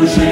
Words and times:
Jerusalem. 0.00 0.29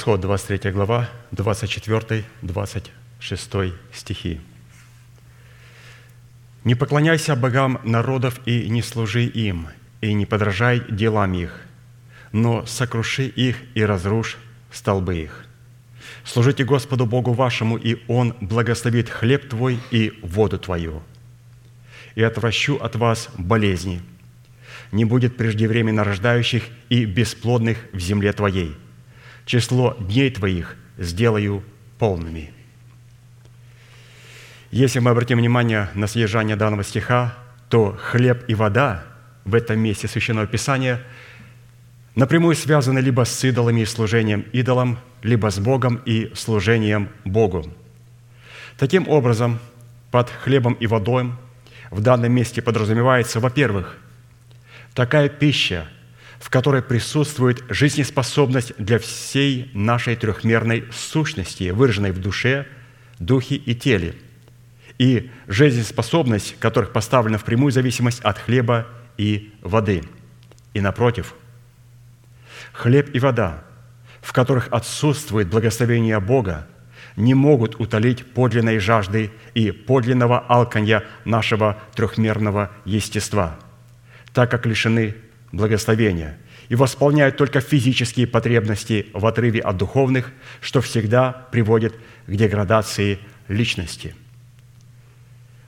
Исход 0.00 0.20
23 0.22 0.70
глава, 0.70 1.10
24-26 1.32 3.74
стихи. 3.92 4.40
«Не 6.64 6.74
поклоняйся 6.74 7.36
богам 7.36 7.78
народов 7.84 8.40
и 8.46 8.70
не 8.70 8.80
служи 8.80 9.24
им, 9.24 9.68
и 10.00 10.14
не 10.14 10.24
подражай 10.24 10.82
делам 10.88 11.34
их, 11.34 11.60
но 12.32 12.64
сокруши 12.64 13.26
их 13.26 13.58
и 13.74 13.82
разрушь 13.82 14.38
столбы 14.72 15.18
их. 15.18 15.44
Служите 16.24 16.64
Господу 16.64 17.04
Богу 17.04 17.34
вашему, 17.34 17.76
и 17.76 17.98
Он 18.08 18.34
благословит 18.40 19.10
хлеб 19.10 19.50
твой 19.50 19.80
и 19.90 20.18
воду 20.22 20.58
твою. 20.58 21.02
И 22.14 22.22
отвращу 22.22 22.76
от 22.76 22.96
вас 22.96 23.28
болезни. 23.36 24.00
Не 24.92 25.04
будет 25.04 25.36
преждевременно 25.36 26.04
рождающих 26.04 26.62
и 26.88 27.04
бесплодных 27.04 27.76
в 27.92 27.98
земле 27.98 28.32
твоей– 28.32 28.74
число 29.46 29.96
дней 29.98 30.30
твоих 30.30 30.76
сделаю 30.98 31.62
полными». 31.98 32.52
Если 34.70 35.00
мы 35.00 35.10
обратим 35.10 35.38
внимание 35.38 35.88
на 35.94 36.06
содержание 36.06 36.54
данного 36.54 36.84
стиха, 36.84 37.34
то 37.68 37.98
хлеб 38.00 38.44
и 38.46 38.54
вода 38.54 39.02
в 39.44 39.56
этом 39.56 39.80
месте 39.80 40.06
Священного 40.06 40.46
Писания 40.46 41.02
напрямую 42.14 42.54
связаны 42.54 43.00
либо 43.00 43.24
с 43.24 43.42
идолами 43.42 43.80
и 43.80 43.84
служением 43.84 44.42
идолам, 44.52 44.98
либо 45.22 45.50
с 45.50 45.58
Богом 45.58 46.00
и 46.04 46.32
служением 46.34 47.08
Богу. 47.24 47.68
Таким 48.78 49.08
образом, 49.08 49.58
под 50.12 50.30
хлебом 50.30 50.74
и 50.74 50.86
водой 50.86 51.32
в 51.90 52.00
данном 52.00 52.32
месте 52.32 52.62
подразумевается, 52.62 53.40
во-первых, 53.40 53.98
такая 54.94 55.28
пища– 55.28 55.88
в 56.40 56.48
которой 56.48 56.82
присутствует 56.82 57.62
жизнеспособность 57.68 58.72
для 58.78 58.98
всей 58.98 59.70
нашей 59.74 60.16
трехмерной 60.16 60.86
сущности, 60.90 61.70
выраженной 61.70 62.12
в 62.12 62.18
душе, 62.18 62.66
духе 63.18 63.56
и 63.56 63.74
теле, 63.74 64.14
и 64.98 65.30
жизнеспособность 65.46 66.58
которых 66.58 66.92
поставлена 66.92 67.36
в 67.36 67.44
прямую 67.44 67.72
зависимость 67.72 68.20
от 68.20 68.38
хлеба 68.38 68.86
и 69.18 69.52
воды. 69.60 70.02
И 70.72 70.80
напротив, 70.80 71.34
хлеб 72.72 73.14
и 73.14 73.18
вода, 73.18 73.62
в 74.22 74.32
которых 74.32 74.68
отсутствует 74.70 75.48
благословение 75.48 76.20
Бога, 76.20 76.66
не 77.16 77.34
могут 77.34 77.78
утолить 77.78 78.24
подлинной 78.32 78.78
жажды 78.78 79.30
и 79.52 79.72
подлинного 79.72 80.38
алканья 80.38 81.04
нашего 81.26 81.78
трехмерного 81.94 82.70
естества, 82.86 83.58
так 84.32 84.50
как 84.50 84.64
лишены 84.64 85.16
благословения 85.52 86.38
и 86.68 86.74
восполняют 86.74 87.36
только 87.36 87.60
физические 87.60 88.26
потребности 88.26 89.08
в 89.12 89.26
отрыве 89.26 89.60
от 89.60 89.76
духовных, 89.76 90.32
что 90.60 90.80
всегда 90.80 91.32
приводит 91.50 91.94
к 92.26 92.30
деградации 92.30 93.18
личности. 93.48 94.14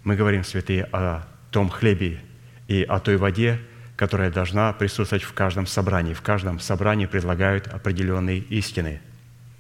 Мы 0.05 0.17
говорим, 0.17 0.45
святые, 0.45 0.85
о 0.93 1.27
том 1.51 1.69
хлебе 1.69 2.21
и 2.69 2.83
о 2.83 3.01
той 3.01 3.17
воде, 3.17 3.61
которая 3.97 4.31
должна 4.31 4.73
присутствовать 4.73 5.25
в 5.25 5.33
каждом 5.33 5.67
собрании. 5.67 6.15
В 6.15 6.23
каждом 6.23 6.61
собрании 6.61 7.07
предлагают 7.07 7.67
определенные 7.69 8.39
истины, 8.39 9.01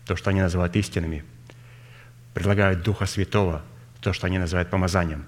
то, 0.06 0.16
что 0.16 0.30
они 0.30 0.40
называют 0.40 0.74
истинами. 0.76 1.24
Предлагают 2.34 2.82
Духа 2.82 3.06
Святого, 3.06 3.62
то, 4.00 4.12
что 4.12 4.26
они 4.26 4.38
называют 4.38 4.70
помазанием. 4.70 5.24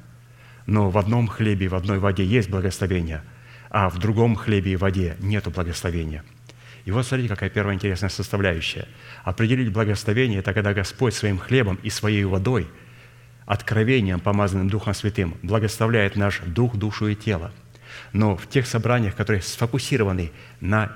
Но 0.67 0.91
в 0.91 0.97
одном 0.97 1.29
хлебе, 1.29 1.69
в 1.69 1.75
одной 1.75 1.99
воде 1.99 2.25
есть 2.25 2.49
благословение– 2.49 3.23
а 3.75 3.91
в 3.91 3.99
другом 3.99 4.37
хлебе 4.37 4.75
и 4.75 4.77
воде 4.77 5.17
нету 5.19 5.51
благословения. 5.51 6.23
И 6.85 6.93
вот 6.93 7.05
смотрите, 7.05 7.29
какая 7.29 7.51
первая 7.51 7.75
интересная 7.75 8.09
составляющая. 8.09 8.87
Определить 9.25 9.73
благословение– 9.73 10.39
это 10.41 10.55
когда 10.55 10.73
Господь 10.73 11.13
своим 11.13 11.39
хлебом 11.39 11.81
и 11.83 11.91
своей 11.91 12.23
водой, 12.23 12.69
откровением, 13.47 14.21
помазанным 14.21 14.69
Духом 14.69 14.95
Святым, 14.95 15.37
благословляет 15.43 16.15
наш 16.15 16.39
дух, 16.47 16.77
душу 16.77 17.09
и 17.09 17.17
тело. 17.17 17.51
Но 18.13 18.37
в 18.37 18.49
тех 18.49 18.69
собраниях, 18.69 19.17
которые 19.17 19.43
сфокусированы 19.43 20.31
на 20.61 20.93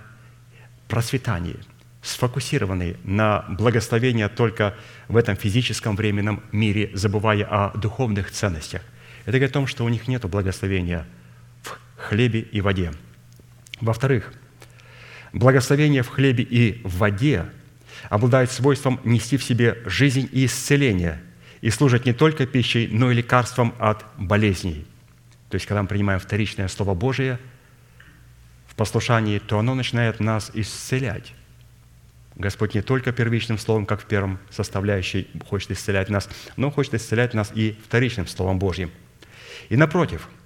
процветании, 0.87 1.56
сфокусированы 2.00 2.97
на 3.02 3.44
благословении 3.49 4.28
только 4.28 4.76
в 5.08 5.16
этом 5.16 5.35
физическом 5.35 5.97
временном 5.97 6.44
мире, 6.52 6.92
забывая 6.94 7.44
о 7.44 7.76
духовных 7.76 8.30
ценностях, 8.30 8.82
это 9.23 9.32
говорит 9.32 9.50
о 9.50 9.54
том, 9.54 9.66
что 9.66 9.85
у 9.85 9.88
них 9.88 10.06
нет 10.06 10.25
благословения– 10.26 11.04
хлебе 11.99 12.40
и 12.40 12.61
воде. 12.61 12.93
Во-вторых, 13.81 14.33
благословение 15.33 16.02
в 16.02 16.09
хлебе 16.09 16.45
и 16.45 16.81
в 16.85 16.99
воде 16.99 17.47
обладает 18.09 18.50
свойством 18.50 19.00
нести 19.05 19.37
в 19.37 19.45
себе 19.45 19.78
жизнь 19.85 20.28
и 20.33 20.47
исцеление 20.47 21.21
и 21.61 21.71
служит 21.71 22.07
не 22.07 22.12
только 22.12 22.47
пищей, 22.47 22.88
но 22.90 23.11
и 23.11 23.14
лекарством 23.14 23.75
от 23.78 24.05
болезней. 24.17 24.87
То 25.50 25.57
есть, 25.57 25.67
когда 25.67 25.83
мы 25.83 25.88
принимаем 25.88 26.21
вторичное 26.21 26.69
Слово 26.69 26.95
Божие 26.95 27.38
в 28.67 28.75
послушании, 28.76 29.38
то 29.38 29.59
оно 29.59 29.75
начинает 29.75 30.21
нас 30.21 30.50
исцелять. 30.55 31.35
Господь 32.37 32.75
не 32.75 32.83
только 32.83 33.11
первичным 33.11 33.59
словом, 33.59 33.85
как 33.85 34.00
в 34.00 34.05
первом 34.05 34.38
составляющей, 34.50 35.26
хочет 35.49 35.73
исцелять 35.73 36.09
нас, 36.09 36.28
но 36.57 36.71
хочет 36.71 36.95
исцелять 36.95 37.35
нас 37.35 37.50
и 37.52 37.76
вторичным 37.85 38.28
Словом 38.28 38.61
Божьим. 38.61 38.93
И 39.69 39.76
напротив– 39.76 40.28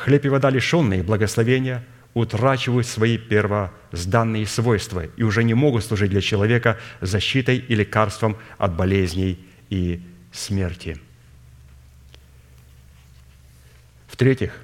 Хлеб 0.00 0.24
и 0.24 0.28
вода, 0.30 0.48
лишенные 0.48 1.02
благословения, 1.02 1.84
утрачивают 2.14 2.86
свои 2.86 3.18
первозданные 3.18 4.46
свойства 4.46 5.04
и 5.04 5.22
уже 5.22 5.44
не 5.44 5.52
могут 5.52 5.84
служить 5.84 6.10
для 6.10 6.22
человека 6.22 6.78
защитой 7.02 7.58
и 7.58 7.74
лекарством 7.74 8.38
от 8.56 8.74
болезней 8.74 9.38
и 9.68 10.00
смерти. 10.32 10.98
В-третьих, 14.08 14.54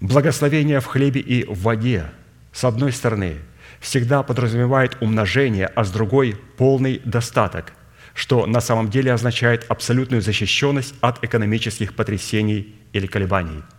благословение 0.00 0.80
в 0.80 0.86
хлебе 0.86 1.22
и 1.22 1.44
в 1.44 1.62
воде, 1.62 2.10
с 2.52 2.64
одной 2.64 2.92
стороны, 2.92 3.38
всегда 3.80 4.22
подразумевает 4.22 4.98
умножение, 5.00 5.68
а 5.68 5.84
с 5.84 5.90
другой– 5.90 6.36
полный 6.58 7.00
достаток, 7.02 7.72
что 8.12 8.44
на 8.44 8.60
самом 8.60 8.90
деле 8.90 9.10
означает 9.10 9.64
абсолютную 9.70 10.20
защищенность 10.20 10.94
от 11.00 11.24
экономических 11.24 11.94
потрясений 11.94 12.76
или 12.92 13.06
колебаний– 13.06 13.62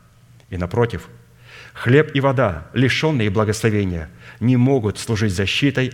и 0.49 0.57
напротив, 0.57 1.09
хлеб 1.73 2.11
и 2.13 2.19
вода, 2.19 2.67
лишенные 2.73 3.29
благословения, 3.29 4.09
не 4.39 4.57
могут 4.57 4.97
служить 4.97 5.33
защитой 5.33 5.93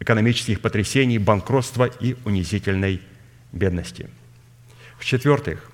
экономических 0.00 0.60
потрясений, 0.60 1.18
банкротства 1.18 1.84
и 1.84 2.16
унизительной 2.24 3.02
бедности. 3.52 4.08
В-четвертых, 4.98 5.70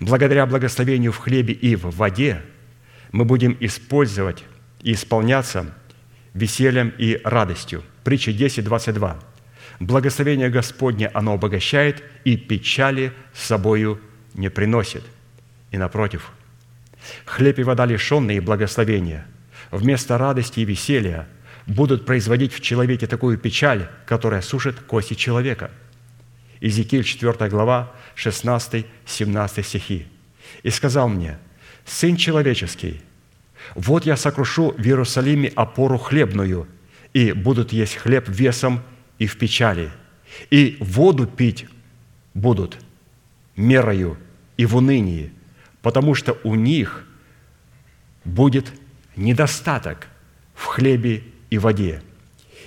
благодаря 0.00 0.46
благословению 0.46 1.12
в 1.12 1.18
хлебе 1.18 1.54
и 1.54 1.76
в 1.76 1.94
воде 1.96 2.42
мы 3.12 3.24
будем 3.24 3.56
использовать 3.60 4.44
и 4.82 4.92
исполняться 4.92 5.74
весельем 6.34 6.92
и 6.98 7.20
радостью. 7.24 7.82
Притча 8.04 8.32
10, 8.32 8.64
22. 8.64 9.20
Благословение 9.80 10.48
Господне 10.48 11.08
оно 11.08 11.34
обогащает 11.34 12.02
и 12.24 12.36
печали 12.36 13.12
с 13.34 13.46
собою 13.46 14.00
не 14.34 14.48
приносит. 14.48 15.02
И 15.70 15.76
напротив– 15.76 16.32
Хлеб 17.24 17.58
и 17.58 17.62
вода, 17.62 17.86
лишенные 17.86 18.40
благословения, 18.40 19.26
вместо 19.70 20.18
радости 20.18 20.60
и 20.60 20.64
веселья 20.64 21.28
будут 21.66 22.04
производить 22.06 22.52
в 22.52 22.60
человеке 22.60 23.06
такую 23.06 23.38
печаль, 23.38 23.88
которая 24.06 24.42
сушит 24.42 24.80
кости 24.80 25.14
человека. 25.14 25.70
Иезекииль 26.60 27.04
4 27.04 27.48
глава, 27.48 27.92
16-17 28.16 29.62
стихи. 29.62 30.06
«И 30.62 30.70
сказал 30.70 31.08
мне, 31.08 31.38
Сын 31.84 32.16
человеческий, 32.16 33.00
вот 33.74 34.06
я 34.06 34.16
сокрушу 34.16 34.72
в 34.72 34.80
Иерусалиме 34.80 35.48
опору 35.54 35.98
хлебную, 35.98 36.66
и 37.12 37.32
будут 37.32 37.72
есть 37.72 37.96
хлеб 37.96 38.28
весом 38.28 38.82
и 39.18 39.26
в 39.26 39.36
печали, 39.36 39.90
и 40.50 40.76
воду 40.80 41.26
пить 41.26 41.66
будут 42.34 42.78
мерою 43.56 44.16
и 44.56 44.64
в 44.64 44.76
унынии, 44.76 45.32
потому 45.82 46.14
что 46.14 46.38
у 46.44 46.54
них 46.54 47.04
будет 48.24 48.72
недостаток 49.16 50.06
в 50.54 50.64
хлебе 50.66 51.24
и 51.50 51.58
воде. 51.58 52.02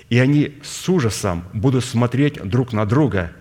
И 0.09 0.19
они 0.19 0.59
с 0.61 0.87
ужасом 0.87 1.45
будут 1.53 1.83
смотреть 1.83 2.43
друг 2.43 2.73
на 2.73 2.85
друга 2.85 3.31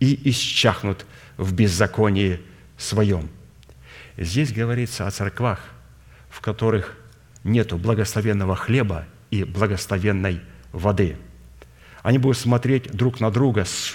и 0.00 0.30
исчахнут 0.30 1.04
в 1.36 1.52
беззаконии 1.52 2.40
своем. 2.78 3.28
Здесь 4.16 4.52
говорится 4.52 5.06
о 5.06 5.10
церквах, 5.10 5.60
в 6.30 6.40
которых 6.40 6.96
нет 7.44 7.72
благословенного 7.74 8.56
хлеба 8.56 9.04
и 9.30 9.44
благословенной 9.44 10.40
воды. 10.72 11.16
Они 12.02 12.18
будут 12.18 12.38
смотреть 12.38 12.92
друг 12.92 13.20
на 13.20 13.30
друга 13.30 13.64
с 13.64 13.94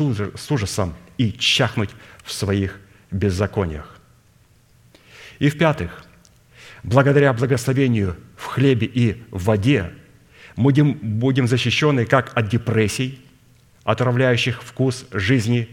ужасом 0.52 0.94
и 1.18 1.32
чахнуть 1.32 1.92
в 2.24 2.32
своих 2.32 2.80
беззакониях. 3.10 4.01
И 5.42 5.50
в-пятых, 5.50 6.04
благодаря 6.84 7.34
благословению 7.34 8.16
в 8.38 8.46
хлебе 8.46 8.86
и 8.86 9.24
в 9.32 9.46
воде 9.46 9.92
мы 10.56 10.72
будем, 10.72 11.48
защищены 11.48 12.06
как 12.06 12.32
от 12.38 12.48
депрессий, 12.48 13.20
отравляющих 13.84 14.62
вкус 14.62 15.08
жизни, 15.12 15.68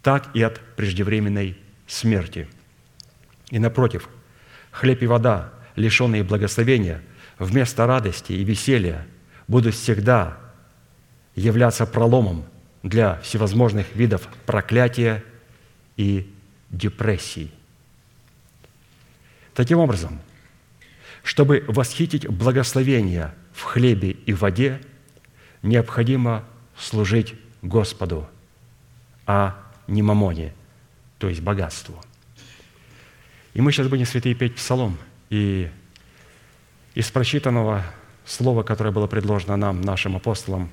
так 0.00 0.34
и 0.34 0.40
от 0.40 0.60
преждевременной 0.76 1.58
смерти. 1.86 2.48
И 3.50 3.58
напротив, 3.58 4.08
хлеб 4.70 5.02
и 5.02 5.06
вода, 5.06 5.52
лишенные 5.76 6.24
благословения, 6.24 7.02
вместо 7.38 7.86
радости 7.86 8.32
и 8.32 8.42
веселья 8.44 9.06
будут 9.46 9.74
всегда 9.74 10.38
являться 11.34 11.84
проломом 11.84 12.46
для 12.82 13.20
всевозможных 13.20 13.94
видов 13.94 14.26
проклятия 14.46 15.22
и 15.98 16.32
депрессий. 16.70 17.52
Таким 19.54 19.78
образом, 19.78 20.20
чтобы 21.22 21.64
восхитить 21.68 22.26
благословение 22.26 23.34
в 23.52 23.62
хлебе 23.62 24.10
и 24.10 24.32
воде, 24.32 24.80
необходимо 25.62 26.44
служить 26.76 27.34
Господу, 27.60 28.28
а 29.26 29.56
не 29.86 30.02
мамоне, 30.02 30.54
то 31.18 31.28
есть 31.28 31.40
богатству. 31.40 32.02
И 33.54 33.60
мы 33.60 33.70
сейчас 33.70 33.88
будем, 33.88 34.06
святые, 34.06 34.34
петь 34.34 34.56
псалом. 34.56 34.98
И 35.28 35.70
из 36.94 37.10
прочитанного 37.10 37.84
слова, 38.24 38.62
которое 38.62 38.90
было 38.90 39.06
предложено 39.06 39.56
нам, 39.56 39.82
нашим 39.82 40.16
апостолам, 40.16 40.70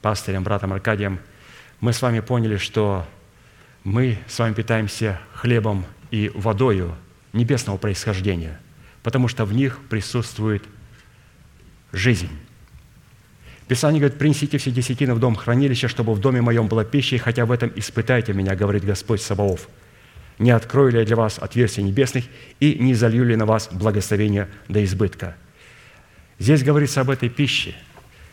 пастырем, 0.00 0.42
братом 0.42 0.72
Аркадием, 0.72 1.20
мы 1.80 1.92
с 1.92 2.00
вами 2.00 2.20
поняли, 2.20 2.56
что 2.56 3.06
мы 3.84 4.18
с 4.26 4.38
вами 4.38 4.54
питаемся 4.54 5.20
хлебом 5.34 5.84
и 6.12 6.30
водою 6.34 6.94
небесного 7.32 7.78
происхождения, 7.78 8.60
потому 9.02 9.26
что 9.26 9.44
в 9.44 9.52
них 9.52 9.80
присутствует 9.88 10.62
жизнь. 11.90 12.28
Писание 13.66 14.00
говорит, 14.00 14.18
принесите 14.18 14.58
все 14.58 14.70
десятины 14.70 15.14
в 15.14 15.18
дом 15.18 15.34
хранилища, 15.34 15.88
чтобы 15.88 16.12
в 16.12 16.20
доме 16.20 16.42
моем 16.42 16.68
была 16.68 16.84
пища, 16.84 17.16
и 17.16 17.18
хотя 17.18 17.46
в 17.46 17.50
этом 17.50 17.72
испытайте 17.74 18.34
меня, 18.34 18.54
говорит 18.54 18.84
Господь 18.84 19.22
Саваоф. 19.22 19.68
Не 20.38 20.50
открою 20.50 20.92
ли 20.92 20.98
я 20.98 21.06
для 21.06 21.16
вас 21.16 21.38
отверстий 21.38 21.82
небесных 21.82 22.24
и 22.60 22.76
не 22.78 22.94
залью 22.94 23.24
ли 23.24 23.34
на 23.34 23.46
вас 23.46 23.70
благословение 23.72 24.48
до 24.68 24.84
избытка. 24.84 25.36
Здесь 26.38 26.62
говорится 26.62 27.00
об 27.00 27.08
этой 27.08 27.30
пище, 27.30 27.74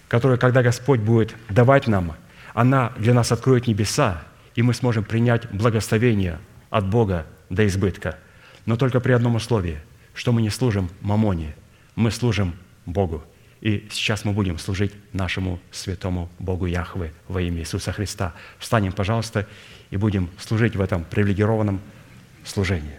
которую, 0.09 0.37
когда 0.37 0.63
Господь 0.63 0.99
будет 0.99 1.33
давать 1.47 1.87
нам, 1.87 2.15
она 2.53 2.91
для 2.97 3.13
нас 3.13 3.31
откроет 3.31 3.67
небеса, 3.67 4.23
и 4.55 4.63
мы 4.63 4.73
сможем 4.73 5.05
принять 5.05 5.49
благословение 5.51 6.39
от 6.69 6.85
Бога 6.89 7.25
до 7.49 7.65
избытка. 7.67 8.17
Но 8.65 8.77
только 8.77 8.99
при 8.99 9.12
одном 9.12 9.35
условии, 9.35 9.79
что 10.13 10.31
мы 10.31 10.41
не 10.41 10.49
служим 10.49 10.89
мамоне, 11.01 11.55
мы 11.95 12.12
служим 12.12 12.55
Богу. 12.85 13.23
И 13.62 13.88
сейчас 13.91 14.23
мы 14.23 14.31
будем 14.31 14.57
служить 14.57 14.93
нашему 15.12 15.59
святому 15.71 16.29
Богу 16.39 16.65
Яхве 16.65 17.13
во 17.27 17.41
имя 17.41 17.59
Иисуса 17.59 17.91
Христа. 17.91 18.33
Встанем, 18.57 18.93
пожалуйста, 18.93 19.47
и 19.89 19.97
будем 19.97 20.29
служить 20.38 20.75
в 20.75 20.81
этом 20.81 21.03
привилегированном 21.03 21.81
служении. 22.45 22.98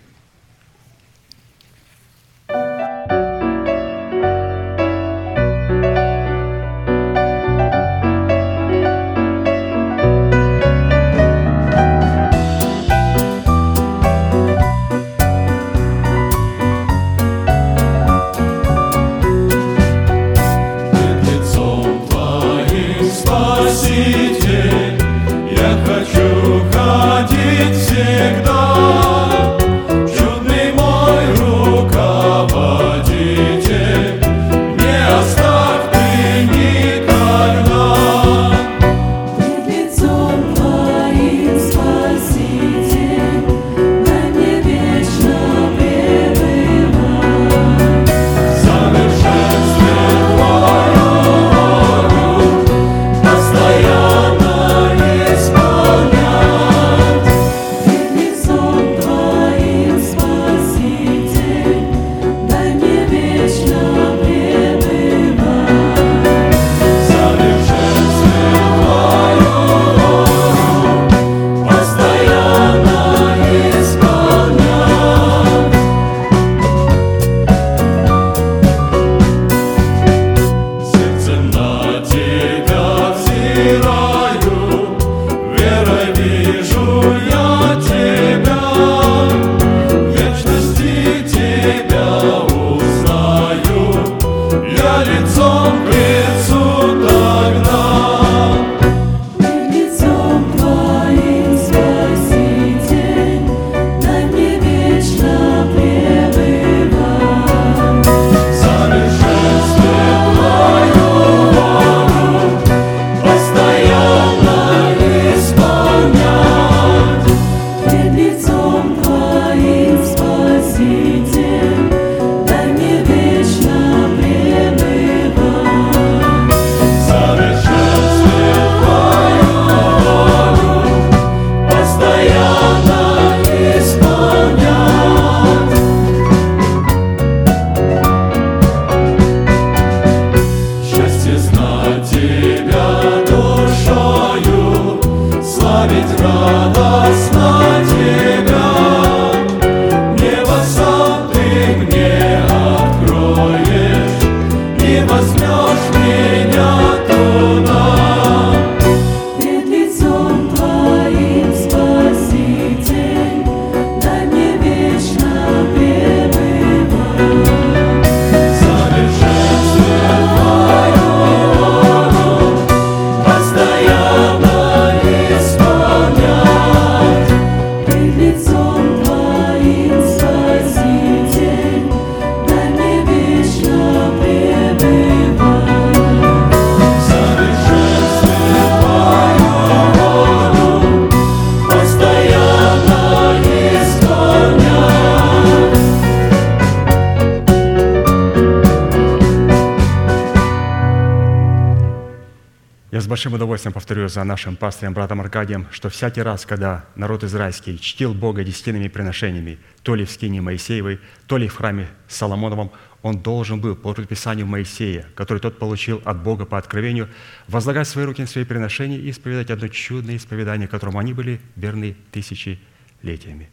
Большим 203.21 203.35
удовольствием 203.35 203.75
повторю 203.75 204.09
за 204.09 204.25
нашим 204.25 204.57
пастырем, 204.57 204.95
братом 204.95 205.21
Аркадием, 205.21 205.67
что 205.73 205.91
всякий 205.91 206.23
раз, 206.23 206.47
когда 206.47 206.87
народ 206.95 207.23
израильский 207.23 207.79
чтил 207.79 208.15
Бога 208.15 208.45
десятинными 208.45 208.89
приношениями, 208.89 209.59
то 209.83 209.95
ли 209.95 210.07
в 210.07 210.11
скине 210.11 210.41
Моисеевой, 210.41 211.01
то 211.27 211.37
ли 211.37 211.47
в 211.47 211.55
храме 211.55 211.89
Соломоновом, 212.09 212.73
он 213.03 213.19
должен 213.19 213.61
был 213.61 213.77
по 213.77 213.93
предписанию 213.93 214.47
Моисея, 214.47 215.07
который 215.15 215.39
тот 215.39 215.59
получил 215.59 216.01
от 216.07 216.23
Бога 216.23 216.47
по 216.47 216.57
откровению, 216.57 217.11
возлагать 217.47 217.87
свои 217.89 218.07
руки 218.07 218.23
на 218.23 218.27
свои 218.27 218.47
приношения 218.47 218.97
и 218.97 219.11
исповедать 219.11 219.51
одно 219.51 219.69
чудное 219.69 220.17
исповедание, 220.17 220.67
которому 220.67 220.99
они 220.99 221.13
были 221.13 221.43
верны 221.57 221.99
тысячелетиями. 222.13 223.51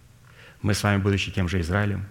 Мы 0.61 0.75
с 0.75 0.81
вами, 0.81 1.01
будучи 1.01 1.29
тем 1.29 1.49
же 1.49 1.59
Израилем, 1.59 2.07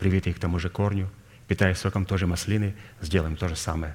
привитые 0.00 0.34
к 0.34 0.40
тому 0.40 0.58
же 0.58 0.70
корню, 0.70 1.08
питаясь 1.46 1.78
соком 1.78 2.04
той 2.04 2.18
же 2.18 2.26
маслины, 2.26 2.74
сделаем 3.00 3.36
то 3.36 3.46
же 3.46 3.54
самое. 3.54 3.94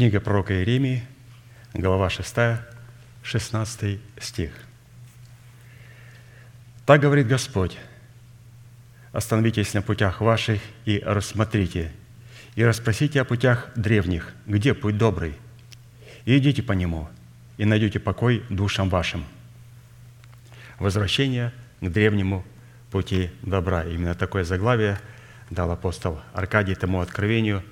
Книга 0.00 0.18
пророка 0.18 0.54
Иеремии, 0.54 1.04
глава 1.74 2.08
6, 2.08 2.34
16 3.22 4.00
стих. 4.18 4.50
«Так 6.86 7.02
говорит 7.02 7.26
Господь, 7.26 7.76
остановитесь 9.12 9.74
на 9.74 9.82
путях 9.82 10.22
ваших 10.22 10.58
и 10.86 11.02
рассмотрите, 11.04 11.92
и 12.54 12.64
расспросите 12.64 13.20
о 13.20 13.26
путях 13.26 13.68
древних, 13.76 14.32
где 14.46 14.72
путь 14.72 14.96
добрый, 14.96 15.34
и 16.24 16.38
идите 16.38 16.62
по 16.62 16.72
нему, 16.72 17.06
и 17.58 17.66
найдете 17.66 18.00
покой 18.00 18.42
душам 18.48 18.88
вашим». 18.88 19.26
Возвращение 20.78 21.52
к 21.82 21.90
древнему 21.90 22.42
пути 22.90 23.28
добра. 23.42 23.84
Именно 23.84 24.14
такое 24.14 24.44
заглавие 24.44 24.98
дал 25.50 25.70
апостол 25.70 26.22
Аркадий 26.32 26.74
тому 26.74 27.02
откровению, 27.02 27.62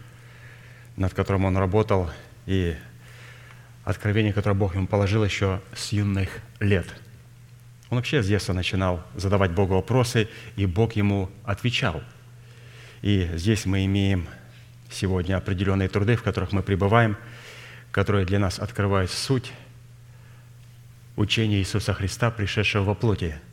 над 0.99 1.15
которым 1.15 1.45
он 1.45 1.57
работал, 1.57 2.11
и 2.47 2.77
откровение, 3.85 4.33
которое 4.33 4.55
Бог 4.55 4.75
ему 4.75 4.87
положил 4.87 5.25
еще 5.25 5.61
с 5.75 5.93
юных 5.93 6.29
лет. 6.61 6.87
Он 7.91 7.97
вообще 7.97 8.23
с 8.23 8.27
детства 8.27 8.53
начинал 8.53 9.03
задавать 9.15 9.53
Богу 9.53 9.75
вопросы, 9.75 10.29
и 10.57 10.67
Бог 10.67 10.93
ему 10.93 11.31
отвечал. 11.45 12.03
И 13.01 13.31
здесь 13.35 13.65
мы 13.65 13.87
имеем 13.87 14.29
сегодня 14.91 15.37
определенные 15.37 15.89
труды, 15.89 16.17
в 16.17 16.23
которых 16.23 16.53
мы 16.53 16.63
пребываем, 16.63 17.17
которые 17.91 18.27
для 18.27 18.39
нас 18.39 18.59
открывают 18.59 19.11
суть 19.11 19.53
учения 21.17 21.59
Иисуса 21.59 21.95
Христа, 21.95 22.31
пришедшего 22.31 22.85
во 22.85 22.95
плоти– 22.95 23.35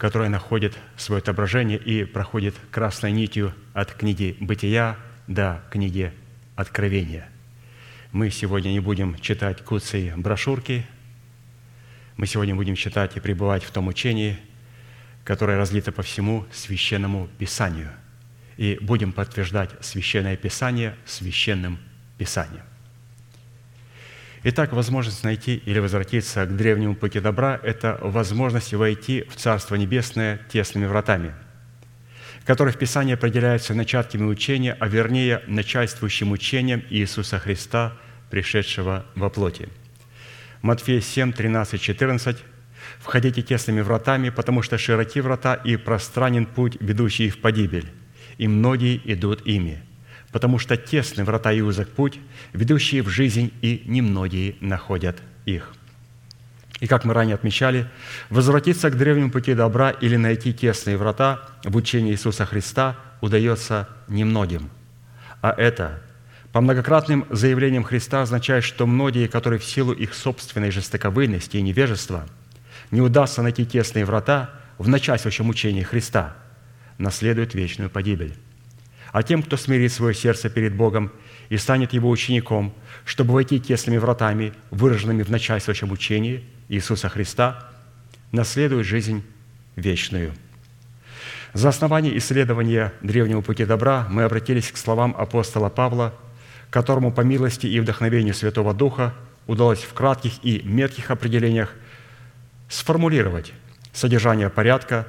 которое 0.00 0.30
находит 0.30 0.78
свое 0.96 1.20
отображение 1.20 1.76
и 1.76 2.04
проходит 2.04 2.54
красной 2.70 3.12
нитью 3.12 3.52
от 3.74 3.92
книги 3.92 4.34
«Бытия» 4.40 4.96
до 5.26 5.62
книги 5.70 6.10
«Откровения». 6.60 7.28
Мы 8.12 8.30
сегодня 8.30 8.70
не 8.70 8.80
будем 8.80 9.18
читать 9.18 9.62
куцы 9.62 10.12
брошюрки, 10.16 10.84
мы 12.16 12.26
сегодня 12.26 12.54
будем 12.54 12.74
читать 12.74 13.16
и 13.16 13.20
пребывать 13.20 13.64
в 13.64 13.70
том 13.70 13.88
учении, 13.88 14.38
которое 15.24 15.56
разлито 15.56 15.90
по 15.90 16.02
всему 16.02 16.44
Священному 16.52 17.28
Писанию. 17.38 17.90
И 18.56 18.78
будем 18.80 19.12
подтверждать 19.12 19.70
Священное 19.80 20.36
Писание 20.36 20.96
Священным 21.06 21.78
Писанием. 22.18 22.64
Итак, 24.42 24.72
возможность 24.72 25.22
найти 25.22 25.56
или 25.56 25.78
возвратиться 25.78 26.44
к 26.46 26.56
древнему 26.56 26.94
пути 26.94 27.20
добра– 27.20 27.60
это 27.62 27.98
возможность 28.02 28.74
войти 28.74 29.24
в 29.28 29.36
Царство 29.36 29.76
Небесное 29.76 30.38
тесными 30.50 30.86
вратами, 30.86 31.32
которые 32.50 32.74
в 32.74 32.78
Писании 32.78 33.14
определяются 33.14 33.74
начатками 33.74 34.24
учения, 34.24 34.76
а 34.80 34.88
вернее 34.88 35.40
начальствующим 35.46 36.32
учением 36.32 36.82
Иисуса 36.90 37.38
Христа, 37.38 37.92
пришедшего 38.28 39.06
во 39.14 39.30
плоти. 39.30 39.68
Матфея 40.60 41.00
7, 41.00 41.32
13, 41.32 41.80
14 41.80 42.38
«Входите 42.98 43.42
тесными 43.42 43.82
вратами, 43.82 44.30
потому 44.30 44.62
что 44.62 44.78
широки 44.78 45.20
врата 45.20 45.54
и 45.54 45.76
пространен 45.76 46.44
путь, 46.44 46.76
ведущий 46.80 47.30
в 47.30 47.40
погибель, 47.40 47.88
и 48.36 48.48
многие 48.48 49.00
идут 49.04 49.46
ими» 49.46 49.80
потому 50.32 50.58
что 50.58 50.76
тесны 50.76 51.24
врата 51.24 51.52
и 51.52 51.60
узок 51.60 51.88
путь, 51.88 52.18
ведущие 52.52 53.02
в 53.02 53.08
жизнь, 53.08 53.52
и 53.62 53.82
немногие 53.86 54.54
находят 54.60 55.20
их. 55.44 55.72
И 56.80 56.86
как 56.86 57.04
мы 57.04 57.14
ранее 57.14 57.34
отмечали, 57.34 57.86
возвратиться 58.30 58.90
к 58.90 58.96
древнему 58.96 59.30
пути 59.30 59.54
добра 59.54 59.90
или 59.90 60.16
найти 60.16 60.52
тесные 60.52 60.96
врата 60.96 61.42
в 61.62 61.76
учении 61.76 62.12
Иисуса 62.12 62.46
Христа 62.46 62.96
удается 63.20 63.88
немногим. 64.08 64.70
А 65.42 65.54
это 65.56 66.02
по 66.52 66.60
многократным 66.60 67.26
заявлениям 67.30 67.84
Христа 67.84 68.22
означает, 68.22 68.64
что 68.64 68.86
многие, 68.86 69.28
которые 69.28 69.60
в 69.60 69.64
силу 69.64 69.92
их 69.92 70.14
собственной 70.14 70.70
жестоковыйности 70.70 71.58
и 71.58 71.62
невежества 71.62 72.26
не 72.90 73.00
удастся 73.00 73.42
найти 73.42 73.66
тесные 73.66 74.04
врата 74.04 74.50
в 74.78 74.88
начальствующем 74.88 75.48
учении 75.48 75.82
Христа, 75.82 76.34
наследуют 76.98 77.54
вечную 77.54 77.90
погибель 77.90 78.36
а 79.12 79.22
тем, 79.22 79.42
кто 79.42 79.56
смирит 79.56 79.92
свое 79.92 80.14
сердце 80.14 80.48
перед 80.48 80.74
Богом 80.74 81.12
и 81.48 81.56
станет 81.56 81.92
Его 81.92 82.08
учеником, 82.10 82.74
чтобы 83.04 83.34
войти 83.34 83.58
тесными 83.58 83.96
вратами, 83.98 84.52
выраженными 84.70 85.22
в 85.22 85.30
начальствующем 85.30 85.90
учении 85.90 86.44
Иисуса 86.70 87.10
Христа, 87.10 87.68
наследует 88.32 88.86
жизнь 88.86 89.22
вечную. 89.76 90.32
За 91.52 91.68
основание 91.68 92.16
исследования 92.16 92.94
древнего 93.02 93.42
пути 93.42 93.66
добра 93.66 94.06
мы 94.08 94.22
обратились 94.22 94.72
к 94.72 94.78
словам 94.78 95.14
апостола 95.18 95.68
Павла, 95.68 96.14
которому 96.70 97.12
по 97.12 97.20
милости 97.20 97.66
и 97.66 97.78
вдохновению 97.80 98.32
Святого 98.32 98.72
Духа 98.72 99.12
удалось 99.46 99.82
в 99.82 99.92
кратких 99.92 100.42
и 100.42 100.62
метких 100.62 101.10
определениях 101.10 101.74
сформулировать 102.70 103.52
содержание 103.92 104.48
порядка, 104.48 105.06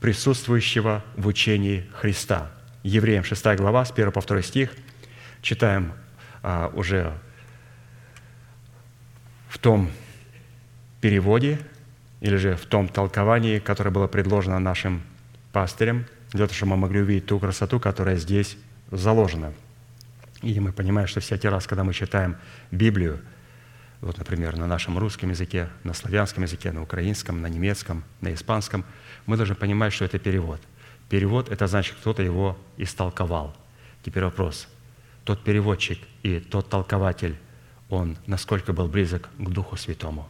присутствующего 0.00 1.02
в 1.16 1.26
учении 1.26 1.88
Христа– 1.94 2.50
Евреям 2.86 3.24
6 3.24 3.44
глава, 3.56 3.84
с 3.84 3.90
1 3.90 4.12
по 4.12 4.20
2 4.20 4.42
стих, 4.42 4.70
читаем 5.42 5.92
а, 6.40 6.70
уже 6.72 7.12
в 9.48 9.58
том 9.58 9.90
переводе 11.06 11.58
или 12.20 12.36
же 12.36 12.56
в 12.56 12.66
том 12.66 12.88
толковании, 12.88 13.58
которое 13.58 13.90
было 13.90 14.06
предложено 14.06 14.58
нашим 14.58 15.02
пастырем, 15.52 16.06
для 16.32 16.46
того, 16.46 16.54
чтобы 16.54 16.70
мы 16.70 16.76
могли 16.78 17.00
увидеть 17.00 17.26
ту 17.26 17.38
красоту, 17.38 17.78
которая 17.78 18.16
здесь 18.16 18.56
заложена. 18.90 19.52
И 20.42 20.58
мы 20.60 20.72
понимаем, 20.72 21.08
что 21.08 21.20
всякий 21.20 21.48
раз, 21.48 21.66
когда 21.66 21.84
мы 21.84 21.94
читаем 21.94 22.36
Библию, 22.70 23.20
вот, 24.00 24.18
например, 24.18 24.56
на 24.56 24.66
нашем 24.66 24.98
русском 24.98 25.30
языке, 25.30 25.68
на 25.84 25.94
славянском 25.94 26.42
языке, 26.42 26.72
на 26.72 26.82
украинском, 26.82 27.40
на 27.40 27.46
немецком, 27.46 28.04
на 28.20 28.34
испанском, 28.34 28.84
мы 29.26 29.36
должны 29.36 29.54
понимать, 29.54 29.92
что 29.92 30.04
это 30.04 30.18
перевод– 30.18 30.60
Перевод– 31.08 31.48
это 31.50 31.66
значит, 31.66 31.96
кто-то 32.00 32.22
его 32.22 32.58
истолковал. 32.76 33.54
Теперь 34.04 34.24
вопрос. 34.24 34.66
Тот 35.24 35.42
переводчик 35.42 35.98
и 36.22 36.40
тот 36.40 36.68
толкователь, 36.68 37.36
он 37.88 38.16
насколько 38.26 38.72
был 38.72 38.88
близок 38.88 39.28
к 39.38 39.48
Духу 39.50 39.76
Святому? 39.76 40.28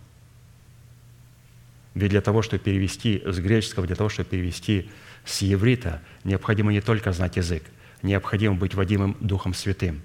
Ведь 1.97 2.11
для 2.11 2.21
того, 2.21 2.43
чтобы 2.43 2.63
перевести 2.63 3.23
с 3.25 3.39
греческого, 3.39 3.87
для 3.87 3.97
того, 3.97 4.11
чтобы 4.11 4.29
перевести 4.29 4.91
с 5.25 5.41
еврита, 5.41 6.03
необходимо 6.25 6.71
не 6.71 6.83
только 6.83 7.11
знать 7.13 7.37
язык, 7.37 7.65
необходимо 8.03 8.55
быть 8.55 8.75
водимым 8.75 9.17
Духом 9.19 9.55
Святым. 9.55 10.03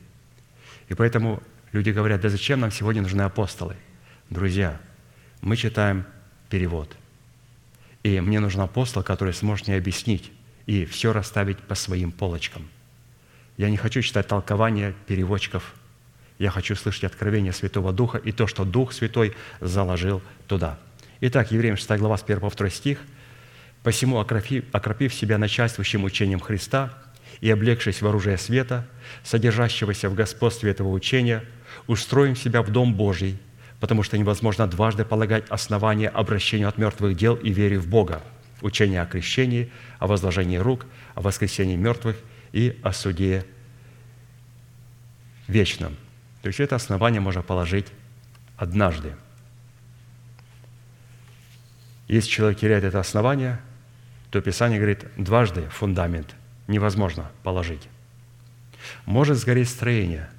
И 0.87 0.93
поэтому 0.93 1.43
люди 1.73 1.89
говорят, 1.89 2.21
да 2.21 2.29
зачем 2.29 2.61
нам 2.61 2.71
сегодня 2.71 3.01
нужны 3.01 3.23
апостолы? 3.23 3.75
Друзья, 4.29 4.79
мы 5.41 5.57
читаем 5.57 6.05
перевод. 6.49 6.95
И 8.03 8.21
мне 8.21 8.39
нужен 8.39 8.61
апостол, 8.61 9.03
который 9.03 9.33
сможет 9.33 9.67
мне 9.67 9.75
объяснить, 9.75 10.31
и 10.67 10.85
все 10.85 11.11
расставить 11.11 11.57
по 11.57 11.75
своим 11.75 12.13
полочкам. 12.13 12.69
Я 13.57 13.69
не 13.69 13.75
хочу 13.75 14.01
читать 14.01 14.29
толкования 14.29 14.95
переводчиков. 15.07 15.75
Я 16.39 16.51
хочу 16.51 16.73
слышать 16.77 17.03
откровение 17.03 17.51
Святого 17.51 17.91
Духа 17.91 18.17
и 18.17 18.31
то, 18.31 18.47
что 18.47 18.63
Дух 18.63 18.93
Святой 18.93 19.35
заложил 19.59 20.21
туда. 20.47 20.79
Итак, 21.23 21.51
Евреям 21.51 21.77
6 21.77 21.99
глава 21.99 22.17
с 22.17 22.23
1 22.23 22.39
по 22.39 22.49
2 22.49 22.69
стих. 22.71 22.97
«Посему, 23.83 24.19
окропив, 24.19 24.65
окропив 24.71 25.13
себя 25.13 25.37
начальствующим 25.37 26.03
учением 26.03 26.39
Христа 26.39 26.97
и 27.41 27.51
облегшись 27.51 28.01
в 28.01 28.07
оружие 28.07 28.39
света, 28.39 28.87
содержащегося 29.23 30.09
в 30.09 30.15
господстве 30.15 30.71
этого 30.71 30.89
учения, 30.89 31.43
устроим 31.85 32.35
себя 32.35 32.63
в 32.63 32.71
Дом 32.71 32.95
Божий, 32.95 33.37
потому 33.79 34.01
что 34.01 34.17
невозможно 34.17 34.65
дважды 34.65 35.05
полагать 35.05 35.47
основание 35.49 36.09
обращению 36.09 36.69
от 36.69 36.79
мертвых 36.79 37.15
дел 37.15 37.35
и 37.35 37.51
вере 37.51 37.77
в 37.77 37.87
Бога, 37.87 38.23
учение 38.63 38.99
о 38.99 39.05
крещении, 39.05 39.71
о 39.99 40.07
возложении 40.07 40.57
рук, 40.57 40.87
о 41.13 41.21
воскресении 41.21 41.75
мертвых 41.75 42.17
и 42.51 42.79
о 42.81 42.93
суде 42.93 43.45
вечном. 45.47 45.95
То 46.41 46.47
есть 46.47 46.59
это 46.59 46.75
основание 46.75 47.21
можно 47.21 47.43
положить 47.43 47.85
однажды. 48.57 49.13
Если 52.11 52.29
человек 52.29 52.59
теряет 52.59 52.83
это 52.83 52.99
основание, 52.99 53.59
то 54.31 54.41
Писание 54.41 54.79
говорит, 54.79 55.05
дважды 55.15 55.67
фундамент 55.69 56.35
невозможно 56.67 57.31
положить. 57.41 57.87
Может 59.05 59.37
сгореть 59.37 59.69
строение, 59.69 60.29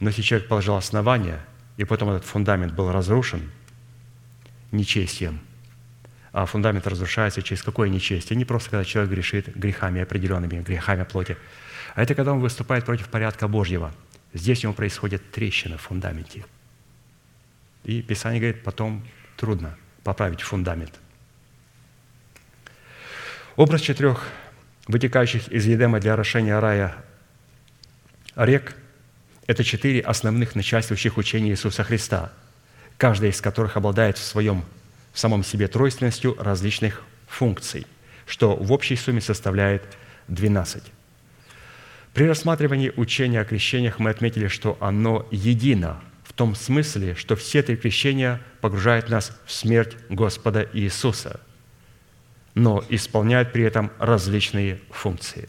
но 0.00 0.08
если 0.08 0.22
человек 0.22 0.48
положил 0.48 0.74
основание, 0.74 1.38
и 1.76 1.84
потом 1.84 2.10
этот 2.10 2.24
фундамент 2.24 2.74
был 2.74 2.90
разрушен 2.90 3.50
нечестием– 4.72 5.40
а 6.30 6.44
фундамент 6.44 6.86
разрушается 6.86 7.42
через 7.42 7.62
какое 7.62 7.88
нечестие. 7.88 8.36
Не 8.36 8.44
просто 8.44 8.70
когда 8.70 8.84
человек 8.84 9.10
грешит 9.10 9.56
грехами 9.56 10.02
определенными, 10.02 10.60
грехами 10.60 11.04
плоти, 11.04 11.36
а 11.94 12.02
это 12.02 12.14
когда 12.14 12.32
он 12.32 12.40
выступает 12.40 12.84
против 12.84 13.08
порядка 13.08 13.48
Божьего. 13.48 13.94
Здесь 14.34 14.62
у 14.62 14.68
него 14.68 14.74
происходит 14.74 15.30
трещина 15.30 15.78
в 15.78 15.80
фундаменте. 15.80 16.44
И 17.84 18.02
Писание 18.02 18.40
говорит, 18.40 18.62
потом 18.62 19.04
трудно 19.36 19.76
поправить 20.08 20.40
фундамент. 20.40 20.94
Образ 23.56 23.82
четырех 23.82 24.26
вытекающих 24.86 25.48
из 25.48 25.66
Едема 25.66 26.00
для 26.00 26.14
орошения 26.14 26.58
рая 26.58 26.94
рек 28.34 28.74
Это 29.46 29.64
четыре 29.64 30.00
основных 30.00 30.54
начальствующих 30.54 31.18
учения 31.18 31.50
Иисуса 31.50 31.84
Христа, 31.84 32.32
каждая 32.96 33.30
из 33.30 33.42
которых 33.42 33.76
обладает 33.76 34.16
в 34.16 34.24
своем 34.24 34.64
в 35.12 35.18
самом 35.18 35.44
себе 35.44 35.68
тройственностью 35.68 36.34
различных 36.42 37.02
функций, 37.26 37.86
что 38.24 38.56
в 38.56 38.72
общей 38.72 38.96
сумме 38.96 39.20
составляет 39.20 39.82
12. 40.28 40.84
При 42.14 42.24
рассматривании 42.24 42.94
учения 42.96 43.42
о 43.42 43.44
крещениях 43.44 43.98
мы 43.98 44.08
отметили, 44.08 44.48
что 44.48 44.78
оно 44.80 45.28
едино 45.30 46.00
том 46.38 46.54
смысле, 46.54 47.16
что 47.16 47.34
все 47.34 47.64
три 47.64 47.76
крещения 47.76 48.40
погружают 48.60 49.10
нас 49.10 49.36
в 49.44 49.50
смерть 49.50 49.96
Господа 50.08 50.68
Иисуса, 50.72 51.40
но 52.54 52.84
исполняют 52.88 53.52
при 53.52 53.64
этом 53.64 53.90
различные 53.98 54.78
функции. 54.90 55.48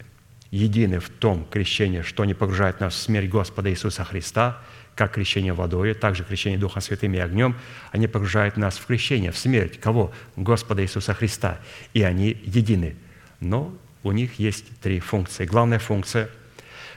Едины 0.50 0.98
в 0.98 1.08
том 1.08 1.46
крещении, 1.48 2.02
что 2.02 2.24
они 2.24 2.34
погружают 2.34 2.80
нас 2.80 2.94
в 2.94 2.98
смерть 2.98 3.30
Господа 3.30 3.70
Иисуса 3.70 4.02
Христа, 4.02 4.60
как 4.96 5.12
крещение 5.14 5.52
водой, 5.52 5.94
также 5.94 6.24
крещение 6.24 6.58
Духом 6.58 6.82
Святым 6.82 7.14
и 7.14 7.18
огнем, 7.18 7.54
они 7.92 8.08
погружают 8.08 8.56
нас 8.56 8.76
в 8.76 8.84
крещение, 8.84 9.30
в 9.30 9.38
смерть. 9.38 9.78
Кого? 9.78 10.12
Господа 10.34 10.82
Иисуса 10.82 11.14
Христа. 11.14 11.60
И 11.94 12.02
они 12.02 12.36
едины. 12.44 12.96
Но 13.38 13.72
у 14.02 14.10
них 14.10 14.40
есть 14.40 14.64
три 14.80 14.98
функции. 14.98 15.46
Главная 15.46 15.78
функция, 15.78 16.28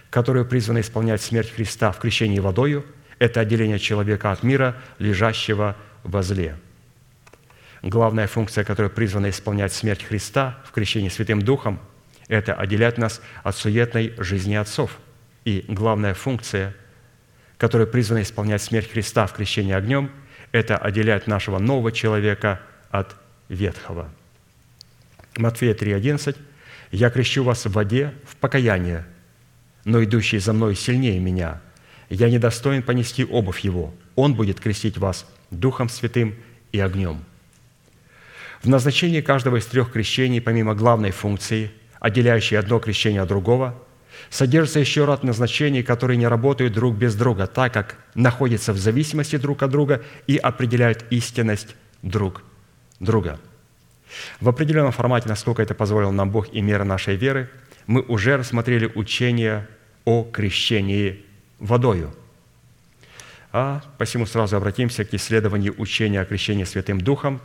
которую 0.10 0.48
призвана 0.48 0.82
исполнять 0.82 1.22
смерть 1.22 1.52
Христа 1.52 1.92
в 1.92 2.00
крещении 2.00 2.40
водою– 2.40 2.84
это 3.24 3.40
отделение 3.40 3.80
человека 3.80 4.34
от 4.34 4.44
мира, 4.44 4.76
лежащего 5.00 5.78
во 6.04 6.22
зле. 6.24 6.58
Главная 7.82 8.28
функция, 8.28 8.66
которая 8.66 8.90
призвана 8.90 9.30
исполнять 9.30 9.72
смерть 9.72 10.04
Христа 10.04 10.58
в 10.66 10.72
крещении 10.72 11.08
Святым 11.08 11.42
Духом, 11.42 11.80
это 12.28 12.54
отделять 12.54 12.98
нас 12.98 13.22
от 13.44 13.56
суетной 13.56 14.14
жизни 14.18 14.56
отцов. 14.56 14.98
И 15.46 15.64
главная 15.70 16.14
функция, 16.14 16.76
которая 17.58 17.88
призвана 17.88 18.24
исполнять 18.24 18.62
смерть 18.62 18.92
Христа 18.92 19.26
в 19.26 19.32
крещении 19.32 19.74
огнем, 19.74 20.12
это 20.52 20.78
отделять 20.78 21.26
нашего 21.26 21.60
нового 21.60 21.94
человека 21.94 22.60
от 22.90 23.16
ветхого. 23.48 24.10
Матфея 25.38 25.74
3,11 25.74 26.36
«Я 26.92 27.10
крещу 27.10 27.46
вас 27.46 27.66
в 27.66 27.72
воде 27.72 28.14
в 28.26 28.36
покаяние, 28.36 29.06
но 29.86 30.04
идущий 30.04 30.40
за 30.40 30.52
мной 30.52 30.76
сильнее 30.76 31.22
меня– 31.22 31.62
я 32.10 32.30
недостоин 32.30 32.84
понести 32.84 33.26
обувь 33.26 33.62
его. 33.62 33.94
Он 34.16 34.36
будет 34.36 34.60
крестить 34.60 34.98
вас 34.98 35.26
Духом 35.52 35.90
Святым 35.90 36.36
и 36.72 36.80
огнем». 36.80 37.24
В 38.62 38.70
назначении 38.70 39.20
каждого 39.20 39.58
из 39.58 39.66
трех 39.66 39.92
крещений, 39.92 40.40
помимо 40.40 40.74
главной 40.74 41.12
функции, 41.12 41.72
отделяющей 42.00 42.58
одно 42.58 42.80
крещение 42.80 43.22
от 43.22 43.28
другого, 43.28 43.78
содержится 44.30 44.80
еще 44.80 45.06
ряд 45.06 45.24
назначений, 45.24 45.84
которые 45.84 46.18
не 46.18 46.28
работают 46.28 46.74
друг 46.74 46.96
без 46.96 47.16
друга, 47.16 47.46
так 47.48 47.74
как 47.74 47.98
находятся 48.16 48.72
в 48.72 48.78
зависимости 48.78 49.36
друг 49.36 49.64
от 49.64 49.72
друга 49.72 50.02
и 50.28 50.38
определяют 50.38 51.06
истинность 51.10 51.76
друг 52.02 52.42
друга. 53.00 53.40
В 54.40 54.48
определенном 54.48 54.92
формате, 54.92 55.28
насколько 55.28 55.62
это 55.62 55.74
позволил 55.74 56.12
нам 56.12 56.30
Бог 56.30 56.54
и 56.54 56.62
мера 56.62 56.84
нашей 56.84 57.16
веры, 57.16 57.50
мы 57.86 58.02
уже 58.02 58.38
рассмотрели 58.38 58.90
учение 58.96 59.68
о 60.06 60.24
крещении 60.24 61.26
водою. 61.64 62.14
А 63.52 63.82
посему 63.98 64.26
сразу 64.26 64.58
обратимся 64.58 65.06
к 65.06 65.14
исследованию 65.14 65.74
учения 65.78 66.22
о 66.22 66.26
крещении 66.26 66.64
Святым 66.64 67.00
Духом, 67.00 67.40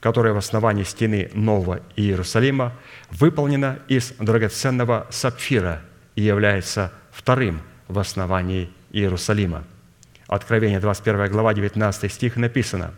которое 0.00 0.32
в 0.32 0.38
основании 0.38 0.84
стены 0.84 1.30
Нового 1.34 1.80
Иерусалима 1.96 2.72
выполнено 3.10 3.78
из 3.86 4.12
драгоценного 4.18 5.06
сапфира 5.10 5.82
и 6.14 6.22
является 6.22 6.92
вторым 7.12 7.60
в 7.88 7.98
основании 7.98 8.70
Иерусалима. 8.92 9.64
Откровение 10.26 10.80
21 10.80 11.30
глава 11.30 11.52
19 11.52 12.10
стих 12.10 12.36
написано 12.36 12.94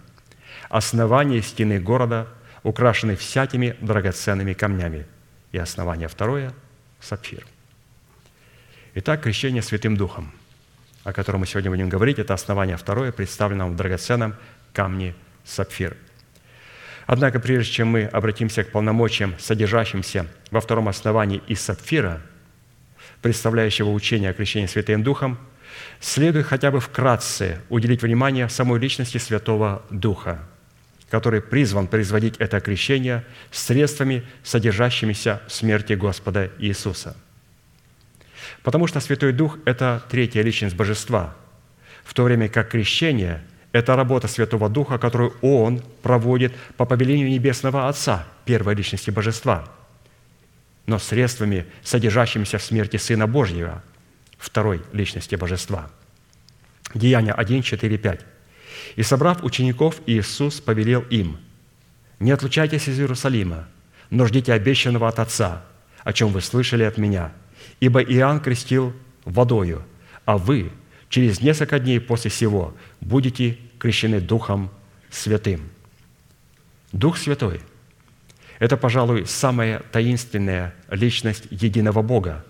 «Основание 0.68 1.42
стены 1.42 1.80
города 1.80 2.28
украшены 2.62 3.16
всякими 3.16 3.76
драгоценными 3.80 4.52
камнями». 4.52 5.06
И 5.50 5.58
основание 5.58 6.08
второе– 6.08 6.52
сапфир. 7.00 7.46
Итак, 8.94 9.22
крещение 9.22 9.62
Святым 9.62 9.96
Духом– 9.96 10.32
о 11.04 11.12
котором 11.12 11.40
мы 11.40 11.46
сегодня 11.46 11.70
будем 11.70 11.88
говорить, 11.88 12.18
это 12.18 12.34
основание 12.34 12.76
второе, 12.76 13.12
представленное 13.12 13.66
в 13.66 13.76
драгоценном 13.76 14.36
камне 14.72 15.14
сапфир. 15.44 15.96
Однако, 17.06 17.40
прежде 17.40 17.72
чем 17.72 17.88
мы 17.88 18.04
обратимся 18.04 18.62
к 18.62 18.70
полномочиям, 18.70 19.34
содержащимся 19.38 20.26
во 20.50 20.60
втором 20.60 20.88
основании 20.88 21.42
из 21.48 21.60
сапфира, 21.60 22.22
представляющего 23.20 23.90
учение 23.90 24.30
о 24.30 24.34
крещении 24.34 24.66
Святым 24.66 25.02
Духом, 25.02 25.38
следует 26.00 26.46
хотя 26.46 26.70
бы 26.70 26.80
вкратце 26.80 27.60
уделить 27.68 28.02
внимание 28.02 28.48
самой 28.48 28.78
личности 28.78 29.18
Святого 29.18 29.82
Духа, 29.90 30.38
который 31.10 31.40
призван 31.40 31.88
производить 31.88 32.36
это 32.38 32.60
крещение 32.60 33.24
средствами, 33.50 34.22
содержащимися 34.44 35.42
в 35.48 35.52
смерти 35.52 35.94
Господа 35.94 36.50
Иисуса– 36.58 37.16
Потому 38.62 38.86
что 38.86 39.00
Святой 39.00 39.32
Дух– 39.32 39.58
это 39.64 40.02
третья 40.08 40.42
личность 40.42 40.76
Божества, 40.76 41.34
в 42.04 42.14
то 42.14 42.22
время 42.24 42.48
как 42.48 42.70
крещение– 42.70 43.42
это 43.72 43.96
работа 43.96 44.28
Святого 44.28 44.68
Духа, 44.68 44.98
которую 44.98 45.34
Он 45.40 45.82
проводит 46.02 46.54
по 46.76 46.84
повелению 46.84 47.30
Небесного 47.30 47.88
Отца, 47.88 48.26
первой 48.44 48.74
личности 48.74 49.10
Божества, 49.10 49.68
но 50.86 50.98
средствами, 50.98 51.64
содержащимися 51.82 52.58
в 52.58 52.62
смерти 52.62 52.98
Сына 52.98 53.26
Божьего, 53.26 53.82
второй 54.38 54.82
личности 54.92 55.36
Божества. 55.36 55.90
Деяния 56.94 57.32
1, 57.32 57.62
4, 57.62 57.98
5. 57.98 58.20
«И, 58.96 59.02
собрав 59.02 59.42
учеников, 59.42 60.00
Иисус 60.06 60.60
повелел 60.60 61.02
им, 61.08 61.38
«Не 62.20 62.32
отлучайтесь 62.32 62.88
из 62.88 63.00
Иерусалима, 63.00 63.66
но 64.10 64.26
ждите 64.26 64.52
обещанного 64.52 65.08
от 65.08 65.18
Отца, 65.18 65.64
о 66.04 66.12
чем 66.12 66.28
вы 66.28 66.42
слышали 66.42 66.82
от 66.82 66.98
Меня– 66.98 67.32
Ибо 67.82 68.00
Иоанн 68.00 68.38
крестил 68.38 68.92
водою, 69.24 69.82
а 70.24 70.38
вы 70.38 70.70
через 71.08 71.40
несколько 71.40 71.80
дней 71.80 72.00
после 72.00 72.30
сего 72.30 72.76
будете 73.00 73.58
крещены 73.80 74.20
Духом 74.20 74.70
Святым». 75.10 75.68
Дух 76.92 77.18
Святой– 77.18 77.60
это, 78.60 78.76
пожалуй, 78.76 79.26
самая 79.26 79.80
таинственная 79.90 80.76
личность 80.90 81.48
единого 81.50 82.02
Бога, 82.02 82.44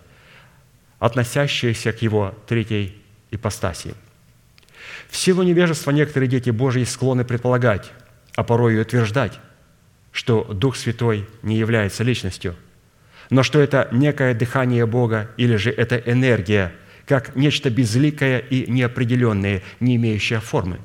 относящаяся 0.98 1.94
к 1.94 2.02
Его 2.02 2.34
третьей 2.46 3.00
ипостаси. 3.30 3.94
В 5.08 5.16
силу 5.16 5.42
невежества 5.44 5.92
некоторые 5.92 6.28
дети 6.28 6.50
Божьи 6.50 6.84
склонны 6.84 7.24
предполагать, 7.24 7.90
а 8.34 8.44
порой 8.44 8.74
и 8.74 8.80
утверждать, 8.80 9.40
что 10.10 10.44
Дух 10.44 10.76
Святой 10.76 11.26
не 11.40 11.56
является 11.56 12.04
личностью– 12.04 12.54
но 13.32 13.42
что 13.42 13.60
это 13.60 13.88
некое 13.92 14.34
дыхание 14.34 14.84
Бога 14.84 15.30
или 15.38 15.56
же 15.56 15.70
это 15.70 15.96
энергия, 15.96 16.70
как 17.06 17.34
нечто 17.34 17.70
безликое 17.70 18.38
и 18.40 18.70
неопределенное, 18.70 19.62
не 19.80 19.96
имеющее 19.96 20.38
формы. 20.38 20.80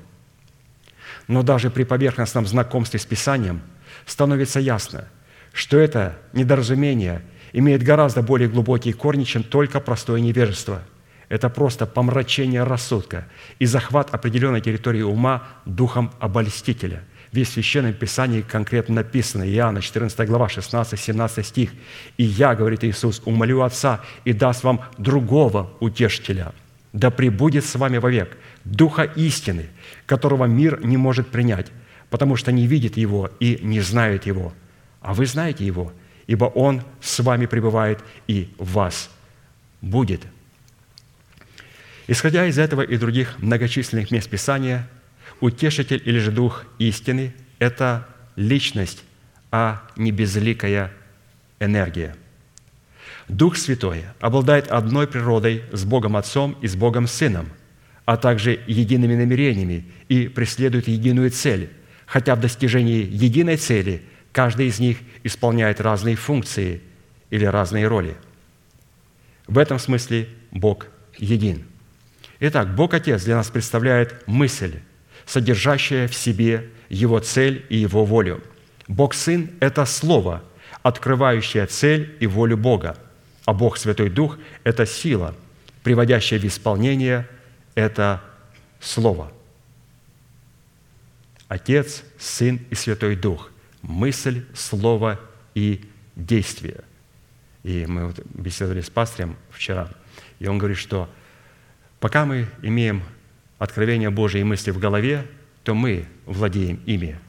Но 1.28 1.44
даже 1.44 1.70
при 1.70 1.84
поверхностном 1.84 2.48
знакомстве 2.48 3.02
с 3.02 3.06
Писанием 3.06 3.62
становится 4.06 4.62
ясно, 4.62 5.10
что 5.52 5.78
это 5.78 6.18
недоразумение 6.32 7.22
имеет 7.52 7.84
гораздо 7.84 8.22
более 8.22 8.48
глубокие 8.48 8.94
корни, 8.94 9.26
чем 9.26 9.44
только 9.44 9.82
простое 9.82 10.22
невежество. 10.22 10.84
Это 11.28 11.50
просто 11.50 11.86
помрачение 11.86 12.64
рассудка 12.64 13.28
и 13.60 13.66
захват 13.66 14.14
определенной 14.14 14.62
территории 14.62 15.02
ума 15.02 15.44
духом 15.66 16.14
обольстителя– 16.22 17.04
Весь 17.32 17.50
в 17.50 17.54
Священном 17.54 17.94
Писании 17.94 18.42
конкретно 18.42 18.96
написано, 18.96 19.44
Иоанна 19.44 19.82
14 19.82 20.28
глава, 20.28 20.48
16-17 20.48 21.44
стих. 21.44 21.72
«И 22.18 22.24
я,— 22.24 22.56
говорит 22.56 22.84
Иисус,— 22.84 23.22
умолю 23.26 23.62
Отца 23.62 24.02
и 24.24 24.34
даст 24.34 24.64
вам 24.64 24.82
другого 24.98 25.74
утешителя, 25.80 26.54
да 26.94 27.12
пребудет 27.12 27.66
с 27.66 27.76
вами 27.76 27.98
вовек, 27.98 28.38
Духа 28.64 29.04
истины, 29.04 29.68
которого 30.06 30.46
мир 30.46 30.86
не 30.86 30.98
может 30.98 31.28
принять, 31.28 31.68
потому 32.10 32.36
что 32.36 32.52
не 32.52 32.66
видит 32.66 32.98
Его 32.98 33.30
и 33.40 33.60
не 33.62 33.82
знает 33.82 34.26
Его. 34.26 34.54
А 35.02 35.14
вы 35.14 35.26
знаете 35.26 35.66
Его, 35.66 35.92
ибо 36.28 36.46
Он 36.46 36.82
с 37.02 37.20
вами 37.20 37.46
пребывает 37.46 38.00
и 38.28 38.54
в 38.58 38.74
вас 38.74 39.10
будет». 39.82 40.22
Исходя 42.10 42.46
из 42.46 42.58
этого 42.58 42.84
и 42.84 42.96
других 42.96 43.38
многочисленных 43.40 44.12
мест 44.12 44.30
Писания– 44.30 44.88
Утешитель 45.40 46.02
или 46.04 46.20
же 46.20 46.32
Дух 46.32 46.66
истины– 46.80 47.34
это 47.60 48.08
личность, 48.36 49.04
а 49.52 49.84
не 49.96 50.12
безликая 50.12 50.92
энергия. 51.60 52.16
Дух 53.28 53.58
Святой 53.58 54.06
обладает 54.20 54.68
одной 54.70 55.08
природой 55.08 55.64
с 55.72 55.84
Богом 55.84 56.16
Отцом 56.16 56.58
и 56.62 56.68
с 56.68 56.76
Богом 56.76 57.08
Сыном, 57.08 57.50
а 58.06 58.18
также 58.18 58.60
едиными 58.68 59.16
намерениями 59.16 59.86
и 60.08 60.28
преследует 60.28 60.88
единую 60.88 61.30
цель, 61.32 61.70
хотя 62.06 62.36
в 62.36 62.40
достижении 62.40 63.04
единой 63.04 63.58
цели 63.58 64.02
каждый 64.32 64.68
из 64.68 64.80
них 64.80 65.00
исполняет 65.24 65.82
разные 65.82 66.16
функции 66.16 66.82
или 67.30 67.46
разные 67.46 67.88
роли. 67.88 68.16
В 69.48 69.58
этом 69.58 69.78
смысле 69.78 70.30
Бог 70.52 70.88
един– 71.18 71.66
Итак, 72.40 72.76
Бог 72.76 72.94
Отец 72.94 73.24
для 73.24 73.36
нас 73.36 73.50
представляет 73.50 74.28
мысль, 74.28 74.76
содержащая 75.28 76.08
в 76.08 76.16
себе 76.16 76.70
Его 76.90 77.20
цель 77.20 77.66
и 77.70 77.78
Его 77.78 78.06
волю. 78.06 78.42
Бог 78.88 79.14
Сын– 79.14 79.52
это 79.60 79.86
Слово, 79.86 80.44
открывающее 80.82 81.68
цель 81.68 82.16
и 82.20 82.26
волю 82.26 82.58
Бога, 82.58 82.98
а 83.46 83.54
Бог 83.54 83.78
Святой 83.78 84.10
Дух– 84.10 84.40
это 84.64 84.88
сила, 84.88 85.36
приводящая 85.84 86.40
в 86.40 86.46
исполнение 86.46 87.28
это 87.76 88.24
Слово. 88.80 89.32
Отец, 91.48 92.04
Сын 92.18 92.60
и 92.72 92.76
Святой 92.76 93.16
Дух– 93.16 93.52
мысль, 93.82 94.46
слово 94.54 95.20
и 95.56 95.86
действие. 96.16 96.84
И 97.64 97.86
мы 97.86 98.14
беседовали 98.34 98.82
с 98.82 98.90
пастырем 98.90 99.36
вчера, 99.50 99.90
и 100.40 100.48
он 100.48 100.58
говорит, 100.58 100.78
что 100.78 101.10
пока 102.00 102.26
мы 102.26 102.48
имеем 102.62 103.04
откровение 103.58 104.10
Божие 104.10 104.42
и 104.42 104.46
мысли 104.46 104.72
в 104.72 104.80
голове, 104.80 105.26
то 105.64 105.74
мы 105.74 106.06
владеем 106.26 106.80
ими. 106.86 107.20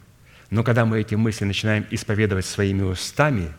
Но 0.51 0.63
когда 0.63 0.85
мы 0.85 1.01
эти 1.01 1.15
мысли 1.15 1.45
начинаем 1.45 1.87
исповедовать 1.91 2.47
своими 2.47 2.83
устами, 2.83 3.53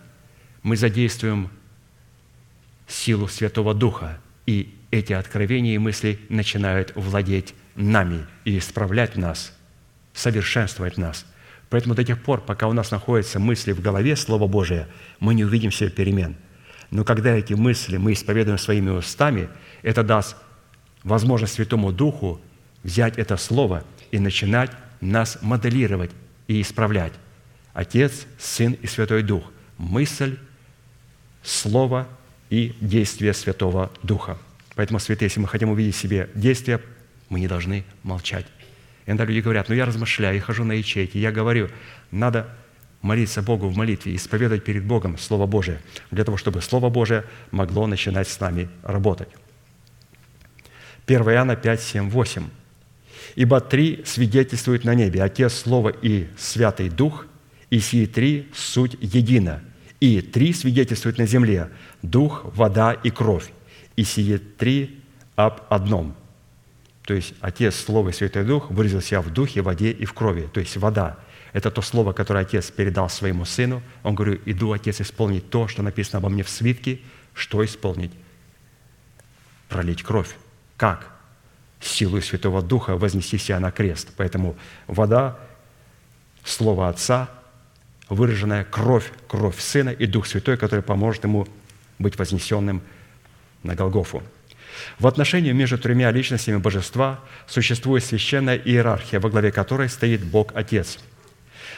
мы 0.63 0.75
задействуем 0.75 1.49
силу 2.87 3.27
Святого 3.27 3.73
Духа, 3.73 4.19
и 4.45 4.75
эти 4.91 5.13
откровения 5.13 5.75
и 5.75 5.77
мысли 5.77 6.19
начинают 6.29 6.93
владеть 6.95 7.53
нами 7.75 8.25
и 8.45 8.57
исправлять 8.57 9.15
нас, 9.15 9.55
совершенствовать 10.13 10.97
нас. 10.97 11.25
Поэтому 11.69 11.93
до 11.93 12.03
тех 12.03 12.21
пор, 12.21 12.41
пока 12.41 12.67
у 12.67 12.73
нас 12.73 12.89
находятся 12.89 13.39
мысли 13.39 13.71
в 13.73 13.81
голове 13.81 14.15
Слова 14.15 14.47
Божия, 14.47 14.87
мы 15.19 15.35
не 15.35 15.45
увидим 15.45 15.71
себе 15.71 15.91
перемен. 15.91 16.35
Но 16.89 17.03
когда 17.03 17.35
эти 17.35 17.53
мысли 17.53 17.97
мы 17.97 18.13
исповедуем 18.13 18.57
своими 18.57 18.89
устами, 18.89 19.49
это 19.83 20.03
даст 20.03 20.35
возможность 21.03 21.53
Святому 21.53 21.91
Духу 21.91 22.41
взять 22.83 23.17
это 23.17 23.37
Слово 23.37 23.83
и 24.11 24.19
начинать 24.19 24.71
нас 25.01 25.39
моделировать 25.41 26.11
и 26.47 26.61
исправлять. 26.61 27.13
Отец, 27.73 28.25
Сын 28.37 28.73
и 28.73 28.87
Святой 28.87 29.23
Дух. 29.23 29.43
Мысль, 29.77 30.37
Слово 31.43 32.07
и 32.49 32.75
действие 32.81 33.33
Святого 33.33 33.91
Духа. 34.03 34.37
Поэтому, 34.75 34.99
святые, 34.99 35.27
если 35.27 35.39
мы 35.39 35.47
хотим 35.47 35.69
увидеть 35.69 35.95
в 35.95 35.99
себе 35.99 36.29
действие, 36.35 36.81
мы 37.29 37.39
не 37.39 37.47
должны 37.47 37.83
молчать. 38.03 38.45
Иногда 39.05 39.25
люди 39.25 39.39
говорят, 39.39 39.69
ну 39.69 39.75
я 39.75 39.85
размышляю, 39.85 40.35
я 40.35 40.41
хожу 40.41 40.63
на 40.63 40.73
ячейки, 40.73 41.17
я 41.17 41.31
говорю, 41.31 41.69
надо 42.11 42.47
молиться 43.01 43.41
Богу 43.41 43.67
в 43.67 43.75
молитве, 43.75 44.15
исповедовать 44.15 44.63
перед 44.63 44.85
Богом 44.85 45.17
Слово 45.17 45.47
Божие, 45.47 45.81
для 46.11 46.23
того, 46.23 46.37
чтобы 46.37 46.61
Слово 46.61 46.89
Божие 46.89 47.23
могло 47.51 47.87
начинать 47.87 48.27
с 48.27 48.39
нами 48.39 48.69
работать. 48.83 49.29
1 51.07 51.21
Иоанна 51.21 51.55
5, 51.55 51.81
7, 51.81 52.09
8. 52.09 52.49
«Ибо 53.35 53.59
три 53.59 54.03
свидетельствуют 54.05 54.83
на 54.83 54.93
небе, 54.93 55.23
Отец, 55.23 55.53
Слово 55.53 55.89
и 55.89 56.27
Святый 56.37 56.89
Дух, 56.89 57.25
и 57.69 57.79
сии 57.79 58.05
три– 58.05 58.49
суть 58.53 58.97
едино. 58.99 59.61
И 59.99 60.21
три 60.21 60.53
свидетельствуют 60.53 61.17
на 61.17 61.25
земле– 61.25 61.69
Дух, 62.01 62.45
вода 62.55 62.93
и 62.93 63.09
кровь, 63.09 63.51
и 63.95 64.03
сие 64.03 64.37
три 64.39 65.01
об 65.35 65.61
одном». 65.69 66.15
То 67.03 67.13
есть 67.13 67.33
Отец, 67.41 67.75
Слово 67.75 68.09
и 68.09 68.13
Святой 68.13 68.43
Дух 68.43 68.69
выразил 68.69 69.01
себя 69.01 69.21
в 69.21 69.33
духе, 69.33 69.61
воде 69.61 69.91
и 69.91 70.05
в 70.05 70.13
крови. 70.13 70.47
То 70.53 70.59
есть 70.59 70.77
вода– 70.77 71.17
это 71.53 71.71
то 71.71 71.81
слово, 71.81 72.13
которое 72.13 72.41
Отец 72.41 72.69
передал 72.69 73.09
своему 73.09 73.45
Сыну. 73.45 73.81
Он 74.03 74.15
говорит, 74.15 74.41
иду, 74.45 74.71
Отец, 74.71 75.01
исполнить 75.01 75.49
то, 75.49 75.67
что 75.67 75.81
написано 75.81 76.19
обо 76.19 76.29
мне 76.29 76.43
в 76.43 76.49
свитке. 76.49 76.99
Что 77.33 77.63
исполнить? 77.65 78.11
Пролить 79.67 80.03
кровь. 80.03 80.35
Как? 80.77 81.18
Силой 81.79 82.21
Святого 82.21 82.61
Духа 82.61 82.97
вознести 82.97 83.37
себя 83.37 83.59
на 83.59 83.71
крест. 83.71 84.09
Поэтому 84.17 84.55
вода, 84.87 85.37
Слово 86.43 86.89
Отца, 86.89 87.29
выраженная 88.09 88.63
кровь, 88.63 89.11
кровь 89.27 89.59
Сына 89.59 89.89
и 89.89 90.05
Дух 90.05 90.27
Святой, 90.27 90.57
который 90.57 90.81
поможет 90.81 91.23
ему 91.23 91.47
быть 91.99 92.17
вознесенным 92.17 92.81
на 93.63 93.75
Голгофу. 93.75 94.23
В 94.97 95.07
отношении 95.07 95.51
между 95.51 95.77
тремя 95.77 96.11
личностями 96.11 96.57
божества 96.57 97.19
существует 97.47 98.03
священная 98.03 98.57
иерархия, 98.57 99.19
во 99.19 99.29
главе 99.29 99.51
которой 99.51 99.89
стоит 99.89 100.23
Бог 100.23 100.51
Отец. 100.55 100.99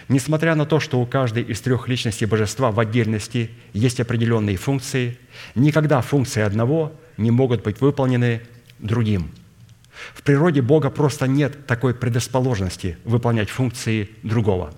Несмотря 0.07 0.55
на 0.55 0.65
то, 0.65 0.79
что 0.79 0.99
у 0.99 1.05
каждой 1.05 1.43
из 1.43 1.61
трех 1.61 1.87
личностей 1.87 2.25
божества 2.25 2.71
в 2.71 2.79
отдельности 2.79 3.51
есть 3.73 3.99
определенные 3.99 4.57
функции, 4.57 5.17
никогда 5.55 6.01
функции 6.01 6.41
одного 6.41 6.93
не 7.17 7.31
могут 7.31 7.63
быть 7.63 7.81
выполнены 7.81 8.41
другим. 8.79 9.31
В 10.13 10.23
природе 10.23 10.61
Бога 10.61 10.89
просто 10.89 11.27
нет 11.27 11.65
такой 11.67 11.93
предрасположенности 11.93 12.97
выполнять 13.03 13.49
функции 13.49 14.09
другого. 14.23 14.73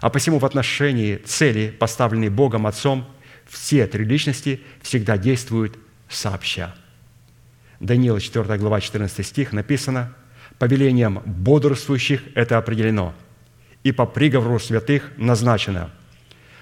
А 0.00 0.10
посему 0.10 0.38
в 0.38 0.44
отношении 0.44 1.16
цели, 1.16 1.70
поставленной 1.70 2.28
Богом 2.28 2.66
Отцом, 2.66 3.06
все 3.46 3.86
три 3.86 4.04
личности 4.04 4.60
всегда 4.82 5.16
действуют 5.16 5.78
сообща. 6.08 6.74
Даниила 7.80 8.20
4 8.20 8.58
глава 8.58 8.80
14 8.80 9.26
стих 9.26 9.52
написано, 9.52 10.14
«Повелением 10.58 11.22
бодрствующих 11.24 12.22
это 12.34 12.58
определено, 12.58 13.14
и 13.84 13.92
по 13.92 14.06
приговору 14.06 14.58
святых 14.58 15.12
назначено, 15.16 15.90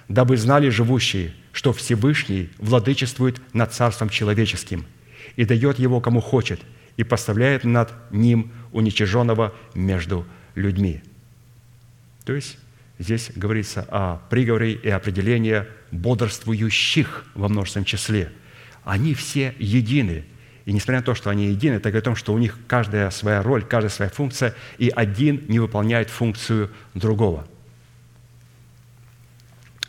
дабы 0.09 0.37
знали 0.37 0.68
живущие, 0.68 1.34
что 1.53 1.72
Всевышний 1.72 2.51
владычествует 2.59 3.41
над 3.55 3.72
царством 3.72 4.11
человеческим 4.11 4.84
и 5.37 5.45
дает 5.45 5.78
его 5.78 6.01
кому 6.01 6.20
хочет, 6.20 6.61
и 6.97 7.05
поставляет 7.05 7.65
над 7.65 7.93
ним 8.11 8.53
уничиженного 8.73 9.55
между 9.75 10.27
людьми». 10.55 11.03
То 12.25 12.33
есть 12.33 12.59
здесь 12.99 13.31
говорится 13.35 13.87
о 13.91 14.21
приговоре 14.31 14.73
и 14.73 14.89
определении 14.89 15.65
бодрствующих 15.93 17.25
во 17.35 17.49
множественном 17.49 17.85
числе. 17.85 18.33
Они 18.85 19.15
все 19.15 19.55
едины– 19.59 20.25
и 20.67 20.73
несмотря 20.73 20.99
на 20.99 21.05
то, 21.05 21.15
что 21.15 21.31
они 21.31 21.47
едины, 21.47 21.75
это 21.75 21.91
говорит 21.91 22.03
о 22.03 22.11
том, 22.11 22.17
что 22.17 22.35
у 22.35 22.39
них 22.39 22.59
каждая 22.67 23.11
своя 23.11 23.41
роль, 23.41 23.65
каждая 23.65 23.89
своя 23.89 24.11
функция, 24.11 24.53
и 24.79 24.89
один 24.95 25.45
не 25.47 25.61
выполняет 25.61 26.11
функцию 26.11 26.71
другого. 26.93 27.47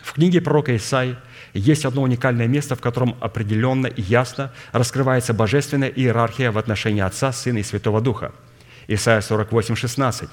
В 0.03 0.13
книге 0.13 0.39
пророка 0.39 0.75
Исаи 0.77 1.17
есть 1.53 1.85
одно 1.85 2.01
уникальное 2.01 2.47
место, 2.47 2.75
в 2.75 2.81
котором 2.81 3.15
определенно 3.19 3.87
и 3.87 4.01
ясно 4.01 4.51
раскрывается 4.71 5.33
божественная 5.33 5.89
иерархия 5.89 6.51
в 6.51 6.57
отношении 6.57 7.01
Отца, 7.01 7.31
Сына 7.31 7.59
и 7.59 7.63
Святого 7.63 8.01
Духа. 8.01 8.31
Исайя 8.87 9.21
48, 9.21 9.75
16. 9.75 10.29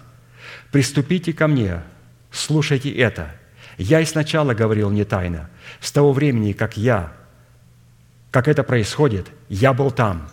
«Приступите 0.71 1.33
ко 1.33 1.47
мне, 1.47 1.83
слушайте 2.31 2.91
это. 2.91 3.35
Я 3.79 4.01
и 4.01 4.05
сначала 4.05 4.55
говорил 4.55 4.91
не 4.91 5.05
тайно. 5.05 5.51
С 5.81 5.91
того 5.91 6.13
времени, 6.13 6.53
как 6.53 6.77
я, 6.77 7.13
как 8.31 8.49
это 8.49 8.63
происходит, 8.63 9.29
я 9.49 9.73
был 9.73 9.91
там, 9.91 10.29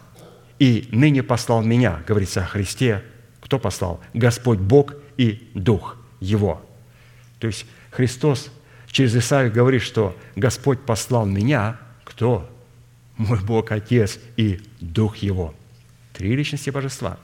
и 0.60 0.88
ныне 0.92 1.24
послал 1.24 1.64
меня, 1.64 2.04
говорится 2.08 2.44
о 2.44 2.46
Христе. 2.46 3.04
Кто 3.40 3.58
послал? 3.58 4.00
Господь 4.14 4.60
Бог 4.60 4.94
и 5.18 5.50
Дух 5.56 5.98
Его. 6.20 6.64
То 7.40 7.48
есть 7.48 7.66
Христос 7.90 8.52
через 8.92 9.16
Исаию 9.16 9.52
говорит, 9.52 9.82
что 9.82 10.18
Господь 10.36 10.82
послал 10.82 11.26
меня. 11.26 11.80
Кто? 12.04 12.50
Мой 13.18 13.40
Бог 13.42 13.72
Отец 13.72 14.20
и 14.38 14.60
Дух 14.80 15.18
Его. 15.18 15.54
Три 16.14 16.36
личности 16.36 16.70
Божества. 16.70 17.18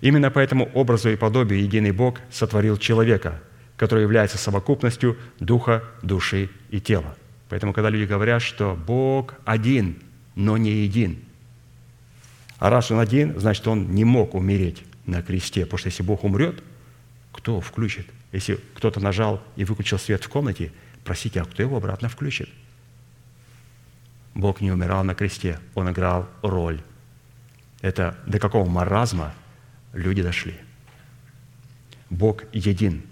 Именно 0.00 0.30
по 0.30 0.38
этому 0.38 0.70
образу 0.74 1.10
и 1.10 1.16
подобию 1.16 1.62
единый 1.62 1.92
Бог 1.92 2.20
сотворил 2.30 2.76
человека, 2.76 3.40
который 3.76 4.02
является 4.02 4.38
совокупностью 4.38 5.16
духа, 5.40 5.84
души 6.02 6.50
и 6.70 6.80
тела. 6.80 7.16
Поэтому, 7.48 7.72
когда 7.72 7.90
люди 7.90 8.04
говорят, 8.04 8.42
что 8.42 8.76
Бог 8.86 9.34
один, 9.44 10.02
но 10.34 10.56
не 10.56 10.70
един– 10.70 11.18
а 12.64 12.70
раз 12.70 12.90
он 12.90 12.98
один, 12.98 13.38
значит, 13.38 13.66
он 13.66 13.90
не 13.94 14.04
мог 14.04 14.34
умереть 14.34 14.84
на 15.04 15.20
кресте, 15.20 15.66
потому 15.66 15.78
что 15.78 15.88
если 15.88 16.02
Бог 16.02 16.24
умрет, 16.24 16.62
кто 17.30 17.60
включит? 17.60 18.06
Если 18.34 18.58
кто-то 18.74 18.98
нажал 18.98 19.40
и 19.54 19.64
выключил 19.64 19.96
свет 19.96 20.24
в 20.24 20.28
комнате, 20.28 20.72
просите, 21.04 21.40
а 21.40 21.44
кто 21.44 21.62
его 21.62 21.76
обратно 21.76 22.08
включит? 22.08 22.48
Бог 24.34 24.60
не 24.60 24.72
умирал 24.72 25.04
на 25.04 25.14
кресте, 25.14 25.60
Он 25.76 25.88
играл 25.92 26.28
роль. 26.42 26.82
Это 27.80 28.18
до 28.26 28.40
какого 28.40 28.68
маразма 28.68 29.32
люди 29.92 30.20
дошли. 30.20 30.56
Бог 32.10 32.42
един 32.52 33.04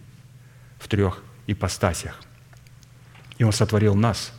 в 0.81 0.89
трех 0.89 1.23
ипостасях. 1.47 2.21
И 3.39 3.45
Он 3.45 3.53
сотворил 3.53 3.95
нас 3.95 4.33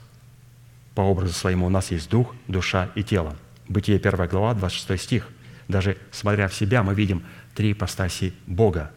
по 0.95 1.01
образу 1.01 1.31
своему. 1.31 1.67
У 1.67 1.69
нас 1.69 1.91
есть 1.91 2.09
дух, 2.09 2.35
душа 2.49 2.89
и 2.93 3.03
тело. 3.03 3.37
Бытие 3.69 3.99
1 3.99 4.27
глава, 4.27 4.53
26 4.53 5.01
стих. 5.01 5.29
Даже 5.69 5.97
смотря 6.11 6.49
в 6.49 6.53
себя, 6.53 6.83
мы 6.83 6.93
видим 6.93 7.23
три 7.55 7.71
ипостаси 7.71 8.33
Бога. 8.47 8.91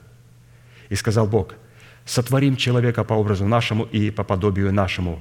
«И 0.89 0.97
сказал 0.97 1.28
Бог, 1.28 1.55
сотворим 2.07 2.57
человека 2.57 3.04
по 3.04 3.12
образу 3.12 3.46
нашему 3.46 3.84
и 3.84 4.11
по 4.11 4.24
подобию 4.24 4.72
нашему, 4.72 5.20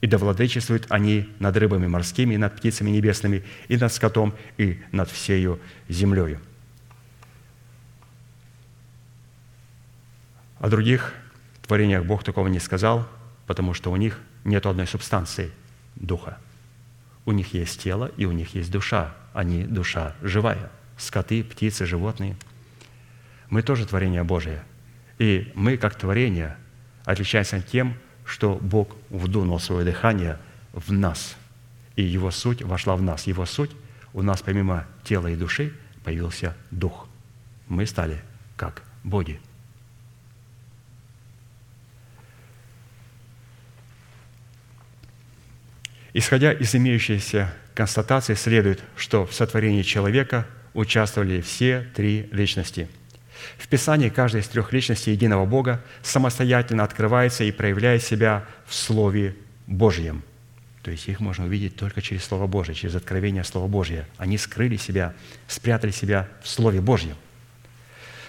и 0.00 0.08
да 0.08 0.18
владычествуют 0.18 0.86
они 0.88 1.28
над 1.38 1.56
рыбами 1.56 1.86
морскими, 1.86 2.34
и 2.34 2.38
над 2.38 2.56
птицами 2.56 2.90
небесными, 2.90 3.44
и 3.68 3.76
над 3.76 3.92
скотом, 3.92 4.34
и 4.58 4.80
над 4.90 5.08
всею 5.08 5.60
землею». 5.88 6.40
О 10.58 10.68
других 10.70 11.12
творениях 11.66 12.04
Бог 12.06 12.24
такого 12.24 12.48
не 12.48 12.58
сказал, 12.58 13.06
потому 13.46 13.74
что 13.74 13.92
у 13.92 13.96
них 13.96 14.18
нет 14.44 14.64
одной 14.64 14.86
субстанции– 14.86 15.50
духа. 15.94 16.38
У 17.26 17.32
них 17.32 17.52
есть 17.52 17.82
тело 17.82 18.10
и 18.16 18.24
у 18.24 18.32
них 18.32 18.54
есть 18.54 18.70
душа. 18.70 19.14
Они– 19.34 19.64
душа 19.64 20.14
живая. 20.22 20.70
Скоты, 20.96 21.44
птицы, 21.44 21.84
животные. 21.84 22.36
Мы 23.50 23.60
тоже 23.60 23.86
творение 23.86 24.24
Божие. 24.24 24.62
И 25.24 25.50
мы, 25.54 25.78
как 25.78 25.94
творение, 25.94 26.54
отличаемся 27.06 27.58
тем, 27.58 27.96
что 28.26 28.56
Бог 28.56 28.94
вдунул 29.08 29.58
свое 29.58 29.82
дыхание 29.82 30.38
в 30.74 30.92
нас. 30.92 31.36
И 31.96 32.02
Его 32.02 32.30
суть 32.30 32.60
вошла 32.60 32.94
в 32.94 33.00
нас. 33.00 33.26
Его 33.26 33.46
суть 33.46 33.70
у 34.12 34.20
нас 34.20 34.42
помимо 34.42 34.86
тела 35.02 35.28
и 35.28 35.34
души 35.34 35.72
появился 36.04 36.54
дух. 36.70 37.08
Мы 37.68 37.86
стали 37.86 38.20
как 38.58 38.82
боги– 39.02 39.40
Исходя 46.16 46.52
из 46.52 46.72
имеющейся 46.76 47.52
констатации, 47.74 48.34
следует, 48.34 48.80
что 48.96 49.26
в 49.26 49.34
сотворении 49.34 49.82
человека 49.82 50.46
участвовали 50.72 51.40
все 51.40 51.88
три 51.92 52.28
личности. 52.30 52.88
В 53.58 53.68
Писании 53.68 54.08
каждая 54.08 54.42
из 54.42 54.48
трех 54.48 54.72
личностей 54.72 55.12
единого 55.12 55.46
Бога 55.46 55.82
самостоятельно 56.02 56.84
открывается 56.84 57.44
и 57.44 57.52
проявляет 57.52 58.02
себя 58.02 58.44
в 58.66 58.74
Слове 58.74 59.36
Божьем. 59.66 60.22
То 60.82 60.90
есть 60.90 61.08
их 61.08 61.20
можно 61.20 61.46
увидеть 61.46 61.76
только 61.76 62.02
через 62.02 62.24
Слово 62.24 62.46
Божье, 62.46 62.74
через 62.74 62.94
откровение 62.94 63.44
Слова 63.44 63.66
Божьего. 63.68 64.04
Они 64.18 64.36
скрыли 64.36 64.76
себя, 64.76 65.14
спрятали 65.48 65.90
себя 65.90 66.28
в 66.42 66.48
Слове 66.48 66.80
Божьем. 66.80 67.16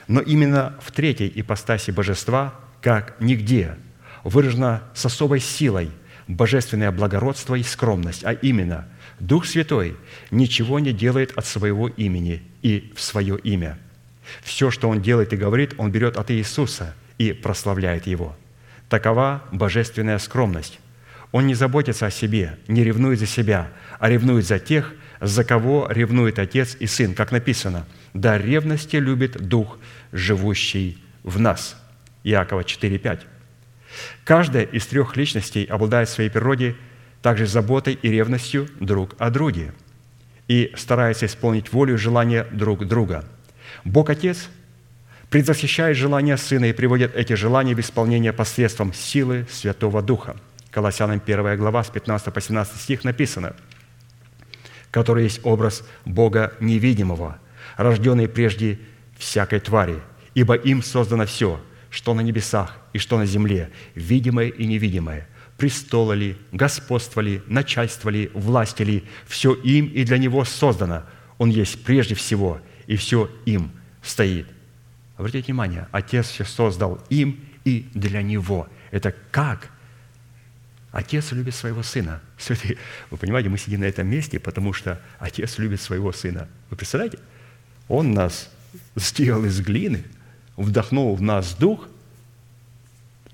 Но 0.08 0.22
именно 0.22 0.76
в 0.82 0.92
третьей 0.92 1.32
ипостаси 1.36 1.92
божества, 1.92 2.54
как 2.82 3.20
нигде, 3.20 3.76
выражено 4.24 4.84
с 4.94 5.06
особой 5.06 5.40
силой– 5.40 5.92
божественное 6.28 6.92
благородство 6.92 7.56
и 7.56 7.64
скромность, 7.64 8.24
а 8.24 8.34
именно 8.34 8.88
Дух 9.20 9.46
Святой 9.46 9.96
ничего 10.32 10.80
не 10.80 10.92
делает 10.92 11.38
от 11.38 11.46
своего 11.46 11.88
имени 11.88 12.44
и 12.62 12.92
в 12.96 13.02
свое 13.02 13.38
имя. 13.40 13.78
Все, 14.44 14.72
что 14.72 14.90
Он 14.90 15.02
делает 15.02 15.34
и 15.34 15.38
говорит, 15.38 15.74
Он 15.78 15.92
берет 15.92 16.18
от 16.18 16.32
Иисуса 16.32 16.96
и 17.18 17.34
прославляет 17.34 18.08
Его. 18.08 18.36
Такова 18.90 19.44
божественная 19.52 20.20
скромность. 20.20 20.80
Он 21.32 21.48
не 21.48 21.54
заботится 21.54 22.06
о 22.06 22.12
себе, 22.12 22.58
не 22.68 22.84
ревнует 22.84 23.20
за 23.20 23.26
себя, 23.26 23.70
а 24.00 24.10
ревнует 24.10 24.46
за 24.46 24.60
тех, 24.60 24.94
за 25.22 25.44
кого 25.44 25.88
ревнует 25.90 26.40
Отец 26.40 26.78
и 26.80 26.88
Сын, 26.88 27.14
как 27.14 27.32
написано, 27.32 27.86
«Да 28.14 28.38
ревности 28.38 28.98
любит 28.98 29.48
Дух, 29.48 29.78
живущий 30.12 30.98
в 31.24 31.40
нас». 31.40 31.82
Иакова 32.24 32.62
4,5. 32.62 33.22
Каждая 34.24 34.64
из 34.64 34.86
трех 34.88 35.16
личностей 35.16 35.66
обладает 35.66 36.10
в 36.10 36.14
своей 36.14 36.30
природе 36.30 36.76
также 37.22 37.48
заботой 37.48 37.98
и 38.02 38.10
ревностью 38.10 38.68
друг 38.80 39.16
о 39.18 39.30
друге 39.30 39.74
и 40.48 40.72
старается 40.76 41.26
исполнить 41.26 41.72
волю 41.74 41.96
и 41.96 41.98
желания 41.98 42.46
друг 42.52 42.86
друга. 42.88 43.26
Бог 43.86 44.10
Отец 44.10 44.50
предзащищает 45.30 45.96
желания 45.96 46.36
Сына 46.36 46.66
и 46.66 46.74
приводит 46.74 47.16
эти 47.16 47.34
желания 47.34 47.74
в 47.74 47.80
исполнение 47.80 48.34
посредством 48.34 48.94
силы 48.94 49.48
Святого 49.50 50.02
Духа. 50.02 50.36
Колоссянам 50.72 51.22
1 51.26 51.58
глава 51.58 51.84
с 51.84 51.90
15 51.90 52.34
по 52.34 52.42
17 52.42 52.82
стих 52.82 53.06
написано, 53.06 53.56
который 54.92 55.24
есть 55.24 55.40
образ 55.44 55.84
Бога 56.04 56.54
невидимого, 56.60 57.40
рожденный 57.78 58.28
прежде 58.28 58.80
всякой 59.18 59.62
твари, 59.62 60.02
ибо 60.34 60.56
им 60.56 60.84
создано 60.84 61.26
все– 61.26 61.62
что 61.96 62.14
на 62.14 62.20
небесах 62.20 62.78
и 62.92 62.98
что 62.98 63.18
на 63.18 63.26
земле, 63.26 63.72
видимое 63.96 64.50
и 64.50 64.66
невидимое, 64.66 65.30
престола 65.58 66.12
ли, 66.12 66.36
господство 66.52 67.22
ли, 67.22 67.42
начальство 67.48 68.10
ли, 68.10 68.30
власть 68.34 68.82
ли, 68.82 69.06
все 69.26 69.54
им 69.54 69.86
и 69.86 70.04
для 70.04 70.18
него 70.18 70.44
создано. 70.44 71.04
Он 71.38 71.50
есть 71.50 71.86
прежде 71.86 72.14
всего, 72.14 72.60
и 72.88 72.96
все 72.96 73.30
им 73.46 73.72
стоит. 74.02 74.48
Обратите 75.18 75.48
внимание, 75.48 75.88
Отец 75.92 76.28
все 76.28 76.44
создал 76.44 77.00
им 77.10 77.40
и 77.64 77.90
для 77.94 78.22
Него. 78.22 78.68
Это 78.92 79.14
как? 79.32 79.70
Отец 80.92 81.32
любит 81.32 81.56
своего 81.56 81.84
Сына. 81.84 82.22
Святые, 82.38 82.78
вы 83.10 83.18
понимаете, 83.18 83.50
мы 83.50 83.58
сидим 83.58 83.82
на 83.82 83.86
этом 83.86 84.08
месте, 84.08 84.40
потому 84.40 84.74
что 84.74 85.02
Отец 85.20 85.58
любит 85.58 85.82
своего 85.82 86.12
Сына. 86.12 86.48
Вы 86.70 86.78
представляете? 86.78 87.20
Он 87.88 88.14
нас 88.14 88.50
сделал 88.96 89.46
из 89.46 89.60
глины– 89.62 90.04
вдохнул 90.58 91.16
в 91.16 91.22
нас 91.22 91.56
Дух 91.56 91.88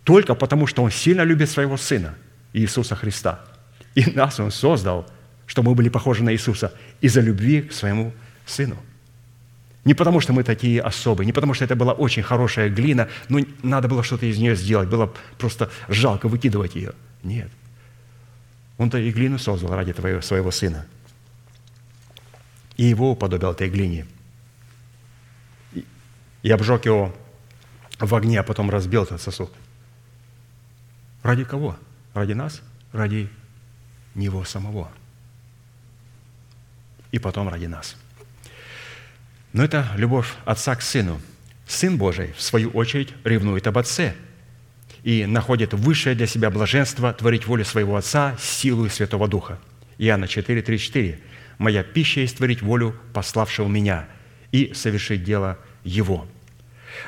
только 0.04 0.36
потому, 0.36 0.68
что 0.68 0.84
Он 0.84 0.91
сильно 0.91 1.22
любит 1.22 1.49
своего 1.49 1.78
Сына, 1.78 2.16
Иисуса 2.54 2.95
Христа. 2.95 3.39
И 3.93 4.10
нас 4.12 4.39
Он 4.39 4.52
создал, 4.52 5.10
чтобы 5.45 5.70
мы 5.70 5.76
были 5.76 5.89
похожи 5.89 6.24
на 6.24 6.34
Иисуса 6.34 6.74
из-за 7.02 7.22
любви 7.22 7.62
к 7.62 7.72
своему 7.72 8.14
Сыну. 8.45 8.78
Не 9.84 9.94
потому, 9.94 10.20
что 10.20 10.34
мы 10.34 10.44
такие 10.44 10.82
особые, 10.82 11.26
не 11.26 11.34
потому, 11.34 11.54
что 11.54 11.66
это 11.66 11.76
была 11.76 11.94
очень 11.94 12.22
хорошая 12.22 12.70
глина, 12.70 13.08
но 13.30 13.40
надо 13.64 13.88
было 13.88 14.04
что-то 14.04 14.28
из 14.28 14.38
нее 14.38 14.56
сделать, 14.56 14.88
было 14.88 15.12
просто 15.38 15.72
жалко 15.90 16.28
выкидывать 16.28 16.76
ее. 16.76 16.94
Нет. 17.24 17.50
Он-то 18.78 19.00
и 19.00 19.12
глину 19.12 19.40
создал 19.40 19.74
ради 19.76 19.94
твоего, 19.94 20.22
своего 20.22 20.52
Сына. 20.52 20.86
И 22.78 22.84
его 22.84 23.12
уподобил 23.12 23.52
этой 23.52 23.70
глине– 23.70 24.06
и 26.44 26.50
обжег 26.50 26.86
его 26.86 27.16
в 28.00 28.16
огне, 28.16 28.40
а 28.40 28.44
потом 28.44 28.70
разбил 28.70 29.04
этот 29.04 29.22
сосуд. 29.22 29.52
Ради 31.22 31.44
кого? 31.44 31.78
Ради 32.14 32.34
нас? 32.34 32.62
Ради 32.92 33.30
Него 34.16 34.44
самого. 34.44 34.92
И 37.12 37.20
потом 37.20 37.48
ради 37.48 37.66
нас. 37.66 37.96
Но 39.54 39.64
это 39.64 39.88
любовь 39.97 40.28
Отца 40.45 40.76
к 40.76 40.82
Сыну. 40.82 41.20
Сын 41.68 41.97
Божий, 41.97 42.34
в 42.38 42.41
свою 42.41 42.70
очередь, 42.70 43.10
ревнует 43.24 43.68
об 43.68 43.78
Отце 43.78 44.14
и 45.04 45.26
находит 45.26 45.74
высшее 45.74 46.16
для 46.16 46.28
себя 46.28 46.49
блаженство 46.49 47.12
творить 47.14 47.47
волю 47.47 47.66
своего 47.66 47.95
Отца 47.95 48.36
силу 48.39 48.88
Святого 48.89 49.28
Духа. 49.28 49.60
Иоанна 49.97 50.28
4, 50.28 50.62
34. 50.62 51.20
«Моя 51.58 51.84
пища 51.84 52.22
есть 52.22 52.38
творить 52.38 52.62
волю 52.62 52.95
пославшего 53.14 53.68
меня 53.68 54.08
и 54.52 54.74
совершить 54.74 55.24
дело 55.24 55.58
его. 55.84 56.28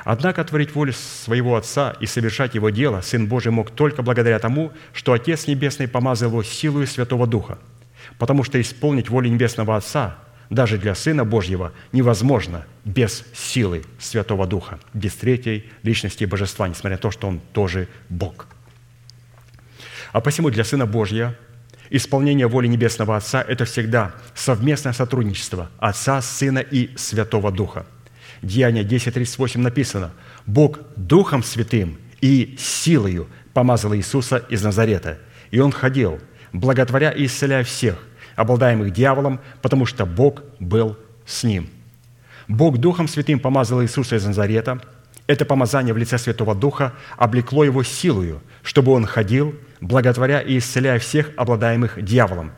Однако 0.04 0.44
творить 0.44 0.74
волю 0.74 0.92
своего 0.92 1.56
Отца 1.56 1.94
и 2.00 2.06
совершать 2.06 2.54
Его 2.54 2.70
дело 2.70 3.00
Сын 3.00 3.26
Божий 3.26 3.52
мог 3.52 3.70
только 3.70 4.02
благодаря 4.02 4.38
тому, 4.38 4.72
что 4.92 5.12
Отец 5.12 5.46
Небесный 5.46 5.88
помазал 5.88 6.30
Его 6.30 6.42
силой 6.42 6.86
Святого 6.86 7.26
Духа, 7.26 7.58
потому 8.18 8.44
что 8.44 8.60
исполнить 8.60 9.08
волю 9.08 9.30
Небесного 9.30 9.76
Отца 9.76 10.16
даже 10.54 10.78
для 10.78 10.94
Сына 10.94 11.24
Божьего 11.24 11.72
невозможно 11.92 12.64
без 12.84 13.24
силы 13.34 13.84
Святого 13.98 14.46
Духа, 14.46 14.78
без 14.92 15.14
третьей 15.14 15.64
личности 15.82 16.24
Божества, 16.24 16.68
несмотря 16.68 16.96
на 16.96 17.02
то, 17.02 17.10
что 17.10 17.28
Он 17.28 17.40
тоже 17.52 17.88
Бог. 18.08 18.46
А 20.12 20.20
посему 20.20 20.50
для 20.50 20.64
Сына 20.64 20.86
Божьего 20.86 21.34
исполнение 21.90 22.46
воли 22.46 22.68
Небесного 22.68 23.16
Отца– 23.16 23.42
это 23.48 23.64
всегда 23.64 24.14
совместное 24.34 24.92
сотрудничество 24.92 25.70
Отца, 25.78 26.22
Сына 26.22 26.60
и 26.60 26.96
Святого 26.96 27.50
Духа– 27.50 27.86
Деяния 28.44 28.82
10.38 28.82 29.58
написано, 29.58 30.12
«Бог 30.46 30.80
Духом 30.96 31.42
Святым 31.42 31.98
и 32.20 32.56
силою 32.58 33.26
помазал 33.52 33.94
Иисуса 33.94 34.38
из 34.48 34.62
Назарета, 34.62 35.18
и 35.50 35.60
Он 35.60 35.72
ходил, 35.72 36.20
благотворя 36.52 37.10
и 37.10 37.26
исцеляя 37.26 37.64
всех, 37.64 37.96
обладаемых 38.36 38.92
дьяволом, 38.92 39.40
потому 39.62 39.86
что 39.86 40.06
Бог 40.06 40.42
был 40.60 40.96
с 41.26 41.44
ним». 41.44 41.68
Бог 42.48 42.78
Духом 42.78 43.08
Святым 43.08 43.40
помазал 43.40 43.82
Иисуса 43.82 44.16
из 44.16 44.24
Назарета. 44.24 44.80
Это 45.26 45.44
помазание 45.44 45.94
в 45.94 45.96
лице 45.96 46.18
Святого 46.18 46.54
Духа 46.54 46.92
облекло 47.16 47.64
его 47.64 47.82
силою, 47.82 48.42
чтобы 48.62 48.92
он 48.92 49.06
ходил, 49.06 49.54
благотворя 49.80 50.40
и 50.40 50.58
исцеляя 50.58 50.98
всех, 50.98 51.30
обладаемых 51.36 52.02
дьяволом. 52.04 52.52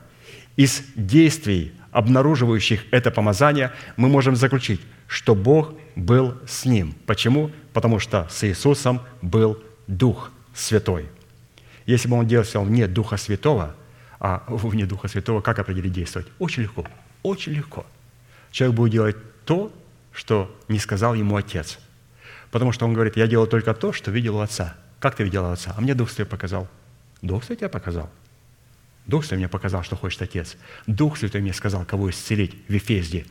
Из 0.57 0.83
действий, 0.97 1.73
обнаруживающих 1.93 2.85
это 2.91 3.11
помазание, 3.11 3.73
мы 3.97 4.09
можем 4.09 4.35
заключить, 4.35 4.81
что 5.07 5.35
Бог 5.35 5.75
был 5.95 6.35
с 6.49 6.65
ним. 6.65 6.95
Почему? 7.07 7.53
Потому 7.73 8.01
что 8.01 8.27
с 8.31 8.43
Иисусом 8.45 9.03
был 9.23 9.63
Дух 9.87 10.33
Святой. 10.55 11.07
Если 11.85 12.09
бы 12.09 12.17
он 12.17 12.27
делался 12.27 12.59
вне 12.59 12.89
Духа 12.89 13.17
Святого, 13.17 13.77
а 14.19 14.45
вне 14.49 14.87
Духа 14.87 15.09
Святого 15.09 15.41
как 15.41 15.59
определить 15.59 15.93
действовать? 15.93 16.29
Очень 16.39 16.65
легко, 16.65 16.87
очень 17.23 17.53
легко. 17.53 17.87
Человек 18.51 18.77
будет 18.77 18.93
делать 18.93 19.17
то, 19.45 19.73
что 20.13 20.55
не 20.69 20.79
сказал 20.79 21.15
ему 21.15 21.37
Отец. 21.37 21.79
Потому 22.51 22.73
что 22.73 22.87
он 22.87 22.95
говорит, 22.95 23.17
я 23.17 23.27
делал 23.27 23.47
только 23.47 23.75
то, 23.75 23.93
что 23.93 24.11
видел 24.11 24.37
у 24.37 24.41
Отца. 24.41 24.77
Как 24.99 25.15
ты 25.15 25.25
видел 25.25 25.45
Отца? 25.45 25.75
А 25.77 25.81
мне 25.81 25.95
Дух 25.95 26.09
Святой 26.09 26.27
показал. 26.27 26.69
Дух 27.21 27.45
Святой 27.45 27.57
тебя 27.57 27.69
показал. 27.69 28.11
Дух 29.07 29.25
Святой 29.25 29.39
мне 29.39 29.49
показал, 29.49 29.83
что 29.83 29.97
хочет 29.97 30.23
Отец. 30.23 30.57
Дух 30.87 31.19
Святой 31.19 31.43
мне 31.43 31.53
сказал, 31.53 31.85
кого 31.85 32.11
исцелить 32.11 32.57
в 32.69 32.73
Ефезде. 32.73 33.27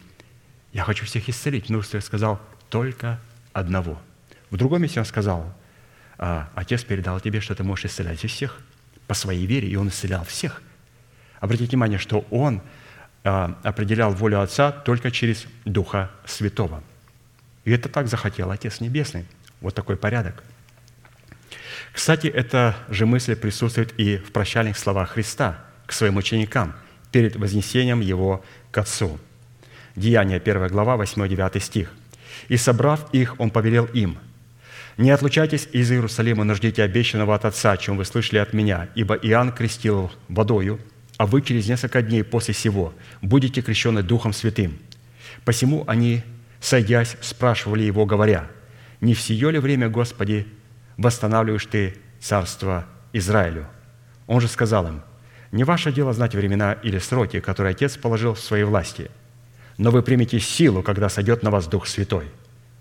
Я 0.74 0.84
хочу 0.84 1.06
всех 1.06 1.28
исцелить. 1.28 1.68
Дух 1.68 1.86
Святой 1.86 2.02
сказал, 2.02 2.40
только 2.70 3.20
одного. 3.54 4.00
В 4.50 4.58
другом 4.58 4.82
месте 4.82 5.00
он 5.00 5.06
сказал, 5.06 5.54
«А, 6.18 6.50
Отец 6.56 6.84
передал 6.84 7.20
тебе, 7.20 7.42
что 7.42 7.56
ты 7.56 7.64
можешь 7.64 7.86
исцелять 7.86 8.20
всех 8.20 8.60
по 9.08 9.14
своей 9.14 9.46
вере, 9.46 9.68
и 9.68 9.76
Он 9.76 9.90
исцелял 9.90 10.24
всех. 10.24 10.62
Обратите 11.40 11.72
внимание, 11.72 12.00
что 12.00 12.26
Он 12.30 12.62
а, 13.24 13.58
определял 13.64 14.12
волю 14.12 14.42
Отца 14.42 14.72
только 14.72 15.12
через 15.12 15.46
Духа 15.66 16.12
Святого. 16.26 16.84
И 17.64 17.72
это 17.72 17.90
так 17.90 18.08
захотел 18.08 18.52
Отец 18.52 18.80
Небесный. 18.80 19.26
Вот 19.62 19.74
такой 19.74 19.98
порядок– 19.98 20.44
кстати, 21.96 22.28
эта 22.28 22.76
же 22.90 23.06
мысль 23.06 23.38
присутствует 23.38 23.98
и 23.98 24.18
в 24.18 24.34
прощальных 24.34 24.78
словах 24.78 25.12
Христа 25.12 25.60
к 25.86 25.94
своим 25.94 26.18
ученикам 26.18 26.76
перед 27.14 27.38
вознесением 27.38 28.02
Его 28.02 28.44
к 28.72 28.78
Отцу. 28.78 29.18
Деяние 29.96 30.40
1 30.40 30.68
глава, 30.68 31.02
8-9 31.02 31.60
стих. 31.62 31.94
«И, 32.50 32.58
собрав 32.58 33.14
их, 33.14 33.40
Он 33.40 33.50
повелел 33.50 33.86
им, 33.86 34.18
«Не 34.98 35.12
отлучайтесь 35.12 35.70
из 35.72 35.90
Иерусалима, 35.90 36.44
но 36.44 36.54
ждите 36.54 36.84
обещанного 36.84 37.34
от 37.34 37.46
Отца, 37.46 37.78
чем 37.78 37.96
вы 37.96 38.04
слышали 38.04 38.40
от 38.40 38.52
Меня, 38.52 38.90
ибо 38.96 39.16
Иоанн 39.16 39.54
крестил 39.54 40.12
водою, 40.28 40.80
а 41.18 41.26
вы 41.26 41.42
через 41.42 41.68
несколько 41.68 42.02
дней 42.02 42.24
после 42.24 42.54
сего 42.54 42.94
будете 43.22 43.62
крещены 43.62 44.04
Духом 44.04 44.34
Святым». 44.34 44.78
Посему 45.44 45.84
они, 45.88 46.24
сойдясь, 46.60 47.18
спрашивали 47.22 47.84
Его, 47.84 48.06
говоря, 48.06 48.50
«Не 49.02 49.14
в 49.14 49.22
сие 49.22 49.52
ли 49.52 49.60
время, 49.60 49.90
Господи, 49.90 50.48
восстанавливаешь 50.98 51.66
ты 51.66 51.96
царство 52.20 52.86
Израилю». 53.14 53.68
Он 54.28 54.42
же 54.42 54.48
сказал 54.48 54.88
им, 54.88 55.02
«Не 55.52 55.64
ваше 55.64 55.92
дело 55.92 56.14
знать 56.14 56.36
времена 56.36 56.74
или 56.74 57.00
сроки, 57.00 57.40
которые 57.40 57.72
Отец 57.72 57.98
положил 57.98 58.34
в 58.34 58.40
своей 58.40 58.64
власти, 58.64 59.12
но 59.78 59.92
вы 59.92 60.02
примете 60.02 60.40
силу, 60.40 60.82
когда 60.82 61.10
сойдет 61.10 61.44
на 61.44 61.52
вас 61.52 61.68
Дух 61.68 61.88
Святой. 61.88 62.26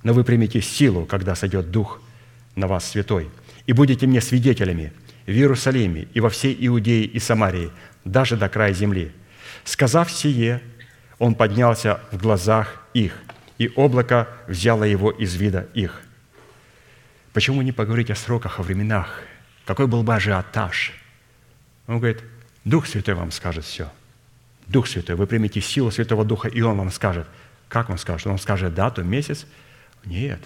Но 0.03 0.13
вы 0.13 0.25
примете 0.25 0.61
силу, 0.61 1.07
когда 1.07 1.35
сойдет 1.35 1.71
Дух 1.71 2.01
на 2.55 2.67
вас 2.67 2.89
Святой, 2.89 3.31
и 3.67 3.73
будете 3.73 4.07
мне 4.07 4.21
свидетелями 4.21 4.93
в 5.27 5.31
Иерусалиме 5.31 6.09
и 6.15 6.21
во 6.21 6.29
всей 6.29 6.57
Иудее 6.67 7.05
и 7.05 7.19
Самарии, 7.19 7.71
даже 8.05 8.37
до 8.37 8.49
края 8.49 8.73
земли». 8.73 9.13
Сказав 9.65 10.11
сие, 10.11 10.61
он 11.19 11.35
поднялся 11.35 12.01
в 12.11 12.19
глазах 12.19 12.83
их, 12.93 13.15
и 13.59 13.73
облако 13.77 14.29
взяло 14.47 14.85
его 14.85 15.11
из 15.11 15.35
вида 15.37 15.69
их. 15.75 16.03
Почему 17.33 17.63
не 17.63 17.73
поговорить 17.73 18.11
о 18.11 18.15
сроках, 18.15 18.59
о 18.59 18.63
временах? 18.63 19.23
Какой 19.65 19.87
был 19.87 20.03
бы 20.03 20.15
ажиотаж? 20.15 20.93
Он 21.87 21.99
говорит, 21.99 22.23
Дух 22.65 22.87
Святой 22.87 23.15
вам 23.15 23.31
скажет 23.31 23.65
все. 23.65 23.91
Дух 24.67 24.87
Святой, 24.87 25.17
вы 25.17 25.27
примете 25.27 25.61
силу 25.61 25.91
Святого 25.91 26.25
Духа, 26.25 26.49
и 26.49 26.61
Он 26.63 26.77
вам 26.79 26.91
скажет. 26.91 27.27
Как 27.69 27.91
Он 27.91 27.99
скажет? 27.99 28.27
Он 28.27 28.39
скажет 28.39 28.75
дату, 28.75 29.03
месяц? 29.03 29.47
Нет. 30.05 30.41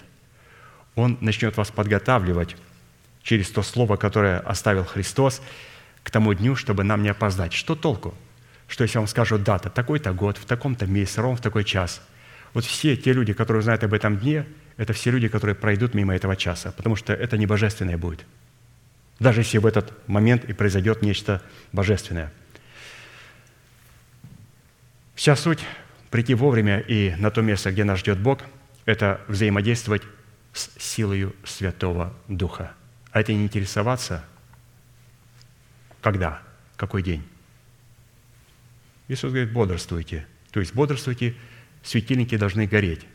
Он 0.95 1.17
начнет 1.21 1.55
вас 1.57 1.69
подготавливать 1.69 2.55
через 3.21 3.49
то 3.49 3.61
слово, 3.63 3.95
которое 3.95 4.39
оставил 4.39 4.85
Христос 4.85 5.41
к 6.03 6.11
тому 6.11 6.33
дню, 6.33 6.55
чтобы 6.55 6.83
нам 6.83 7.03
не 7.03 7.09
опоздать. 7.09 7.53
Что 7.53 7.75
толку? 7.75 8.15
Что 8.67 8.83
если 8.83 8.97
вам 8.97 9.07
скажут 9.07 9.43
дата, 9.43 9.69
такой-то 9.69 10.13
год, 10.13 10.37
в 10.37 10.45
таком-то 10.45 10.85
месяце, 10.85 11.21
ровно 11.21 11.37
в 11.37 11.41
такой 11.41 11.63
час. 11.63 12.01
Вот 12.53 12.65
все 12.65 12.95
те 12.95 13.13
люди, 13.13 13.33
которые 13.33 13.63
знают 13.63 13.83
об 13.83 13.93
этом 13.93 14.17
дне, 14.17 14.45
это 14.77 14.93
все 14.93 15.11
люди, 15.11 15.27
которые 15.27 15.55
пройдут 15.55 15.93
мимо 15.93 16.15
этого 16.15 16.35
часа, 16.35 16.71
потому 16.71 16.95
что 16.95 17.13
это 17.13 17.37
не 17.37 17.45
божественное 17.45 17.97
будет. 17.97 18.25
Даже 19.19 19.41
если 19.41 19.57
в 19.57 19.65
этот 19.65 19.91
момент 20.07 20.45
и 20.45 20.53
произойдет 20.53 21.01
нечто 21.01 21.41
божественное. 21.73 22.31
Вся 25.15 25.35
суть 25.35 25.59
прийти 26.09 26.33
вовремя 26.33 26.79
и 26.79 27.13
на 27.17 27.29
то 27.29 27.41
место, 27.41 27.71
где 27.71 27.83
нас 27.83 27.99
ждет 27.99 28.19
Бог, 28.19 28.39
это 28.85 29.19
взаимодействовать 29.27 30.03
с 30.53 30.69
силою 30.79 31.35
Святого 31.43 32.13
Духа. 32.27 32.71
А 33.11 33.19
это 33.19 33.33
не 33.33 33.43
интересоваться, 33.43 34.23
когда, 36.01 36.41
какой 36.75 37.03
день. 37.03 37.23
Иисус 39.07 39.31
говорит, 39.31 39.51
бодрствуйте. 39.51 40.27
То 40.51 40.59
есть 40.59 40.73
бодрствуйте, 40.73 41.35
светильники 41.83 42.37
должны 42.37 42.67
гореть. 42.67 43.05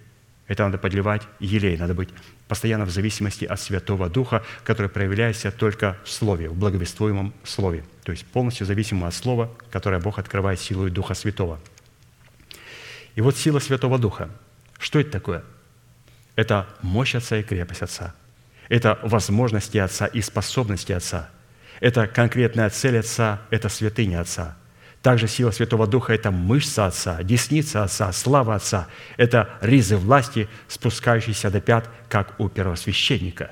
Это 0.46 0.64
надо 0.64 0.76
подливать 0.76 1.22
елей, 1.40 1.76
надо 1.76 1.94
быть 1.94 2.10
постоянно 2.48 2.84
в 2.84 2.90
зависимости 2.90 3.46
от 3.46 3.58
Святого 3.60 4.10
Духа, 4.10 4.44
который 4.62 4.90
проявляется 4.90 5.50
только 5.50 5.96
в 6.04 6.10
Слове, 6.10 6.50
в 6.50 6.54
благовествуемом 6.54 7.32
Слове. 7.44 7.84
То 8.02 8.12
есть 8.12 8.26
полностью 8.26 8.66
зависимо 8.66 9.06
от 9.06 9.14
Слова, 9.14 9.50
которое 9.70 10.00
Бог 10.00 10.18
открывает 10.18 10.60
силой 10.60 10.90
Духа 10.90 11.14
Святого. 11.14 11.60
И 13.14 13.20
вот 13.20 13.36
сила 13.36 13.58
Святого 13.58 13.98
Духа. 13.98 14.28
Что 14.78 15.00
это 15.00 15.10
такое? 15.10 15.44
Это 16.36 16.68
мощь 16.82 17.14
Отца 17.14 17.38
и 17.38 17.42
крепость 17.42 17.82
Отца. 17.82 18.14
Это 18.68 18.98
возможности 19.02 19.78
Отца 19.78 20.06
и 20.06 20.20
способности 20.20 20.92
Отца. 20.92 21.30
Это 21.84 22.06
конкретная 22.06 22.70
цель 22.70 22.98
Отца, 22.98 23.42
это 23.50 23.68
святыня 23.68 24.22
Отца– 24.22 24.56
также 25.04 25.28
сила 25.28 25.50
Святого 25.50 25.86
Духа– 25.86 26.14
это 26.14 26.30
мышца 26.30 26.86
Отца, 26.86 27.22
десница 27.22 27.84
Отца, 27.84 28.10
слава 28.10 28.54
Отца. 28.54 28.88
Это 29.18 29.50
ризы 29.60 29.98
власти, 29.98 30.48
спускающиеся 30.66 31.50
до 31.50 31.60
пят, 31.60 31.90
как 32.08 32.40
у 32.40 32.48
первосвященника. 32.48 33.50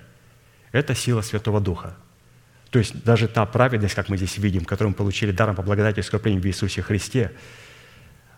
Это 0.72 0.94
сила 0.94 1.20
Святого 1.20 1.60
Духа. 1.60 1.94
То 2.70 2.78
есть 2.78 3.04
даже 3.04 3.28
та 3.28 3.44
праведность, 3.44 3.94
как 3.94 4.08
мы 4.08 4.16
здесь 4.16 4.38
видим, 4.38 4.64
которую 4.64 4.92
мы 4.92 4.96
получили 4.96 5.30
даром 5.30 5.54
по 5.54 5.60
благодати 5.60 5.98
и 5.98 6.00
искуплению 6.00 6.40
в 6.40 6.46
Иисусе 6.46 6.80
Христе, 6.80 7.32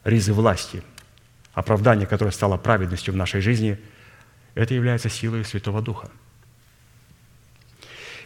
ризы 0.03 0.33
власти, 0.33 0.83
оправдание, 1.53 2.09
которое 2.09 2.33
стало 2.33 2.57
праведностью 2.57 3.15
в 3.15 3.17
нашей 3.17 3.41
жизни, 3.43 3.79
это 4.57 4.75
является 4.75 5.09
силой 5.09 5.45
Святого 5.45 5.81
Духа. 5.81 6.11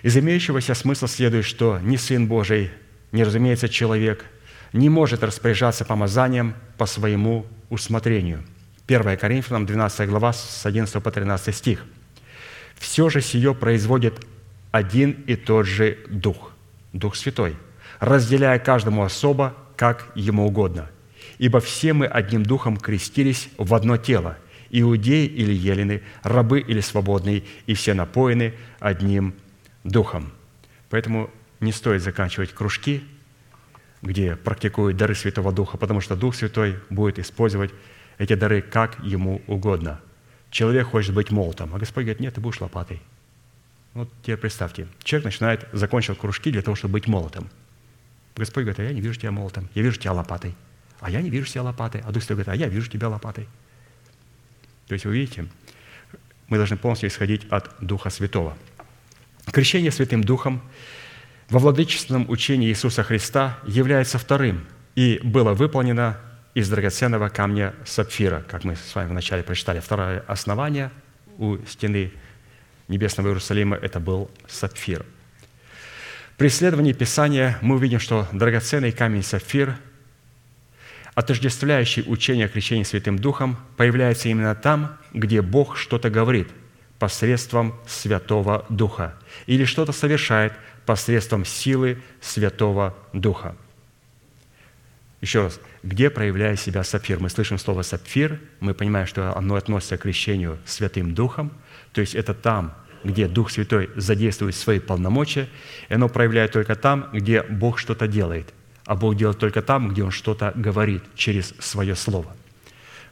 Из 0.03 0.17
имеющегося 0.17 0.75
смысла 0.75 1.09
следует, 1.09 1.45
что 1.45 1.79
ни 1.83 1.97
Сын 1.97 2.27
Божий, 2.27 2.71
ни, 3.13 3.23
разумеется, 3.23 3.69
человек– 3.69 4.25
не 4.73 4.89
может 4.89 5.23
распоряжаться 5.23 5.85
помазанием 5.85 6.55
по 6.77 6.87
своему 6.87 7.47
усмотрению. 7.71 8.45
1 8.87 9.17
Коринфянам 9.19 9.67
12 9.67 10.09
глава 10.09 10.33
с 10.33 10.65
11 10.65 11.03
по 11.03 11.11
13 11.11 11.55
стих. 11.55 11.85
«Все 12.77 13.09
же 13.09 13.21
сие 13.21 13.55
производит 13.55 14.25
один 14.71 15.13
и 15.27 15.37
тот 15.37 15.67
же 15.67 15.99
Дух, 16.09 16.53
Дух 16.93 17.17
Святой, 17.17 17.57
разделяя 18.01 18.59
каждому 18.59 19.03
особо, 19.03 19.55
как 19.77 20.11
ему 20.15 20.47
угодно. 20.47 20.89
Ибо 21.39 21.61
все 21.61 21.93
мы 21.93 22.07
одним 22.07 22.43
Духом 22.43 22.77
крестились 22.77 23.49
в 23.59 23.75
одно 23.75 23.97
тело, 23.97 24.37
иудеи 24.71 25.27
или 25.27 25.53
елены, 25.53 26.03
рабы 26.23 26.61
или 26.61 26.81
свободные, 26.81 27.45
и 27.67 27.75
все 27.75 27.95
напоены 27.95 28.55
одним 28.81 29.35
Духом». 29.89 30.33
Поэтому 30.91 31.31
не 31.61 31.73
стоит 31.73 32.03
заканчивать 32.03 32.53
кружки– 32.53 33.03
где 34.03 34.37
практикуют 34.37 34.97
дары 34.97 35.15
Святого 35.15 35.53
Духа, 35.53 35.77
потому 35.77 36.01
что 36.01 36.17
Дух 36.17 36.35
Святой 36.35 36.79
будет 36.91 37.19
использовать 37.19 37.73
эти 38.19 38.35
дары 38.35 38.63
как 38.63 39.03
ему 39.03 39.43
угодно. 39.47 40.01
Человек 40.51 40.89
хочет 40.89 41.15
быть 41.15 41.31
молотом, 41.31 41.75
а 41.75 41.79
Господь 41.79 42.05
говорит, 42.05 42.21
нет, 42.21 42.35
ты 42.35 42.41
будешь 42.41 42.61
лопатой. 42.61 43.03
Вот 43.95 44.11
теперь 44.23 44.37
представьте, 44.37 44.87
человек 45.03 45.27
начинает, 45.27 45.69
закончил 45.73 46.15
кружки 46.15 46.51
для 46.51 46.63
того, 46.63 46.75
чтобы 46.77 46.93
быть 46.93 47.07
молотом. 47.07 47.49
Господь 48.37 48.65
говорит, 48.65 48.79
а 48.79 48.85
я 48.85 48.93
не 48.93 49.01
вижу 49.01 49.19
тебя 49.19 49.33
молотом, 49.33 49.69
я 49.75 49.83
вижу 49.83 49.99
тебя 49.99 50.13
лопатой. 50.13 50.55
А 51.01 51.11
я 51.11 51.21
не 51.23 51.31
вижу 51.31 51.47
тебя 51.47 51.63
лопатой. 51.63 52.03
А 52.05 52.13
Дух 52.13 52.23
Святой 52.23 52.45
говорит, 52.45 52.49
а 52.49 52.57
я 52.57 52.69
вижу 52.69 52.89
тебя 52.89 53.09
лопатой. 53.09 53.49
То 54.87 54.95
есть 54.95 55.05
вы 55.05 55.15
видите, 55.15 55.47
мы 56.49 56.57
должны 56.57 56.77
полностью 56.77 57.09
исходить 57.09 57.47
от 57.51 57.75
Духа 57.81 58.11
Святого. 58.11 58.57
Крещение 59.53 59.91
Святым 59.91 60.23
Духом 60.23 60.63
во 61.49 61.59
владычественном 61.59 62.29
учении 62.29 62.69
Иисуса 62.69 63.03
Христа 63.03 63.59
является 63.67 64.19
вторым 64.19 64.67
и 64.95 65.21
было 65.23 65.55
выполнено 65.55 66.19
из 66.55 66.69
драгоценного 66.69 67.29
камня 67.29 67.75
сапфира, 67.87 68.45
как 68.49 68.65
мы 68.65 68.77
с 68.77 68.95
вами 68.95 69.11
вначале 69.11 69.43
прочитали. 69.43 69.81
Второе 69.81 70.21
основание 70.27 70.91
у 71.39 71.57
стены 71.67 72.13
Небесного 72.89 73.29
Иерусалима– 73.29 73.77
это 73.83 74.01
был 74.01 74.31
сапфир. 74.49 75.05
При 76.37 76.49
исследовании 76.49 76.93
Писания 76.93 77.59
мы 77.63 77.77
увидим, 77.77 78.01
что 78.01 78.29
драгоценный 78.33 78.93
камень 78.93 79.23
сапфир, 79.23 79.77
отождествляющий 81.15 82.05
учение 82.07 82.47
о 82.47 82.49
крещении 82.49 82.85
Святым 82.85 83.19
Духом, 83.19 83.57
появляется 83.77 84.29
именно 84.29 84.55
там, 84.55 84.99
где 85.13 85.43
Бог 85.43 85.77
что-то 85.77 86.11
говорит 86.11 86.49
посредством 86.99 87.75
Святого 87.87 88.65
Духа 88.69 89.15
или 89.47 89.65
что-то 89.65 89.93
совершает 89.93 90.53
посредством 90.85 91.45
силы 91.45 92.03
Святого 92.21 92.97
Духа. 93.13 93.55
Еще 95.21 95.43
раз, 95.43 95.61
где 95.83 96.11
проявляет 96.11 96.61
себя 96.61 96.85
сапфир? 96.85 97.19
Мы 97.19 97.29
слышим 97.29 97.59
слово 97.59 97.83
«сапфир», 97.83 98.41
мы 98.61 98.73
понимаем, 98.73 99.07
что 99.07 99.37
оно 99.37 99.57
относится 99.57 99.99
к 99.99 100.03
крещению 100.03 100.59
Святым 100.65 101.15
Духом, 101.15 101.51
то 101.93 102.01
есть 102.01 102.15
это 102.15 102.35
там, 102.35 102.73
где 103.03 103.27
Дух 103.27 103.51
Святой 103.51 103.91
задействует 103.97 104.55
свои 104.55 104.79
полномочия, 104.79 105.49
и 105.89 105.95
оно 105.95 106.09
проявляет 106.09 106.53
только 106.53 106.77
там, 106.77 107.09
где 107.13 107.43
Бог 107.43 107.79
что-то 107.79 108.07
делает. 108.07 108.55
а 108.89 108.95
Бог 108.95 109.17
делает 109.17 109.39
только 109.39 109.61
там, 109.61 109.91
где 109.91 110.03
Он 110.03 110.11
что-то 110.11 110.51
говорит 110.55 111.03
через 111.15 111.53
свое 111.59 111.95
слово. 111.95 112.35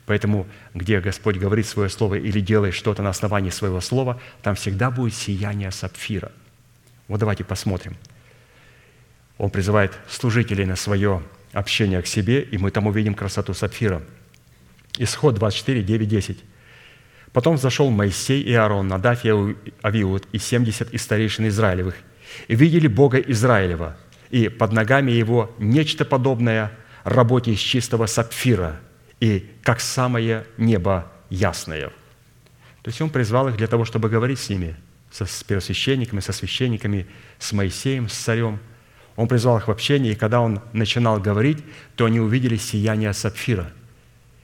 Поэтому, 0.07 0.47
где 0.73 1.01
Господь 1.01 1.37
говорит 1.37 1.67
свое 1.67 1.91
слово 1.91 2.15
или 2.15 2.41
делает 2.41 2.75
что-то 2.75 3.03
на 3.03 3.11
основании 3.11 3.51
своего 3.51 3.81
слова, 3.81 4.21
там 4.43 4.55
всегда 4.55 4.91
будет 4.91 5.15
сияние 5.15 5.73
сапфира. 5.73 6.31
Вот 7.09 7.19
давайте 7.19 7.45
посмотрим. 7.45 7.97
Он 9.37 9.51
призывает 9.51 9.93
служителей 10.09 10.65
на 10.65 10.77
свое 10.77 11.23
общение 11.53 12.01
к 12.03 12.07
себе, 12.07 12.41
и 12.41 12.57
мы 12.57 12.71
там 12.71 12.87
увидим 12.87 13.15
красоту 13.15 13.53
сапфира. 13.53 14.03
Исход 14.97 15.35
24, 15.35 15.83
9, 15.83 16.09
10. 16.09 16.39
Потом 17.33 17.59
зашел 17.59 17.91
Моисей 17.91 18.41
и 18.43 18.53
Аарон, 18.55 18.89
Надав 18.89 19.25
и 19.25 19.57
Авиуд, 19.83 20.27
и 20.33 20.39
семьдесят 20.39 20.95
из 20.95 21.03
старейшин 21.03 21.49
Израилевых, 21.49 21.97
и 22.49 22.55
видели 22.55 22.87
Бога 22.87 23.19
Израилева, 23.19 23.97
и 24.31 24.49
под 24.49 24.73
ногами 24.73 25.11
его 25.11 25.55
нечто 25.59 26.05
подобное 26.05 26.73
работе 27.05 27.53
из 27.53 27.59
чистого 27.59 28.07
сапфира, 28.07 28.81
и 29.21 29.51
как 29.63 29.81
самое 29.81 30.47
небо 30.59 31.11
ясное. 31.31 31.89
То 32.83 32.91
есть 32.91 33.01
он 33.01 33.11
призвал 33.11 33.49
их 33.49 33.57
для 33.57 33.67
того, 33.67 33.85
чтобы 33.85 34.09
говорить 34.09 34.39
с 34.39 34.49
ними, 34.49 34.77
с 35.11 35.43
первосвященниками, 35.43 36.21
со 36.21 36.33
священниками, 36.33 37.07
с 37.39 37.53
Моисеем, 37.53 38.09
с 38.09 38.15
царем. 38.15 38.61
Он 39.17 39.29
призвал 39.29 39.59
их 39.59 39.69
в 39.69 39.71
общение, 39.71 40.13
и 40.13 40.17
когда 40.17 40.41
он 40.41 40.61
начинал 40.73 41.19
говорить, 41.19 41.65
то 41.97 42.05
они 42.05 42.21
увидели 42.21 42.57
сияние 42.57 43.13
сапфира. 43.13 43.73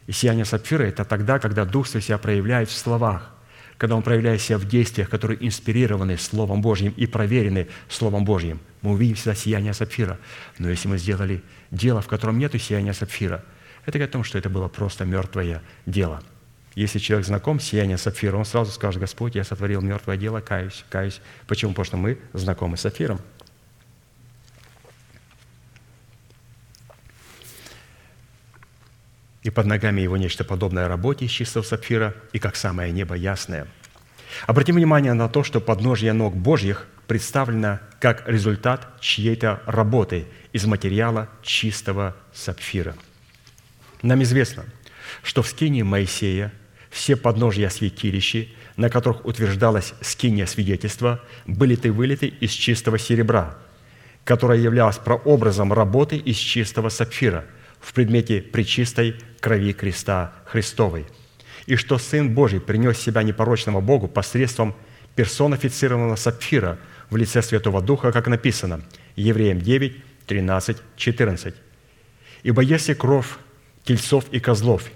И 0.07 0.13
сияние 0.13 0.45
сапфира– 0.45 0.83
это 0.85 1.05
тогда, 1.05 1.39
когда 1.39 1.65
Дух 1.65 1.87
Святой 1.87 2.03
себя 2.03 2.19
проявляет 2.19 2.69
в 2.69 2.77
словах, 2.77 3.33
когда 3.83 3.97
Он 3.97 4.03
проявляет 4.03 4.41
себя 4.41 4.59
в 4.59 4.69
действиях, 4.69 5.09
которые 5.09 5.45
инспирированы 5.45 6.17
Словом 6.17 6.63
Божьим 6.63 6.95
и 6.97 7.07
проверены 7.07 7.67
Словом 7.89 8.25
Божьим. 8.25 8.61
Мы 8.81 8.93
увидим 8.93 9.17
всегда 9.17 9.35
сияние 9.35 9.75
сапфира. 9.75 10.21
Но 10.59 10.71
если 10.71 10.87
мы 10.87 10.99
сделали 10.99 11.43
дело, 11.73 12.01
в 12.01 12.07
котором 12.07 12.39
нет 12.39 12.55
сияния 12.63 12.93
сапфира, 12.93 13.45
это 13.85 13.99
говорит 13.99 14.11
о 14.11 14.13
том, 14.13 14.25
что 14.25 14.39
это 14.39 14.49
было 14.49 14.69
просто 14.69 15.05
мертвое 15.05 15.63
дело. 15.87 16.23
Если 16.75 16.99
человек 16.99 17.27
знаком 17.27 17.61
с 17.61 17.65
сиянием 17.65 17.99
сапфира, 17.99 18.37
он 18.37 18.45
сразу 18.45 18.73
скажет, 18.73 19.01
Господь, 19.01 19.35
я 19.35 19.45
сотворил 19.45 19.83
мертвое 19.83 20.17
дело, 20.17 20.41
каюсь, 20.41 20.85
каюсь. 20.89 21.21
Почему? 21.47 21.73
Потому 21.73 21.85
что 21.85 21.97
мы 21.97 22.19
знакомы 22.33 22.77
с 22.77 22.81
сапфиром. 22.81 23.21
и 29.43 29.51
под 29.51 29.67
ногами 29.67 30.01
его 30.01 30.17
нечто 30.17 30.45
подобное 30.45 30.89
работе 30.89 31.25
из 31.25 31.31
чистого 31.31 31.63
сапфира, 31.63 32.15
и 32.33 32.39
как 32.39 32.57
самое 32.57 32.93
небо 32.93 33.15
ясное. 33.15 33.67
Обратим 34.47 34.77
внимание 34.77 35.13
на 35.13 35.29
то, 35.29 35.43
что 35.43 35.61
подножье 35.61 36.13
ног 36.13 36.35
Божьих 36.35 36.87
представлено 37.07 37.81
как 38.01 38.27
результат 38.27 38.89
чьей-то 39.01 39.63
работы 39.67 40.27
из 40.53 40.65
материала 40.65 41.29
чистого 41.43 42.17
сапфира. 42.33 42.95
Нам 44.03 44.23
известно, 44.23 44.65
что 45.23 45.43
в 45.43 45.49
скине 45.49 45.85
Моисея 45.85 46.53
все 46.91 47.17
подножья 47.17 47.69
святилища, 47.69 48.47
на 48.77 48.91
которых 48.91 49.25
утверждалось 49.25 49.95
скиния 50.01 50.47
свидетельства, 50.47 51.21
были-то 51.47 51.91
вылиты 51.93 52.27
из 52.27 52.51
чистого 52.51 52.99
серебра, 52.99 53.57
которое 54.25 54.59
являлось 54.59 54.99
прообразом 54.99 55.73
работы 55.73 56.17
из 56.17 56.37
чистого 56.37 56.89
сапфира– 56.89 57.45
в 57.83 57.93
предмете 57.93 58.41
причистой 58.41 59.17
крови 59.41 59.73
креста 59.73 60.33
Христовой, 60.47 61.05
и 61.67 61.77
что 61.77 61.99
Сын 61.99 62.33
Божий 62.33 62.61
принес 62.61 62.99
себя 62.99 63.23
непорочного 63.23 63.81
Богу 63.81 64.09
посредством 64.09 64.75
персонифицированного 65.17 66.17
сапфира 66.17 66.79
в 67.11 67.17
лице 67.17 67.43
Святого 67.43 67.83
Духа, 67.83 68.13
как 68.13 68.29
написано, 68.29 68.83
Евреям 69.17 69.61
9, 69.61 70.27
13, 70.27 70.77
14. 70.97 71.55
«Ибо 72.45 72.63
если 72.63 72.95
кровь 72.95 73.29
тельцов 73.85 74.25
и 74.31 74.41
козлов 74.41 74.91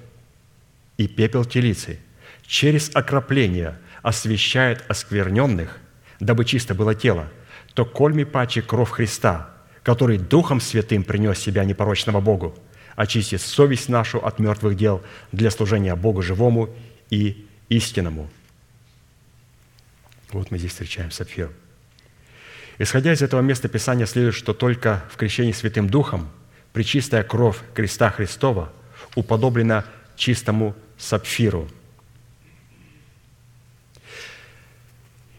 и 0.97 1.07
пепел 1.09 1.45
телицы 1.45 1.99
через 2.47 2.91
окропление 2.95 3.79
освещает 4.03 4.85
оскверненных, 4.89 5.79
дабы 6.21 6.45
чисто 6.45 6.75
было 6.75 6.95
тело, 6.95 7.29
то 7.75 7.85
кольми 7.85 8.25
паче 8.25 8.63
кровь 8.63 8.91
Христа, 8.91 9.51
который 9.83 10.19
Духом 10.19 10.61
Святым 10.61 11.05
принес 11.05 11.39
себя 11.39 11.65
непорочного 11.65 12.21
Богу, 12.21 12.57
очистит 12.95 13.41
совесть 13.41 13.89
нашу 13.89 14.19
от 14.25 14.39
мертвых 14.39 14.77
дел 14.77 15.03
для 15.33 15.51
служения 15.51 15.95
Богу 15.95 16.23
живому 16.23 16.71
и 17.11 17.47
истинному». 17.69 18.31
Вот 20.33 20.51
мы 20.51 20.59
здесь 20.59 20.73
встречаем 20.73 21.11
сапфир. 21.11 21.51
Исходя 22.79 23.13
из 23.13 23.23
этого 23.23 23.41
места 23.41 23.69
Писания 23.69 24.07
следует, 24.07 24.35
что 24.35 24.53
только 24.53 25.03
в 25.11 25.17
крещении 25.17 25.53
Святым 25.53 25.89
Духом 25.89 26.29
причистая 26.73 27.23
кровь 27.23 27.59
креста 27.75 28.11
Христова 28.11 28.73
уподоблена 29.17 29.85
чистому 30.17 30.77
сапфиру. 30.97 31.69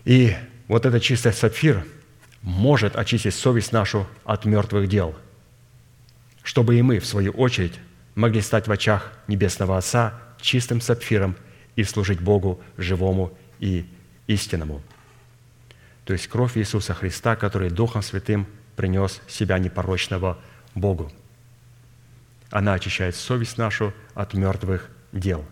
И 0.04 0.36
вот 0.68 0.86
этот 0.86 1.02
чистый 1.02 1.32
сапфир 1.32 1.86
может 2.42 2.98
очистить 2.98 3.34
совесть 3.34 3.72
нашу 3.72 4.06
от 4.26 4.44
мертвых 4.44 4.90
дел– 4.90 5.16
чтобы 6.48 6.80
и 6.80 6.82
мы, 6.82 7.00
в 7.00 7.06
свою 7.06 7.34
очередь, 7.34 7.74
могли 8.16 8.40
стать 8.40 8.70
в 8.70 8.72
очах 8.72 9.12
Небесного 9.28 9.78
Отца 9.78 10.14
чистым 10.40 10.80
сапфиром 10.80 11.36
и 11.76 11.84
служить 11.84 12.22
Богу 12.22 12.62
живому 12.78 13.38
и 13.60 13.86
истинному. 14.28 14.82
То 16.06 16.14
есть 16.14 16.30
кровь 16.30 16.58
Иисуса 16.58 16.94
Христа, 16.94 17.36
который 17.36 17.70
Духом 17.70 18.02
Святым 18.02 18.48
принес 18.78 19.22
себя 19.28 19.60
непорочного 19.60 20.38
Богу. 20.74 21.12
Она 22.50 22.74
очищает 22.74 23.16
совесть 23.16 23.58
нашу 23.58 23.94
от 24.14 24.34
мертвых 24.34 24.90
дел. 25.12 25.46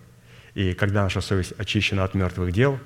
И 0.54 0.74
когда 0.74 1.04
наша 1.04 1.22
совесть 1.22 1.54
очищена 1.58 2.04
от 2.04 2.14
мертвых 2.14 2.52
дел, 2.54 2.80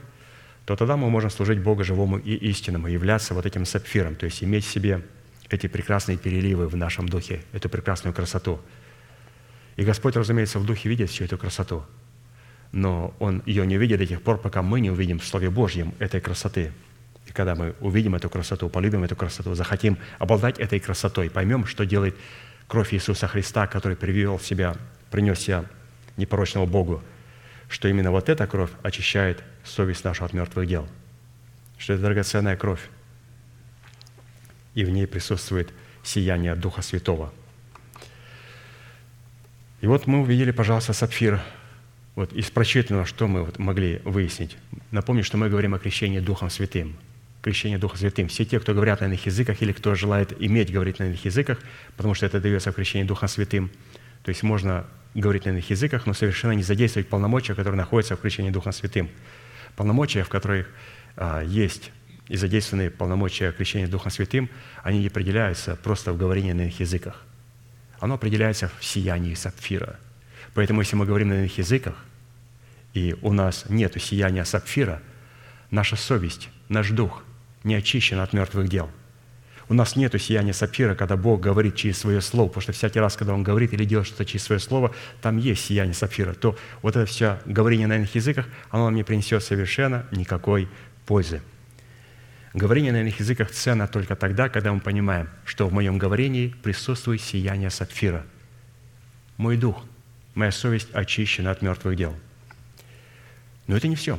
то 0.65 0.75
тогда 0.75 0.97
мы 0.97 1.09
можем 1.09 1.29
служить 1.29 1.59
Богу 1.59 1.83
живому 1.83 2.17
и 2.17 2.33
истинному, 2.35 2.87
являться 2.87 3.33
вот 3.33 3.45
этим 3.45 3.65
сапфиром, 3.65 4.15
то 4.15 4.25
есть 4.25 4.43
иметь 4.43 4.65
в 4.65 4.69
себе 4.69 5.03
эти 5.49 5.67
прекрасные 5.67 6.17
переливы 6.17 6.67
в 6.67 6.75
нашем 6.75 7.09
духе, 7.09 7.41
эту 7.53 7.69
прекрасную 7.69 8.13
красоту. 8.13 8.59
И 9.77 9.83
Господь, 9.83 10.15
разумеется, 10.15 10.59
в 10.59 10.65
духе 10.65 10.89
видит 10.89 11.09
всю 11.09 11.23
эту 11.23 11.37
красоту, 11.37 11.83
но 12.71 13.15
Он 13.19 13.41
ее 13.45 13.65
не 13.65 13.77
увидит 13.77 13.99
до 13.99 14.05
тех 14.05 14.21
пор, 14.21 14.37
пока 14.37 14.61
мы 14.61 14.79
не 14.79 14.91
увидим 14.91 15.19
в 15.19 15.25
Слове 15.25 15.49
Божьем 15.49 15.93
этой 15.99 16.21
красоты. 16.21 16.71
И 17.27 17.31
когда 17.31 17.55
мы 17.55 17.75
увидим 17.79 18.15
эту 18.15 18.29
красоту, 18.29 18.69
полюбим 18.69 19.03
эту 19.03 19.15
красоту, 19.15 19.53
захотим 19.55 19.97
обладать 20.17 20.59
этой 20.59 20.79
красотой, 20.79 21.29
поймем, 21.29 21.65
что 21.65 21.85
делает 21.85 22.15
кровь 22.69 22.93
Иисуса 22.93 23.27
Христа, 23.27 23.67
который 23.67 23.97
привел 23.97 24.39
себя, 24.39 24.77
принес 25.11 25.39
себя 25.39 25.65
непорочного 26.15 26.65
Богу, 26.65 27.03
что 27.67 27.89
именно 27.89 28.11
вот 28.11 28.29
эта 28.29 28.47
кровь 28.47 28.69
очищает 28.83 29.43
совесть 29.65 30.05
нашу 30.05 30.23
от 30.23 30.31
мертвых 30.33 30.67
дел, 30.67 30.87
что 31.77 31.93
это 31.93 32.03
драгоценная 32.03 32.55
кровь, 32.55 32.87
и 34.75 34.85
в 34.85 34.89
ней 34.89 35.07
присутствует 35.07 35.73
сияние 36.03 36.55
Духа 36.55 36.81
Святого. 36.81 37.33
И 39.81 39.87
вот 39.87 40.07
мы 40.07 40.21
увидели, 40.21 40.51
пожалуйста, 40.51 40.93
сапфир. 40.93 41.41
Вот 42.15 42.33
из 42.33 42.51
прочитанного, 42.51 43.05
что 43.05 43.27
мы 43.27 43.43
вот 43.43 43.59
могли 43.59 44.01
выяснить? 44.03 44.57
Напомню, 44.91 45.23
что 45.23 45.37
мы 45.37 45.49
говорим 45.49 45.73
о 45.73 45.79
крещении 45.79 46.19
Духом 46.19 46.49
Святым. 46.49 46.97
Крещение 47.41 47.77
Духом 47.77 47.97
Святым. 47.97 48.27
Все 48.27 48.43
те, 48.43 48.59
кто 48.59 48.73
говорят 48.73 49.01
на 49.01 49.05
иных 49.05 49.25
языках 49.25 49.61
или 49.61 49.71
кто 49.71 49.95
желает 49.95 50.33
иметь 50.41 50.71
говорить 50.71 50.99
на 50.99 51.05
иных 51.05 51.23
языках, 51.23 51.59
потому 51.95 52.13
что 52.13 52.25
это 52.25 52.41
дается 52.41 52.71
в 52.71 52.75
крещении 52.75 53.07
Духом 53.07 53.29
Святым. 53.29 53.71
То 54.23 54.29
есть 54.29 54.43
можно 54.43 54.85
говорить 55.15 55.45
на 55.45 55.51
иных 55.51 55.69
языках, 55.69 56.05
но 56.05 56.13
совершенно 56.13 56.51
не 56.51 56.63
задействовать 56.63 57.07
полномочия, 57.07 57.55
которые 57.55 57.77
находятся 57.77 58.17
в 58.17 58.21
крещении 58.21 58.49
Духом 58.49 58.73
Святым. 58.73 59.09
Полномочия, 59.77 60.23
в 60.23 60.29
которых 60.29 60.69
а, 61.15 61.41
есть 61.41 61.91
и 62.27 62.35
задействованные 62.35 62.91
полномочия 62.91 63.51
крещения 63.53 63.87
Духом 63.87 64.11
Святым, 64.11 64.49
они 64.83 64.99
не 64.99 65.07
определяются 65.07 65.77
просто 65.77 66.11
в 66.11 66.17
говорении 66.17 66.51
на 66.51 66.61
иных 66.63 66.79
языках. 66.79 67.23
Оно 67.99 68.15
определяется 68.15 68.69
в 68.79 68.83
сиянии 68.83 69.33
сапфира. 69.33 69.97
Поэтому, 70.53 70.81
если 70.81 70.95
мы 70.95 71.05
говорим 71.05 71.29
на 71.29 71.39
иных 71.39 71.57
языках, 71.57 71.95
и 72.93 73.15
у 73.21 73.33
нас 73.33 73.65
нет 73.69 73.95
сияния 74.01 74.45
сапфира, 74.45 75.01
наша 75.71 75.95
совесть, 75.95 76.49
наш 76.69 76.89
дух 76.89 77.23
не 77.63 77.75
очищен 77.75 78.19
от 78.19 78.33
мертвых 78.33 78.67
дел. 78.67 78.89
У 79.69 79.75
нас 79.75 79.95
нет 79.95 80.19
сияния 80.19 80.51
сапфира, 80.51 80.95
когда 80.95 81.15
Бог 81.15 81.41
говорит 81.41 81.75
через 81.75 81.99
свое 81.99 82.21
слово, 82.21 82.47
потому 82.47 82.63
что 82.63 82.71
всякий 82.71 82.99
раз, 82.99 83.15
когда 83.15 83.35
Он 83.35 83.43
говорит 83.43 83.71
или 83.71 83.85
делает 83.85 84.07
что-то 84.07 84.25
через 84.25 84.43
свое 84.43 84.59
слово, 84.59 84.95
там 85.21 85.37
есть 85.37 85.63
сияние 85.63 85.93
сапфира, 85.93 86.33
то 86.33 86.57
вот 86.81 86.95
это 86.95 87.05
все 87.05 87.39
говорение 87.45 87.85
на 87.85 87.97
иных 87.97 88.15
языках, 88.15 88.47
оно 88.71 88.85
нам 88.85 88.95
не 88.95 89.03
принесет 89.03 89.43
совершенно 89.43 90.07
никакой 90.11 90.67
пользы. 91.05 91.41
Говорение 92.55 92.91
на 92.91 93.01
иных 93.01 93.19
языках 93.19 93.51
ценно 93.51 93.87
только 93.87 94.15
тогда, 94.15 94.49
когда 94.49 94.73
мы 94.73 94.79
понимаем, 94.79 95.29
что 95.45 95.67
в 95.67 95.73
моем 95.73 95.99
говорении 95.99 96.47
присутствует 96.63 97.21
сияние 97.21 97.69
сапфира. 97.69 98.25
Мой 99.37 99.55
дух, 99.55 99.85
моя 100.33 100.51
совесть 100.51 100.89
очищена 100.93 101.51
от 101.51 101.61
мертвых 101.61 101.95
дел. 101.95 102.15
Но 103.67 103.77
это 103.77 103.87
не 103.87 103.95
все. 103.95 104.17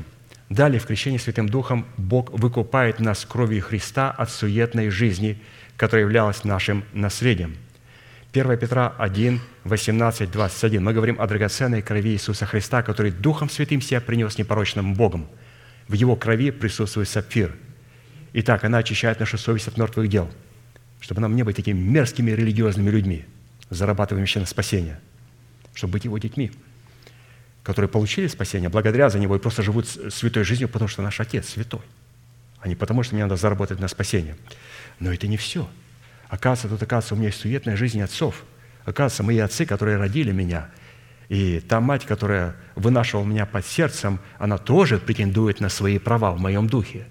Далее 0.50 0.80
в 0.80 0.86
крещении 0.86 1.18
Святым 1.18 1.48
Духом 1.48 1.86
Бог 1.96 2.32
выкупает 2.32 2.98
нас 2.98 3.24
кровью 3.24 3.62
Христа 3.62 4.10
от 4.10 4.30
суетной 4.30 4.90
жизни, 4.90 5.40
которая 5.76 6.04
являлась 6.04 6.42
нашим 6.42 6.84
наследием. 6.92 7.56
1 8.32 8.58
Петра 8.58 8.92
1, 8.98 9.40
18, 9.62 10.28
21. 10.28 10.82
Мы 10.82 10.92
говорим 10.92 11.20
о 11.20 11.28
драгоценной 11.28 11.82
крови 11.82 12.10
Иисуса 12.10 12.46
Христа, 12.46 12.82
который 12.82 13.12
Духом 13.12 13.48
Святым 13.48 13.80
себя 13.80 14.00
принес 14.00 14.38
непорочным 14.38 14.94
Богом. 14.94 15.28
В 15.86 15.92
Его 15.92 16.16
крови 16.16 16.50
присутствует 16.50 17.08
сапфир. 17.08 17.54
Итак, 18.32 18.64
она 18.64 18.78
очищает 18.78 19.20
нашу 19.20 19.38
совесть 19.38 19.68
от 19.68 19.76
мертвых 19.76 20.08
дел, 20.08 20.28
чтобы 21.00 21.20
нам 21.20 21.36
не 21.36 21.44
быть 21.44 21.56
такими 21.56 21.78
мерзкими 21.78 22.32
религиозными 22.32 22.90
людьми, 22.90 23.24
зарабатывающими 23.70 24.40
на 24.40 24.46
спасение, 24.46 24.98
чтобы 25.74 25.92
быть 25.92 26.04
Его 26.06 26.18
детьми, 26.18 26.50
которые 27.62 27.88
получили 27.88 28.26
спасение 28.26 28.68
благодаря 28.68 29.10
за 29.10 29.18
Него 29.18 29.36
и 29.36 29.38
просто 29.38 29.62
живут 29.62 29.86
святой 29.88 30.44
жизнью, 30.44 30.68
потому 30.68 30.88
что 30.88 31.02
наш 31.02 31.20
Отец 31.20 31.48
святой, 31.48 31.82
а 32.60 32.68
не 32.68 32.74
потому, 32.74 33.02
что 33.02 33.14
мне 33.14 33.24
надо 33.24 33.36
заработать 33.36 33.80
на 33.80 33.88
спасение. 33.88 34.36
Но 34.98 35.12
это 35.12 35.26
не 35.26 35.36
все– 35.36 35.68
Оказывается, 36.30 36.68
тут, 36.68 36.82
оказывается, 36.82 37.14
у 37.14 37.16
меня 37.18 37.26
есть 37.26 37.40
суетная 37.40 37.76
жизнь 37.76 38.00
отцов. 38.00 38.44
Оказывается, 38.84 39.24
мои 39.24 39.38
отцы, 39.38 39.66
которые 39.66 39.96
родили 39.96 40.30
меня, 40.30 40.68
и 41.28 41.58
та 41.60 41.80
мать, 41.80 42.06
которая 42.06 42.54
вынашивала 42.76 43.24
меня 43.24 43.46
под 43.46 43.66
сердцем, 43.66 44.20
она 44.38 44.56
тоже 44.56 44.98
претендует 44.98 45.60
на 45.60 45.68
свои 45.68 45.98
права 45.98 46.32
в 46.32 46.40
моем 46.40 46.68
духе. 46.68 47.06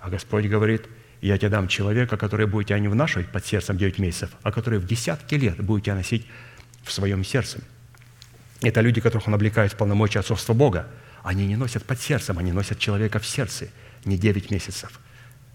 А 0.00 0.08
Господь 0.08 0.46
говорит, 0.46 0.86
я 1.20 1.36
тебе 1.36 1.50
дам 1.50 1.68
человека, 1.68 2.16
который 2.16 2.46
будет 2.46 2.68
тебя 2.68 2.78
не 2.78 2.88
вынашивать 2.88 3.28
под 3.28 3.44
сердцем 3.44 3.76
9 3.76 3.98
месяцев, 3.98 4.30
а 4.42 4.50
который 4.50 4.78
в 4.78 4.86
десятки 4.86 5.34
лет 5.34 5.62
будет 5.62 5.84
тебя 5.84 5.94
носить 5.94 6.26
в 6.82 6.90
своем 6.90 7.24
сердце. 7.24 7.60
Это 8.62 8.80
люди, 8.80 9.00
которых 9.00 9.28
он 9.28 9.34
облекает 9.34 9.72
в 9.72 9.76
полномочия 9.76 10.20
отцовства 10.20 10.54
Бога. 10.54 10.86
Они 11.22 11.46
не 11.46 11.56
носят 11.56 11.84
под 11.84 12.00
сердцем, 12.00 12.38
они 12.38 12.52
носят 12.52 12.78
человека 12.78 13.18
в 13.18 13.26
сердце, 13.26 13.68
не 14.04 14.16
9 14.16 14.50
месяцев. 14.50 15.00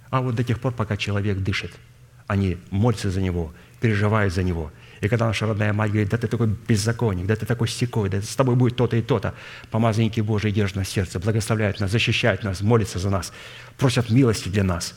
А 0.09 0.21
вот 0.21 0.35
до 0.35 0.43
тех 0.43 0.59
пор, 0.59 0.73
пока 0.73 0.97
человек 0.97 1.39
дышит– 1.39 1.71
они 2.27 2.57
молятся 2.69 3.09
за 3.09 3.21
него, 3.21 3.53
переживают 3.79 4.33
за 4.33 4.43
него. 4.43 4.71
И 4.99 5.07
когда 5.07 5.27
наша 5.27 5.47
родная 5.47 5.73
мать 5.73 5.91
говорит, 5.91 6.09
да 6.09 6.17
ты 6.17 6.27
такой 6.27 6.47
беззаконник, 6.47 7.25
да 7.25 7.35
ты 7.35 7.45
такой 7.45 7.67
стекой, 7.67 8.09
да 8.09 8.21
с 8.21 8.35
тобой 8.35 8.55
будет 8.55 8.75
то-то 8.75 8.97
и 8.97 9.01
то-то, 9.01 9.33
помазанники 9.71 10.19
Божии 10.19 10.51
держат 10.51 10.75
на 10.75 10.85
сердце, 10.85 11.19
благословляют 11.19 11.79
нас, 11.79 11.91
защищают 11.91 12.43
нас, 12.43 12.61
молятся 12.61 12.99
за 12.99 13.09
нас, 13.09 13.31
просят 13.77 14.09
милости 14.09 14.49
для 14.49 14.63
нас, 14.63 14.95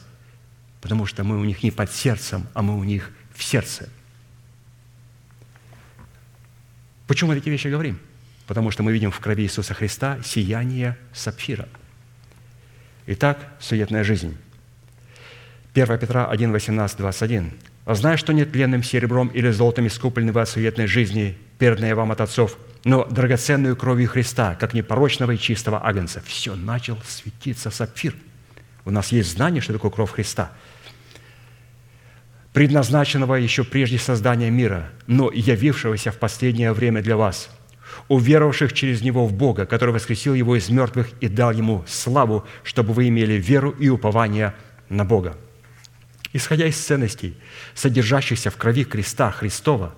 потому 0.80 1.06
что 1.06 1.22
мы 1.22 1.38
у 1.38 1.44
них 1.44 1.62
не 1.62 1.70
под 1.70 1.92
сердцем, 1.92 2.46
а 2.54 2.62
мы 2.62 2.76
у 2.76 2.84
них 2.84 3.10
в 3.34 3.44
сердце. 3.44 3.88
Почему 7.10 7.30
мы 7.30 7.34
такие 7.34 7.50
вещи 7.50 7.66
говорим? 7.66 7.98
Потому 8.46 8.70
что 8.70 8.84
мы 8.84 8.92
видим 8.92 9.10
в 9.10 9.18
крови 9.18 9.42
Иисуса 9.42 9.74
Христа 9.74 10.18
сияние 10.24 10.96
сапфира. 11.12 11.68
Итак, 13.08 13.36
суетная 13.58 14.04
жизнь– 14.04 14.38
1 15.74 15.98
Петра 15.98 16.26
1, 16.26 16.52
18, 16.52 16.98
21. 16.98 17.50
«Зная, 17.86 18.16
что 18.16 18.32
нет 18.32 18.52
тленным 18.52 18.84
серебром 18.84 19.26
или 19.26 19.50
золотом 19.50 19.88
искуплены 19.88 20.30
вы 20.30 20.42
от 20.42 20.48
суетной 20.48 20.86
жизни, 20.86 21.36
перданной 21.58 21.94
вам 21.94 22.12
от 22.12 22.20
отцов, 22.20 22.56
но 22.84 23.04
драгоценную 23.06 23.74
кровью 23.74 24.08
Христа, 24.08 24.54
как 24.54 24.72
непорочного 24.72 25.32
и 25.32 25.38
чистого 25.38 25.84
агнца». 25.84 26.22
Все, 26.24 26.54
начал 26.54 26.96
светиться 27.04 27.72
сапфир. 27.72 28.14
У 28.84 28.92
нас 28.92 29.10
есть 29.10 29.32
знание, 29.32 29.60
что 29.60 29.72
такое 29.72 29.90
кровь 29.90 30.12
Христа, 30.12 30.52
предназначенного 32.52 33.34
еще 33.36 33.64
прежде 33.64 33.98
создания 33.98 34.50
мира, 34.50 34.90
но 35.06 35.30
явившегося 35.30 36.10
в 36.10 36.18
последнее 36.18 36.72
время 36.72 37.02
для 37.02 37.16
вас, 37.16 37.50
уверовавших 38.08 38.72
через 38.72 39.02
Него 39.02 39.26
в 39.26 39.32
Бога, 39.32 39.66
который 39.66 39.94
воскресил 39.94 40.34
Его 40.34 40.56
из 40.56 40.68
мертвых 40.68 41.10
и 41.20 41.28
дал 41.28 41.52
Ему 41.52 41.84
славу, 41.86 42.44
чтобы 42.64 42.92
вы 42.92 43.08
имели 43.08 43.34
веру 43.34 43.70
и 43.70 43.88
упование 43.88 44.54
на 44.88 45.04
Бога. 45.04 45.36
Исходя 46.32 46.66
из 46.66 46.76
ценностей, 46.76 47.36
содержащихся 47.74 48.50
в 48.50 48.56
крови 48.56 48.84
креста 48.84 49.30
Христова, 49.30 49.94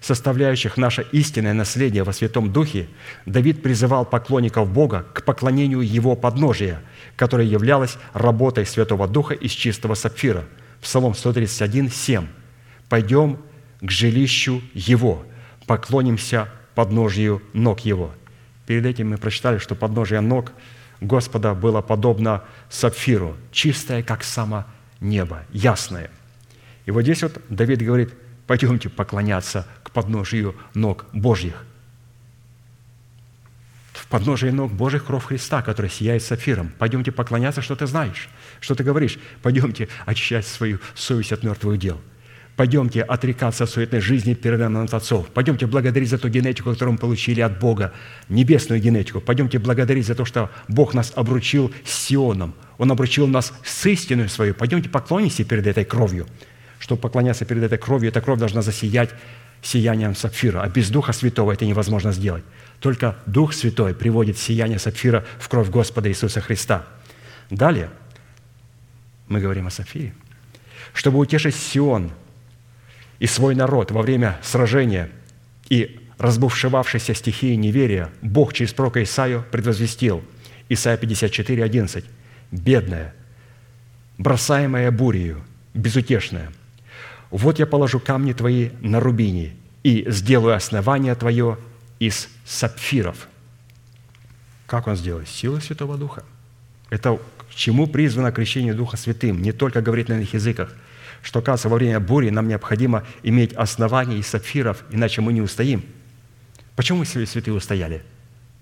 составляющих 0.00 0.76
наше 0.76 1.06
истинное 1.12 1.54
наследие 1.54 2.02
во 2.02 2.12
Святом 2.12 2.52
Духе, 2.52 2.88
Давид 3.24 3.62
призывал 3.62 4.04
поклонников 4.04 4.70
Бога 4.70 5.06
к 5.12 5.24
поклонению 5.24 5.80
Его 5.80 6.16
подножия, 6.16 6.82
которое 7.16 7.46
являлось 7.46 7.98
работой 8.12 8.66
Святого 8.66 9.08
Духа 9.08 9.34
из 9.34 9.52
чистого 9.52 9.94
сапфира. 9.94 10.44
Псалом 10.86 11.16
131, 11.16 11.90
7. 11.90 12.28
«Пойдем 12.88 13.40
к 13.80 13.90
жилищу 13.90 14.62
Его, 14.72 15.26
поклонимся 15.66 16.48
подножию 16.76 17.42
ног 17.52 17.80
Его». 17.80 18.14
Перед 18.68 18.86
этим 18.86 19.10
мы 19.10 19.18
прочитали, 19.18 19.58
что 19.58 19.74
подножие 19.74 20.20
ног 20.20 20.52
Господа 21.00 21.54
было 21.54 21.80
подобно 21.82 22.44
сапфиру, 22.70 23.36
чистое, 23.50 24.04
как 24.04 24.22
само 24.22 24.64
небо, 25.00 25.42
ясное. 25.50 26.08
И 26.84 26.92
вот 26.92 27.02
здесь 27.02 27.20
вот 27.24 27.42
Давид 27.48 27.82
говорит, 27.82 28.14
пойдемте 28.46 28.88
поклоняться 28.88 29.66
к 29.82 29.90
подножию 29.90 30.54
ног 30.74 31.06
Божьих. 31.12 31.64
В 34.06 34.08
подножии 34.08 34.50
ног 34.50 34.72
Божьих 34.72 35.04
кровь 35.04 35.24
Христа, 35.24 35.62
который 35.62 35.90
сияет 35.90 36.22
сапфиром. 36.22 36.72
Пойдемте 36.78 37.12
поклоняться, 37.12 37.60
что 37.60 37.74
ты 37.76 37.86
знаешь, 37.86 38.28
что 38.60 38.74
ты 38.74 38.84
говоришь. 38.84 39.18
Пойдемте 39.42 39.88
очищать 40.04 40.46
свою 40.46 40.78
совесть 40.94 41.32
от 41.32 41.42
мертвых 41.42 41.78
дел– 41.78 42.00
Пойдемте 42.56 43.02
отрекаться 43.02 43.64
от 43.64 43.70
суетной 43.70 44.00
жизни 44.00 44.32
перед 44.32 44.60
от 44.62 44.94
отцов. 44.94 45.28
Пойдемте 45.28 45.66
благодарить 45.66 46.08
за 46.08 46.16
ту 46.16 46.30
генетику, 46.30 46.72
которую 46.72 46.94
мы 46.94 46.98
получили 46.98 47.42
от 47.42 47.58
Бога, 47.58 47.92
небесную 48.30 48.80
генетику. 48.80 49.20
Пойдемте 49.20 49.58
благодарить 49.58 50.06
за 50.06 50.14
то, 50.14 50.24
что 50.24 50.50
Бог 50.66 50.94
нас 50.94 51.12
обручил 51.14 51.70
с 51.84 51.92
Сионом. 51.92 52.54
Он 52.78 52.90
обручил 52.90 53.26
нас 53.26 53.52
с 53.62 53.86
истиной 53.86 54.30
свою. 54.30 54.54
Пойдемте 54.54 54.88
поклонимся 54.88 55.44
перед 55.44 55.66
этой 55.66 55.84
кровью. 55.84 56.26
Чтобы 56.78 57.02
поклоняться 57.02 57.44
перед 57.44 57.62
этой 57.62 57.76
кровью, 57.76 58.08
эта 58.08 58.22
кровь 58.22 58.38
должна 58.38 58.62
засиять 58.62 59.10
сиянием 59.62 60.14
сапфира. 60.14 60.62
А 60.62 60.68
без 60.68 60.90
Духа 60.90 61.12
Святого 61.12 61.52
это 61.52 61.64
невозможно 61.64 62.12
сделать. 62.12 62.44
Только 62.80 63.16
Дух 63.26 63.52
Святой 63.52 63.94
приводит 63.94 64.38
сияние 64.38 64.78
сапфира 64.78 65.24
в 65.38 65.48
кровь 65.48 65.70
Господа 65.70 66.08
Иисуса 66.08 66.40
Христа. 66.40 66.84
Далее 67.50 67.90
мы 69.28 69.40
говорим 69.40 69.66
о 69.66 69.70
сапфире. 69.70 70.14
Чтобы 70.92 71.18
утешить 71.18 71.56
Сион– 71.56 72.10
и 73.18 73.26
свой 73.26 73.54
народ 73.54 73.90
во 73.90 74.02
время 74.02 74.38
сражения 74.42 75.10
и 75.68 76.00
разбушевавшейся 76.18 77.14
стихии 77.14 77.54
неверия, 77.54 78.10
Бог 78.22 78.52
через 78.52 78.72
пророка 78.72 79.02
Исаию 79.02 79.44
предвозвестил, 79.50 80.22
Исайя 80.68 80.96
54, 80.96 81.62
11, 81.62 82.04
«Бедная, 82.50 83.14
бросаемая 84.18 84.90
бурею, 84.90 85.44
безутешная, 85.74 86.52
вот 87.30 87.58
я 87.58 87.66
положу 87.66 88.00
камни 88.00 88.32
твои 88.32 88.70
на 88.80 89.00
рубине 89.00 89.56
и 89.82 90.04
сделаю 90.08 90.54
основание 90.54 91.14
твое 91.14 91.58
из 91.98 92.28
сапфиров». 92.44 93.28
Как 94.66 94.86
он 94.86 94.96
сделает? 94.96 95.28
Сила 95.28 95.60
Святого 95.60 95.96
Духа. 95.96 96.24
Это 96.90 97.18
к 97.50 97.54
чему 97.54 97.86
призвано 97.86 98.32
крещение 98.32 98.74
Духа 98.74 98.96
Святым? 98.96 99.40
Не 99.40 99.52
только 99.52 99.80
говорить 99.80 100.08
на 100.08 100.14
иных 100.14 100.34
языках– 100.34 100.72
что, 101.26 101.40
оказывается, 101.40 101.68
во 101.68 101.76
время 101.76 101.98
бури 101.98 102.30
нам 102.30 102.46
необходимо 102.46 103.04
иметь 103.24 103.52
основания 103.54 104.18
из 104.18 104.28
сапфиров, 104.28 104.84
иначе 104.90 105.20
мы 105.20 105.32
не 105.32 105.42
устоим. 105.42 105.84
Почему 106.76 107.04
святые 107.04 107.54
устояли? 107.54 108.04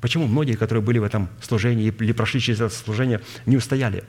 Почему 0.01 0.27
многие, 0.27 0.55
которые 0.55 0.83
были 0.83 0.99
в 0.99 1.05
этом 1.05 1.29
служении 1.43 1.89
или 1.89 2.13
прошли 2.13 2.41
через 2.41 2.61
это 2.61 2.75
служение, 2.75 3.21
не 3.45 3.57
устояли? 3.57 4.05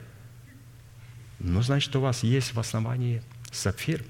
Ну, 1.40 1.62
значит, 1.62 1.94
у 1.96 2.00
вас 2.00 2.24
есть 2.24 2.54
в 2.54 2.60
основании 2.60 3.22
сапфир. 3.52 4.04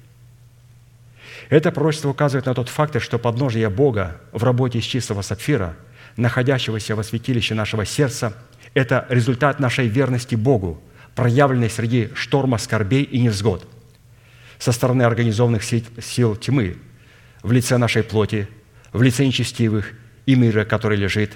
Это 1.49 1.71
пророчество 1.71 2.09
указывает 2.09 2.45
на 2.45 2.53
тот 2.53 2.69
факт, 2.69 3.01
что 3.01 3.19
подножие 3.19 3.69
Бога 3.69 4.21
в 4.31 4.43
работе 4.43 4.79
из 4.79 4.83
чистого 4.83 5.21
сапфира, 5.21 5.75
находящегося 6.17 6.95
во 6.95 7.03
святилище 7.03 7.55
нашего 7.55 7.85
сердца, 7.85 8.33
это 8.73 9.05
результат 9.09 9.59
нашей 9.59 9.87
верности 9.87 10.35
Богу, 10.35 10.81
проявленной 11.15 11.69
среди 11.69 12.09
шторма 12.15 12.57
скорбей 12.57 13.03
и 13.03 13.19
невзгод– 13.19 13.67
со 14.59 14.71
стороны 14.71 15.03
организованных 15.03 15.63
сил 15.63 16.35
тьмы 16.35 16.77
в 17.43 17.51
лице 17.51 17.77
нашей 17.77 18.03
плоти, 18.03 18.47
в 18.93 19.01
лице 19.01 19.25
нечестивых 19.25 19.93
и 20.25 20.35
мира, 20.35 20.65
который 20.65 20.97
лежит 20.97 21.33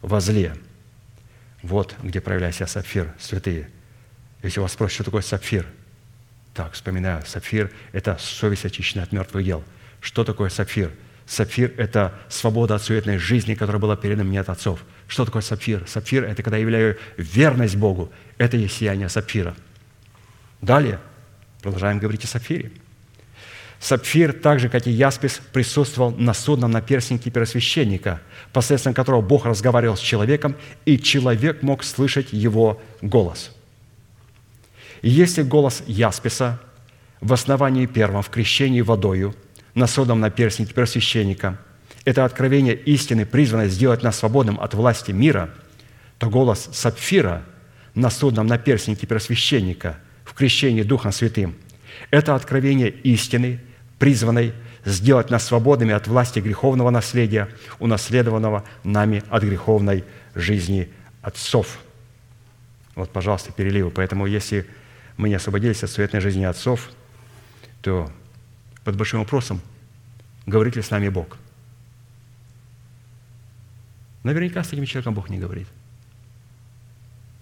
во 0.00 0.20
зле. 0.20 0.54
Вот 1.62 1.94
где 2.02 2.20
проявляется 2.20 2.66
сапфир, 2.66 3.14
святые. 3.18 3.70
Если 4.42 4.60
вас 4.60 4.72
спросят, 4.72 4.94
что 4.94 5.04
такое 5.04 5.22
сапфир, 5.22 5.66
так, 6.54 6.72
вспоминаю, 6.72 7.22
сапфир– 7.26 7.70
это 7.92 8.16
совесть 8.20 8.64
очищенная 8.64 9.04
от 9.04 9.12
мертвых 9.12 9.44
дел. 9.44 9.64
Что 10.00 10.24
такое 10.24 10.50
сапфир? 10.50 10.90
Сапфир– 11.26 11.72
это 11.78 12.12
свобода 12.28 12.74
от 12.74 12.82
суетной 12.82 13.18
жизни, 13.18 13.54
которая 13.54 13.80
была 13.80 13.96
передана 13.96 14.28
мне 14.28 14.40
от 14.40 14.48
отцов. 14.48 14.84
Что 15.08 15.24
такое 15.24 15.42
сапфир? 15.42 15.84
Сапфир– 15.86 16.24
это 16.26 16.42
когда 16.42 16.56
я 16.56 16.62
являю 16.62 16.98
верность 17.16 17.76
Богу. 17.76 18.12
Это 18.38 18.56
есть 18.56 18.76
сияние 18.76 19.08
сапфира. 19.08 19.54
Далее– 20.60 20.98
Продолжаем 21.62 22.00
говорить 22.00 22.24
о 22.24 22.26
сапфире. 22.26 22.72
Сапфир, 23.78 24.32
так 24.32 24.58
же, 24.58 24.68
как 24.68 24.86
и 24.88 24.90
яспис, 24.90 25.40
присутствовал 25.52 26.10
на 26.10 26.34
судном 26.34 26.72
наперстнике 26.72 27.30
первосвященника, 27.30 28.20
посредством 28.52 28.94
которого 28.94 29.22
Бог 29.22 29.46
разговаривал 29.46 29.96
с 29.96 30.00
человеком, 30.00 30.56
и 30.84 30.98
человек 30.98 31.62
мог 31.62 31.84
слышать 31.84 32.32
его 32.32 32.82
голос. 33.00 33.52
Если 35.02 35.42
голос 35.42 35.82
ясписа 35.86 36.60
в 37.20 37.32
основании 37.32 37.86
первом, 37.86 38.22
в 38.22 38.30
крещении 38.30 38.80
водою, 38.80 39.34
на 39.74 39.86
содом 39.86 40.20
наперстнике 40.20 40.72
первосвященника, 40.72 41.58
это 42.04 42.24
откровение 42.24 42.74
истины, 42.74 43.26
призванное 43.26 43.68
сделать 43.68 44.02
нас 44.02 44.18
свободным 44.18 44.60
от 44.60 44.74
власти 44.74 45.12
мира, 45.12 45.50
то 46.18 46.28
голос 46.28 46.68
сапфира 46.72 47.44
на 47.94 48.10
судном 48.10 48.46
наперстнике 48.46 49.06
первосвященника 49.06 49.98
в 50.24 50.34
крещении 50.34 50.82
Духом 50.82 51.12
Святым– 51.12 51.56
это 52.10 52.34
откровение 52.34 52.90
истины, 52.90 53.60
призванной 53.98 54.52
сделать 54.84 55.30
нас 55.30 55.46
свободными 55.46 55.94
от 55.94 56.06
власти 56.06 56.40
греховного 56.40 56.90
наследия, 56.90 57.48
унаследованного 57.78 58.64
нами 58.82 59.22
от 59.30 59.42
греховной 59.42 60.04
жизни 60.34 60.88
отцов. 61.22 61.78
Вот, 62.94 63.10
пожалуйста, 63.10 63.52
переливы. 63.52 63.90
Поэтому, 63.90 64.26
если 64.26 64.66
мы 65.22 65.28
не 65.28 65.36
освободились 65.36 65.82
от 65.82 65.90
суетной 65.90 66.20
жизни 66.20 66.44
отцов, 66.44 66.90
то 67.80 68.12
под 68.84 68.96
большим 68.96 69.20
вопросом, 69.20 69.60
говорит 70.46 70.76
ли 70.76 70.82
с 70.82 70.90
нами 70.90 71.08
Бог. 71.08 71.38
Наверняка 74.24 74.62
с 74.62 74.68
таким 74.68 74.84
человеком 74.84 75.14
Бог 75.14 75.30
не 75.30 75.38
говорит. 75.38 75.68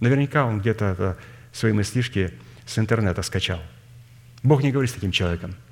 Наверняка 0.01 0.45
он 0.47 0.61
где-то 0.61 1.19
свои 1.53 1.73
мыслишки 1.73 2.33
с 2.67 2.79
интернета 2.79 3.23
скачал. 3.23 3.61
Бог 4.43 4.63
не 4.63 4.71
говорит 4.71 4.91
с 4.91 4.95
таким 4.95 5.11
человеком– 5.11 5.57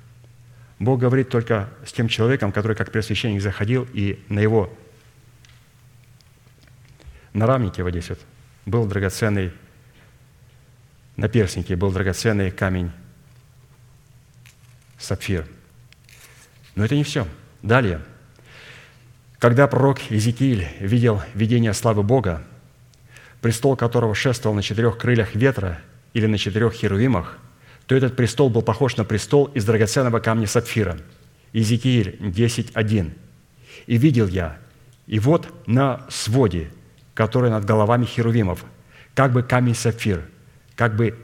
Бог 0.79 1.01
говорит 1.01 1.29
только 1.29 1.69
с 1.85 1.91
тем 1.91 2.07
человеком, 2.07 2.53
который 2.53 2.75
как 2.75 2.91
пресвященник 2.91 3.41
заходил, 3.41 3.85
и 3.93 4.23
на 4.29 4.39
его 4.39 4.73
нарамнике 7.33 7.83
вот 7.83 7.91
здесь 7.91 8.09
вот 8.09 8.19
был 8.65 8.85
драгоценный, 8.85 9.51
на 11.19 11.27
перстнике 11.29 11.75
был 11.75 11.91
драгоценный 11.91 12.51
камень 12.51 12.91
сапфир. 14.97 15.45
Но 16.75 16.85
это 16.85 16.95
не 16.95 17.03
все. 17.03 17.27
Далее. 17.61 18.01
Когда 19.37 19.67
пророк 19.67 19.99
Иезекииль 20.09 20.67
видел 20.79 21.21
видение 21.33 21.73
славы 21.73 22.03
Бога, 22.03 22.43
престол 23.41 23.75
которого 23.75 24.15
шествовал 24.15 24.55
на 24.55 24.61
четырех 24.61 24.97
крыльях 24.97 25.35
ветра 25.35 25.79
или 26.13 26.25
на 26.25 26.37
четырех 26.37 26.73
херувимах– 26.73 27.37
то 27.89 27.95
этот 27.95 28.15
престол 28.15 28.51
был 28.51 28.61
похож 28.61 28.97
на 28.97 29.03
престол 29.03 29.45
из 29.45 29.65
драгоценного 29.65 30.19
камня 30.19 30.45
сапфира. 30.45 30.99
Иезекииль 31.53 32.17
10.1. 32.19 33.13
«И 33.87 33.97
видел 33.97 34.27
я, 34.27 34.59
и 35.07 35.17
вот 35.17 35.51
на 35.65 36.05
своде, 36.07 36.69
который 37.15 37.49
над 37.49 37.65
головами 37.65 38.05
херувимов, 38.05 38.63
как 39.15 39.33
бы 39.33 39.41
камень 39.41 39.73
сапфир, 39.73 40.21
как 40.79 40.95
бы 40.95 41.19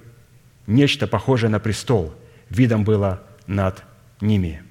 нечто 0.68 1.08
похожее 1.08 1.50
на 1.50 1.60
престол, 1.60 2.14
видом 2.50 2.84
было 2.84 3.24
над 3.48 3.84
ними». 4.20 4.62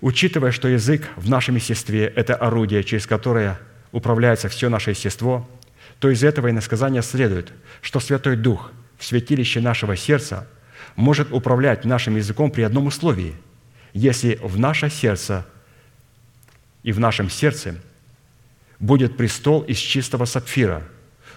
Учитывая, 0.00 0.50
что 0.50 0.66
язык 0.66 1.06
в 1.16 1.28
нашем 1.28 1.56
естестве– 1.56 2.06
это 2.16 2.34
орудие, 2.34 2.82
через 2.82 3.06
которое 3.06 3.60
управляется 3.92 4.48
все 4.48 4.70
наше 4.70 4.90
естество, 4.90 5.46
то 5.98 6.08
из 6.08 6.24
этого 6.24 6.48
иносказания 6.48 7.02
следует, 7.02 7.52
что 7.82 8.00
Святой 8.00 8.36
Дух 8.36 8.72
в 8.96 9.04
святилище 9.04 9.60
нашего 9.60 9.94
сердца– 9.96 10.48
может 10.96 11.32
управлять 11.32 11.84
нашим 11.84 12.16
языком 12.16 12.50
при 12.50 12.62
одном 12.62 12.86
условии, 12.86 13.34
если 13.92 14.38
в 14.42 14.58
наше 14.58 14.90
сердце 14.90 15.46
и 16.82 16.92
в 16.92 17.00
нашем 17.00 17.28
сердце 17.28 17.76
будет 18.78 19.16
престол 19.16 19.62
из 19.62 19.76
чистого 19.76 20.24
сапфира 20.24 20.82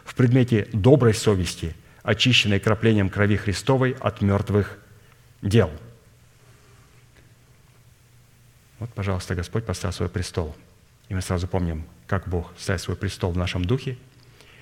в 0.06 0.16
предмете 0.16 0.68
доброй 0.74 1.14
совести, 1.14 1.76
очищенной 2.04 2.60
краплением 2.60 3.10
крови 3.10 3.38
Христовой 3.38 3.96
от 4.00 4.22
мертвых 4.22 4.78
дел. 5.42 5.72
Вот, 8.80 8.94
пожалуйста, 8.94 9.36
Господь 9.36 9.66
поставил 9.66 9.94
свой 9.94 10.10
престол. 10.10 10.56
И 11.10 11.16
мы 11.16 11.22
сразу 11.22 11.48
помним, 11.48 11.86
как 12.08 12.28
Бог 12.28 12.52
ставит 12.58 12.82
свой 12.82 12.98
престол 12.98 13.32
в 13.32 13.38
нашем 13.38 13.66
духе. 13.66 13.98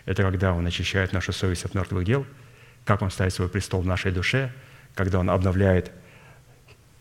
Это 0.05 0.23
когда 0.23 0.53
Он 0.53 0.65
очищает 0.65 1.13
нашу 1.13 1.33
совесть 1.33 1.65
от 1.65 1.73
мертвых 1.73 2.05
дел, 2.05 2.25
как 2.85 3.01
Он 3.01 3.11
ставит 3.11 3.33
свой 3.33 3.49
престол 3.49 3.81
в 3.81 3.85
нашей 3.85 4.11
душе– 4.11 4.53
когда 4.95 5.19
Он 5.19 5.29
обновляет 5.29 5.91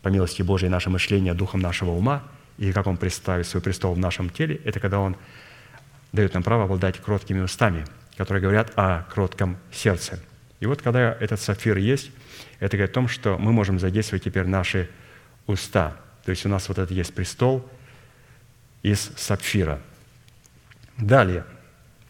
по 0.01 0.07
милости 0.09 0.41
Божией 0.41 0.69
наше 0.69 0.89
мышление 0.89 1.33
духом 1.33 1.59
нашего 1.59 1.91
ума, 1.91 2.23
и 2.57 2.71
как 2.71 2.87
Он 2.87 2.97
представит 2.97 3.47
свой 3.47 3.61
престол 3.61 3.93
в 3.93 3.99
нашем 3.99 4.29
теле, 4.29 4.61
это 4.63 4.79
когда 4.79 4.99
Он 4.99 5.15
дает 6.11 6.33
нам 6.33 6.43
право 6.43 6.65
обладать 6.65 6.99
кроткими 6.99 7.39
устами, 7.39 7.85
которые 8.17 8.41
говорят 8.41 8.71
о 8.75 9.03
кротком 9.03 9.57
сердце. 9.71 10.19
И 10.61 10.65
вот 10.67 10.81
когда 10.81 11.17
этот 11.19 11.41
сапфир 11.41 11.77
есть, 11.77 12.11
это 12.59 12.77
говорит 12.77 12.91
о 12.91 12.93
том, 12.93 13.07
что 13.09 13.37
мы 13.37 13.51
можем 13.51 13.79
задействовать 13.79 14.23
теперь 14.23 14.45
наши 14.45 14.89
уста. 15.47 15.97
То 16.23 16.29
есть 16.29 16.45
у 16.45 16.49
нас 16.49 16.69
вот 16.69 16.77
этот 16.77 16.91
есть 16.91 17.13
престол 17.13 17.67
из 18.83 19.11
сапфира. 19.17 19.81
Далее, 20.97 21.45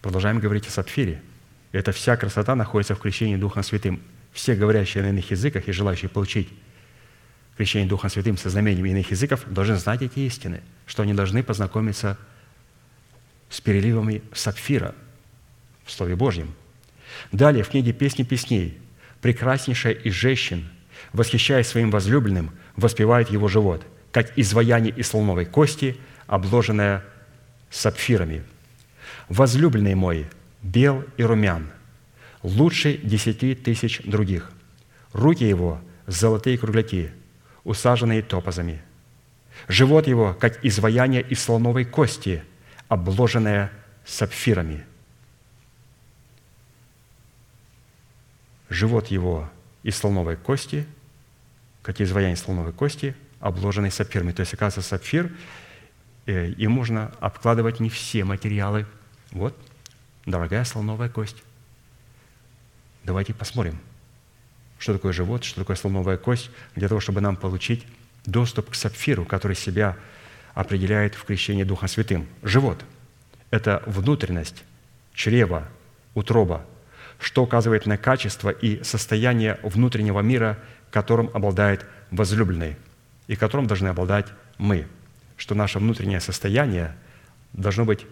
продолжаем 0.01 0.39
говорить 0.39 0.67
о 0.67 0.69
сапфире. 0.69 1.21
Эта 1.71 1.93
вся 1.93 2.17
красота 2.17 2.55
находится 2.55 2.93
в 2.93 2.99
крещении 2.99 3.37
Духом 3.37 3.63
Святым 3.63 4.01
все 4.33 4.55
говорящие 4.55 5.03
на 5.03 5.09
иных 5.09 5.31
языках 5.31 5.67
и 5.67 5.71
желающие 5.71 6.09
получить 6.09 6.49
крещение 7.57 7.87
Духом 7.87 8.09
Святым 8.09 8.37
со 8.37 8.49
знамениями 8.49 8.89
иных 8.89 9.11
языков 9.11 9.43
должны 9.47 9.75
знать 9.75 10.01
эти 10.01 10.19
истины, 10.19 10.61
что 10.85 11.03
они 11.03 11.13
должны 11.13 11.43
познакомиться 11.43 12.17
с 13.49 13.61
переливами 13.61 14.23
сапфира 14.33 14.93
в 15.85 15.91
Слове 15.91 16.15
Божьем. 16.15 16.53
Далее 17.31 17.63
в 17.63 17.69
книге 17.69 17.93
«Песни 17.93 18.23
песней» 18.23 18.77
прекраснейшая 19.21 19.93
из 19.93 20.13
женщин, 20.13 20.67
восхищаясь 21.13 21.67
своим 21.67 21.91
возлюбленным, 21.91 22.51
воспевает 22.75 23.29
его 23.29 23.47
живот, 23.47 23.85
как 24.11 24.37
изваяние 24.37 24.93
из 24.93 25.07
слоновой 25.07 25.45
кости, 25.45 25.97
обложенное 26.27 27.03
сапфирами. 27.69 28.43
«Возлюбленный 29.29 29.95
мой, 29.95 30.25
бел 30.61 31.05
и 31.17 31.23
румян– 31.23 31.69
лучше 32.43 32.97
десяти 32.97 33.55
тысяч 33.55 34.01
других. 34.03 34.51
Руки 35.13 35.43
его– 35.43 35.81
золотые 36.07 36.57
кругляки, 36.57 37.11
усаженные 37.63 38.21
топазами. 38.21 38.81
Живот 39.67 40.07
его, 40.07 40.35
как 40.39 40.63
изваяние 40.65 41.21
из 41.21 41.43
слоновой 41.43 41.85
кости, 41.85 42.43
обложенное 42.87 43.71
сапфирами. 44.05 44.85
Живот 48.71 49.07
его 49.07 49.49
из 49.83 49.97
слоновой 49.97 50.37
кости, 50.37 50.87
как 51.81 51.99
изваяние 51.99 52.37
слоновой 52.37 52.71
кости, 52.71 53.17
обложенный 53.41 53.91
сапфирами. 53.91 54.31
То 54.31 54.39
есть, 54.39 54.53
оказывается, 54.53 54.89
сапфир, 54.89 55.29
э, 56.25 56.51
и 56.51 56.67
можно 56.67 57.11
обкладывать 57.19 57.81
не 57.81 57.89
все 57.89 58.23
материалы. 58.23 58.85
Вот, 59.31 59.59
дорогая 60.25 60.63
слоновая 60.63 61.09
кость. 61.09 61.43
Давайте 63.03 63.33
посмотрим, 63.33 63.77
что 64.79 64.93
такое 64.93 65.11
живот, 65.11 65.43
что 65.43 65.59
такое 65.59 65.75
слоновая 65.75 66.15
кость, 66.15 66.49
для 66.73 66.87
того, 66.87 67.01
чтобы 67.01 67.19
нам 67.19 67.35
получить 67.35 67.85
доступ 68.25 68.69
к 68.69 68.75
сапфиру, 68.75 69.25
который 69.25 69.57
себя 69.57 69.97
определяет 70.53 71.15
в 71.15 71.25
крещении 71.25 71.63
Духом 71.63 71.89
Святым. 71.89 72.25
Живот– 72.41 72.85
это 73.51 73.83
внутренность, 73.85 74.63
чрево, 75.13 75.67
утроба, 76.13 76.65
что 77.21 77.43
указывает 77.43 77.85
на 77.85 77.97
качество 77.97 78.49
и 78.49 78.83
состояние 78.83 79.59
внутреннего 79.63 80.19
мира, 80.19 80.57
которым 80.89 81.29
обладает 81.33 81.85
возлюбленный 82.09 82.75
и 83.27 83.35
которым 83.35 83.67
должны 83.67 83.87
обладать 83.87 84.27
мы, 84.57 84.87
что 85.37 85.55
наше 85.55 85.79
внутреннее 85.79 86.19
состояние 86.19 86.95
должно 87.53 87.85
быть 87.85 88.05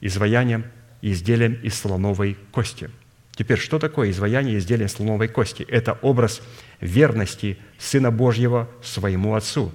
изваянием 0.00 0.64
и 1.02 1.12
изделием 1.12 1.54
из 1.62 1.78
слоновой 1.78 2.38
кости– 2.50 2.90
Теперь, 3.36 3.58
что 3.58 3.78
такое 3.78 4.10
изваяние 4.10 4.58
изделия 4.58 4.88
слоновой 4.88 5.28
кости? 5.28 5.64
Это 5.64 5.98
образ 6.02 6.40
верности 6.80 7.58
Сына 7.78 8.10
Божьего 8.10 8.68
своему 8.82 9.34
Отцу, 9.34 9.72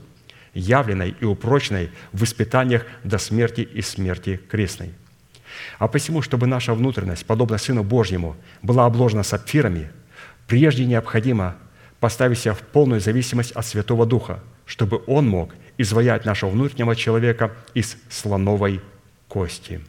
явленной 0.53 1.15
и 1.19 1.25
упроченной 1.25 1.91
в 2.13 2.23
испытаниях 2.23 2.85
до 3.03 3.17
смерти 3.17 3.61
и 3.61 3.81
смерти 3.81 4.39
крестной. 4.49 4.93
А 5.77 5.87
посему, 5.87 6.21
чтобы 6.21 6.47
наша 6.47 6.73
внутренность, 6.73 7.25
подобно 7.25 7.57
Сыну 7.57 7.83
Божьему, 7.83 8.35
была 8.61 8.85
обложена 8.85 9.23
сапфирами, 9.23 9.91
прежде 10.47 10.85
необходимо 10.85 11.55
поставить 11.99 12.39
себя 12.39 12.53
в 12.53 12.59
полную 12.59 13.01
зависимость 13.01 13.51
от 13.51 13.65
Святого 13.65 14.05
Духа, 14.05 14.39
чтобы 14.65 15.01
Он 15.07 15.27
мог 15.27 15.53
изваять 15.77 16.25
нашего 16.25 16.49
внутреннего 16.49 16.95
человека 16.95 17.51
из 17.73 17.97
слоновой 18.09 18.81
кости. 19.27 19.81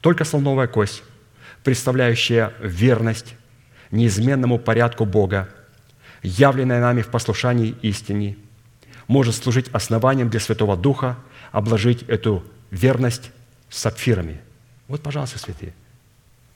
Только 0.00 0.24
слоновая 0.24 0.68
кость 0.68 1.02
представляющая 1.68 2.52
верность 2.60 3.34
неизменному 3.90 4.58
порядку 4.58 5.04
Бога, 5.04 5.48
явленная 6.22 6.80
нами 6.80 7.02
в 7.02 7.08
послушании 7.08 7.76
истине, 7.82 8.36
может 9.06 9.34
служить 9.34 9.68
основанием 9.68 10.28
для 10.30 10.40
Святого 10.40 10.76
Духа 10.76 11.16
обложить 11.52 12.02
эту 12.04 12.44
верность 12.70 13.30
сапфирами. 13.70 14.40
Вот, 14.86 15.02
пожалуйста, 15.02 15.38
святые, 15.38 15.74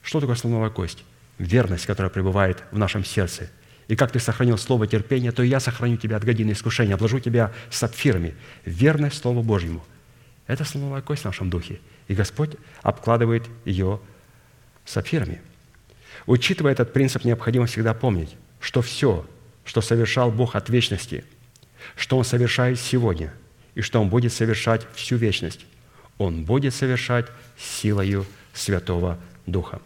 что 0.03 0.21
такое 0.21 0.37
слоновая 0.37 0.71
кость? 0.71 1.05
Верность, 1.39 1.87
которая 1.87 2.11
пребывает 2.11 2.63
в 2.71 2.79
нашем 2.79 3.05
сердце, 3.05 3.51
и 3.89 3.97
как 3.97 4.11
ты 4.11 4.21
сохранил 4.21 4.59
слово 4.59 4.87
терпения, 4.87 5.33
то 5.33 5.43
и 5.43 5.49
я 5.49 5.61
сохраню 5.61 5.97
тебя 5.97 6.17
от 6.17 6.25
годины 6.25 6.53
искушения, 6.53 6.95
обложу 6.95 7.21
тебя 7.21 7.53
сапфирами, 7.71 8.35
верность 8.65 9.19
Слову 9.19 9.43
Божьему. 9.43 9.85
Это 10.47 10.65
слоновая 10.65 11.03
кость 11.03 11.23
в 11.23 11.27
нашем 11.27 11.51
духе. 11.51 11.81
И 12.09 12.15
Господь 12.15 12.53
обкладывает 12.83 13.45
ее 13.65 14.01
сапфирами. 14.85 15.41
Учитывая 16.27 16.73
этот 16.73 16.93
принцип, 16.93 17.25
необходимо 17.25 17.67
всегда 17.67 17.95
помнить, 17.95 18.35
что 18.61 18.83
все, 18.83 19.27
что 19.65 19.81
совершал 19.81 20.31
Бог 20.31 20.55
от 20.55 20.69
вечности, 20.69 21.25
что 21.97 22.17
Он 22.17 22.25
совершает 22.25 22.81
сегодня, 22.81 23.33
и 23.75 23.81
что 23.81 24.01
Он 24.01 24.09
будет 24.09 24.33
совершать 24.33 24.87
всю 24.95 25.17
вечность, 25.17 25.67
Он 26.23 26.45
будет 26.45 26.73
совершать 26.73 27.27
силою 27.59 28.25
Святого 28.53 29.19
Духа. 29.45 29.81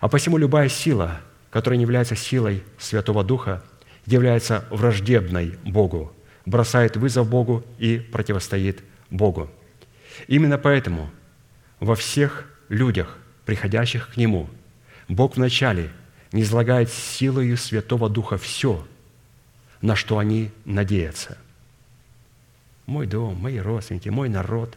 А 0.00 0.08
посему 0.08 0.36
любая 0.36 0.68
сила, 0.68 1.20
которая 1.50 1.78
не 1.78 1.82
является 1.82 2.16
силой 2.16 2.64
Святого 2.78 3.22
Духа, 3.22 3.62
является 4.04 4.64
враждебной 4.70 5.56
Богу, 5.62 6.12
бросает 6.46 6.96
вызов 6.96 7.28
Богу 7.30 7.64
и 7.78 7.98
противостоит 7.98 8.82
Богу. 9.08 9.48
Именно 10.26 10.58
поэтому 10.58 11.08
во 11.78 11.94
всех 11.94 12.44
людях, 12.68 13.16
приходящих 13.44 14.10
к 14.12 14.16
Нему, 14.16 14.50
Бог 15.06 15.36
вначале 15.36 15.90
не 16.32 16.42
излагает 16.42 16.90
силою 16.90 17.56
Святого 17.56 18.08
Духа 18.08 18.36
все, 18.36 18.84
на 19.80 19.94
что 19.94 20.18
они 20.18 20.50
надеются. 20.64 21.38
Мой 22.86 23.06
дом, 23.06 23.36
мои 23.36 23.58
родственники, 23.58 24.08
мой 24.08 24.28
народ, 24.28 24.76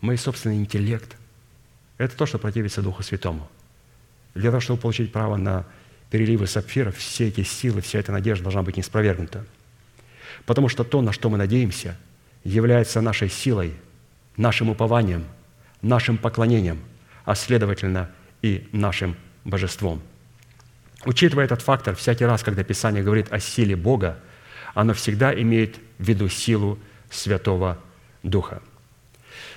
мой 0.00 0.16
собственный 0.16 0.56
интеллект– 0.56 1.16
это 1.98 2.16
то, 2.16 2.26
что 2.26 2.38
противится 2.38 2.82
Духу 2.82 3.02
Святому. 3.02 3.48
Для 4.34 4.50
того, 4.50 4.60
чтобы 4.60 4.80
получить 4.80 5.12
право 5.12 5.36
на 5.36 5.66
переливы 6.10 6.46
сапфиров, 6.46 6.96
все 6.96 7.28
эти 7.28 7.42
силы, 7.42 7.80
вся 7.80 7.98
эта 7.98 8.12
надежда 8.12 8.44
должна 8.44 8.62
быть 8.62 8.76
не. 8.76 9.44
Потому 10.46 10.68
что 10.68 10.84
то, 10.84 11.02
на 11.02 11.12
что 11.12 11.28
мы 11.28 11.36
надеемся, 11.36 11.96
является 12.42 13.00
нашей 13.00 13.28
силой, 13.28 13.74
нашим 14.36 14.70
упованием, 14.70 15.24
нашим 15.82 16.16
поклонением, 16.16 16.80
а 17.24 17.34
следовательно 17.34 18.10
и 18.42 18.68
нашим 18.72 19.16
божеством. 19.44 20.00
Учитывая 21.04 21.44
этот 21.44 21.62
фактор, 21.62 21.94
всякий 21.94 22.24
раз, 22.24 22.42
когда 22.42 22.64
Писание 22.64 23.02
говорит 23.02 23.32
о 23.32 23.40
силе 23.40 23.76
Бога, 23.76 24.18
оно 24.74 24.94
всегда 24.94 25.34
имеет 25.34 25.76
в 25.98 26.04
виду 26.04 26.28
силу 26.28 26.78
Святого 27.10 27.78
Духа. 28.22 28.62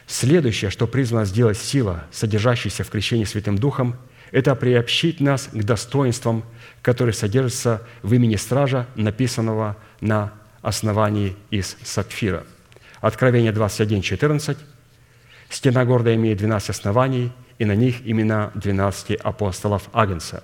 Следующее, 0.08 0.70
что 0.70 0.88
призвана 0.88 1.26
сделать 1.26 1.58
сила, 1.58 2.06
содержащаяся 2.12 2.84
в 2.84 2.90
крещении 2.90 3.24
Святым 3.24 3.58
Духом, 3.58 3.96
это 4.32 4.56
приобщить 4.56 5.20
нас 5.20 5.50
к 5.52 5.64
достоинствам, 5.64 6.44
которые 6.82 7.14
содержатся 7.14 7.84
в 8.02 8.14
имени 8.14 8.36
стража, 8.36 8.88
написанного 8.96 9.78
на 10.02 10.34
основании 10.62 11.36
из 11.52 11.78
сапфира. 11.84 12.44
Откровение 13.00 13.52
21, 13.52 14.02
14. 14.02 14.58
«Стена 15.50 15.86
города 15.86 16.16
имеет 16.16 16.40
12 16.40 16.70
оснований, 16.72 17.32
и 17.60 17.66
на 17.66 17.76
них 17.76 17.98
имена 18.06 18.52
12 18.56 19.16
апостолов 19.16 19.90
Агнца. 19.94 20.44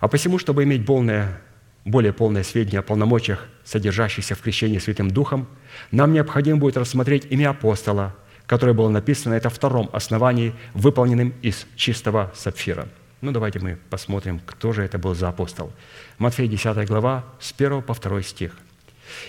А 0.00 0.08
посему, 0.08 0.38
чтобы 0.38 0.64
иметь 0.64 0.84
полное, 0.84 1.40
более 1.84 2.12
полное 2.12 2.42
сведения 2.42 2.80
о 2.80 2.82
полномочиях, 2.82 3.46
содержащихся 3.64 4.34
в 4.34 4.40
крещении 4.40 4.78
Святым 4.78 5.10
Духом, 5.10 5.48
нам 5.90 6.12
необходимо 6.12 6.58
будет 6.58 6.76
рассмотреть 6.76 7.26
имя 7.30 7.50
апостола, 7.50 8.14
которое 8.46 8.72
было 8.72 8.88
написано 8.88 9.34
на 9.34 9.38
этом 9.38 9.50
втором 9.50 9.90
основании, 9.92 10.54
выполненным 10.74 11.34
из 11.42 11.66
чистого 11.76 12.32
сапфира. 12.34 12.88
Ну, 13.20 13.32
давайте 13.32 13.58
мы 13.58 13.78
посмотрим, 13.90 14.40
кто 14.44 14.72
же 14.72 14.82
это 14.82 14.98
был 14.98 15.14
за 15.14 15.28
апостол. 15.28 15.72
Матфея 16.18 16.48
10 16.48 16.86
глава, 16.86 17.24
с 17.40 17.52
1 17.56 17.82
по 17.82 17.94
2 17.94 18.22
стих. 18.22 18.56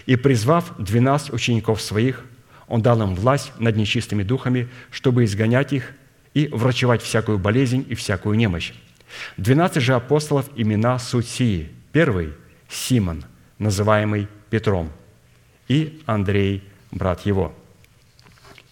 «И 0.05 0.15
призвав 0.15 0.73
двенадцать 0.77 1.33
учеников 1.33 1.81
своих, 1.81 2.23
он 2.67 2.81
дал 2.81 3.01
им 3.01 3.15
власть 3.15 3.51
над 3.59 3.75
нечистыми 3.75 4.23
духами, 4.23 4.67
чтобы 4.91 5.23
изгонять 5.23 5.71
их 5.71 5.93
и 6.33 6.47
врачевать 6.47 7.01
всякую 7.01 7.37
болезнь 7.37 7.85
и 7.87 7.95
всякую 7.95 8.37
немощь. 8.37 8.73
Двенадцать 9.37 9.83
же 9.83 9.95
апостолов 9.95 10.49
имена 10.55 10.99
суть 10.99 11.27
сии. 11.27 11.71
Первый– 11.91 12.33
Симон, 12.69 13.23
называемый 13.57 14.27
Петром, 14.49 14.91
и 15.67 16.01
Андрей, 16.05 16.63
брат 16.91 17.25
его. 17.25 17.53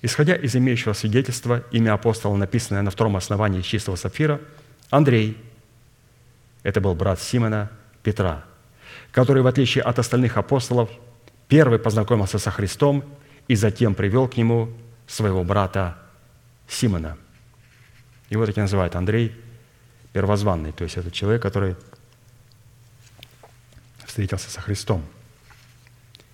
Исходя 0.06 0.36
из 0.36 0.56
имеющего 0.56 0.94
свидетельства, 0.94 1.64
имя 1.72 1.94
апостола, 1.94 2.36
написанное 2.38 2.82
на 2.82 2.92
втором 2.92 3.18
основании 3.18 3.62
чистого 3.62 3.96
сапфира, 3.96 4.40
Андрей, 4.90 5.38
это 6.64 6.80
был 6.80 6.94
брат 6.96 7.20
Симона, 7.20 7.72
Петра, 8.04 8.46
который, 9.12 9.42
в 9.42 9.48
отличие 9.48 9.84
от 9.84 9.98
остальных 10.00 10.38
апостолов, 10.38 10.90
первый 11.48 11.80
познакомился 11.80 12.40
со 12.40 12.52
Христом 12.52 13.04
и 13.48 13.56
затем 13.56 13.96
привел 13.96 14.28
к 14.28 14.38
нему 14.38 14.70
своего 15.08 15.44
брата 15.44 15.98
Симона– 16.68 17.18
его 18.30 18.46
таки 18.46 18.60
называют 18.60 18.96
Андрей 18.96 19.36
Первозванный, 20.14 20.72
то 20.72 20.84
есть 20.84 20.98
это 20.98 21.12
человек, 21.12 21.42
который 21.42 21.76
встретился 24.06 24.50
со 24.50 24.62
Христом 24.62 25.04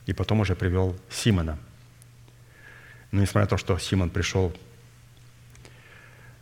и 0.06 0.14
потом 0.14 0.39
уже 0.39 0.56
привел 0.56 0.95
Симона. 1.10 1.57
Но 3.12 3.22
несмотря 3.22 3.42
на 3.42 3.48
то, 3.48 3.58
что 3.58 3.78
Симон 3.78 4.10
пришел 4.10 4.56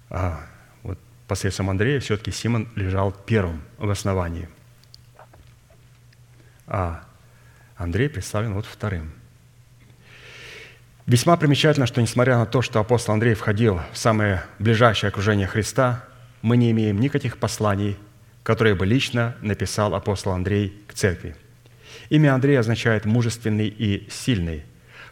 а, 0.10 0.46
вот, 0.84 1.00
посредством 1.28 1.70
Андрея, 1.70 2.00
все-таки 2.00 2.32
Симон 2.32 2.68
лежал 2.76 3.12
первым 3.12 3.62
в 3.78 3.90
основании. 3.90 4.48
А 6.68 7.04
Андрей 7.76 8.10
представлен 8.10 8.54
вот 8.54 8.66
вторым. 8.66 9.12
Весьма 11.08 11.38
примечательно, 11.38 11.88
что 11.88 12.02
несмотря 12.02 12.38
на 12.38 12.46
то, 12.46 12.62
что 12.62 12.80
апостол 12.80 13.16
Андрей 13.16 13.34
входил 13.34 13.82
в 13.92 13.98
самое 13.98 14.44
ближайшее 14.60 15.08
окружение 15.10 15.48
Христа, 15.48 16.04
мы 16.44 16.56
не 16.56 16.70
имеем 16.70 17.00
никаких 17.00 17.40
посланий, 17.40 17.98
которые 18.44 18.76
бы 18.76 18.86
лично 18.86 19.36
написал 19.42 19.96
апостол 19.96 20.34
Андрей 20.34 20.84
к 20.88 20.94
церкви. 20.94 21.36
Имя 22.10 22.36
Андрей 22.36 22.60
означает 22.60 23.06
«мужественный 23.06 23.68
и 23.68 24.08
сильный», 24.12 24.66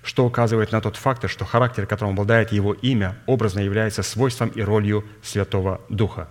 что 0.08 0.26
указывает 0.26 0.72
на 0.72 0.82
тот 0.82 0.96
факт, 0.96 1.30
что 1.30 1.46
характер, 1.46 1.86
которым 1.86 2.14
обладает 2.14 2.52
его 2.52 2.74
имя, 2.74 3.16
образно 3.26 3.60
является 3.60 4.04
свойством 4.04 4.50
и 4.50 4.62
ролью 4.62 5.06
Святого 5.22 5.82
Духа, 5.90 6.30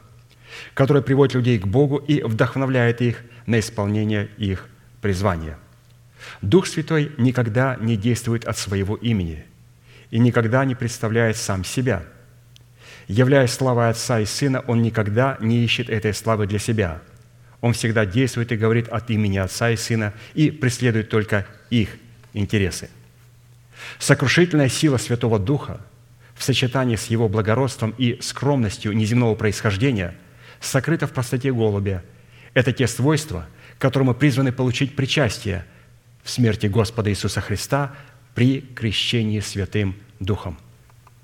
который 0.75 1.03
приводит 1.03 1.35
людей 1.35 1.59
к 1.59 1.67
Богу 1.67 1.99
и 1.99 2.23
вдохновляет 2.23 3.01
их 3.01 3.23
на 3.47 3.61
исполнение 3.61 4.29
их 4.39 4.67
призвания. 5.01 5.59
Дух 6.43 6.67
Святой 6.67 7.13
никогда 7.19 7.77
не 7.81 7.97
действует 7.97 8.45
от 8.45 8.59
своего 8.59 8.97
имени– 8.97 9.45
и 10.11 10.19
никогда 10.19 10.65
не 10.65 10.75
представляет 10.75 11.37
сам 11.37 11.65
себя. 11.65 12.05
Являясь 13.09 13.53
славой 13.53 13.91
Отца 13.91 14.21
и 14.21 14.25
Сына, 14.25 14.63
Он 14.67 14.83
никогда 14.83 15.37
не 15.41 15.65
ищет 15.65 15.89
этой 15.91 16.13
славы 16.15 16.47
для 16.47 16.59
себя. 16.59 17.01
Он 17.61 17.73
всегда 17.73 18.05
действует 18.05 18.53
и 18.53 18.57
говорит 18.57 18.89
от 18.89 19.11
имени 19.11 19.39
Отца 19.39 19.71
и 19.71 19.77
Сына 19.77 20.13
и 20.35 20.51
преследует 20.51 21.09
только 21.09 21.47
их 21.71 21.97
интересы. 22.33 22.91
Сокрушительная 23.99 24.69
сила 24.69 24.97
Святого 24.97 25.39
Духа 25.39 25.81
в 26.35 26.43
сочетании 26.43 26.97
с 26.97 27.07
Его 27.07 27.29
благородством 27.29 27.95
и 27.97 28.21
скромностью 28.21 28.93
неземного 28.93 29.35
происхождения 29.35 30.15
сокрыта 30.61 31.07
в 31.07 31.13
простоте 31.13 31.53
голубя. 31.53 32.03
Это 32.55 32.73
те 32.73 32.87
свойства, 32.87 33.47
которые 33.79 34.09
мы 34.09 34.15
призваны 34.15 34.53
получить 34.53 34.97
причастие 34.97 35.65
в 36.23 36.31
смерти 36.31 36.67
Господа 36.67 37.11
Иисуса 37.11 37.41
Христа 37.41 37.95
при 38.35 38.61
крещении 38.61 39.41
Святым 39.41 39.97
Духом. 40.21 40.59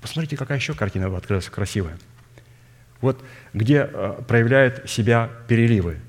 Посмотрите, 0.01 0.37
какая 0.37 0.57
еще 0.57 0.73
картина 0.73 1.15
открылась 1.15 1.45
красивая. 1.45 1.97
Вот 3.01 3.23
где 3.53 3.89
э, 3.91 4.21
проявляют 4.27 4.89
себя 4.89 5.29
переливы 5.47 5.99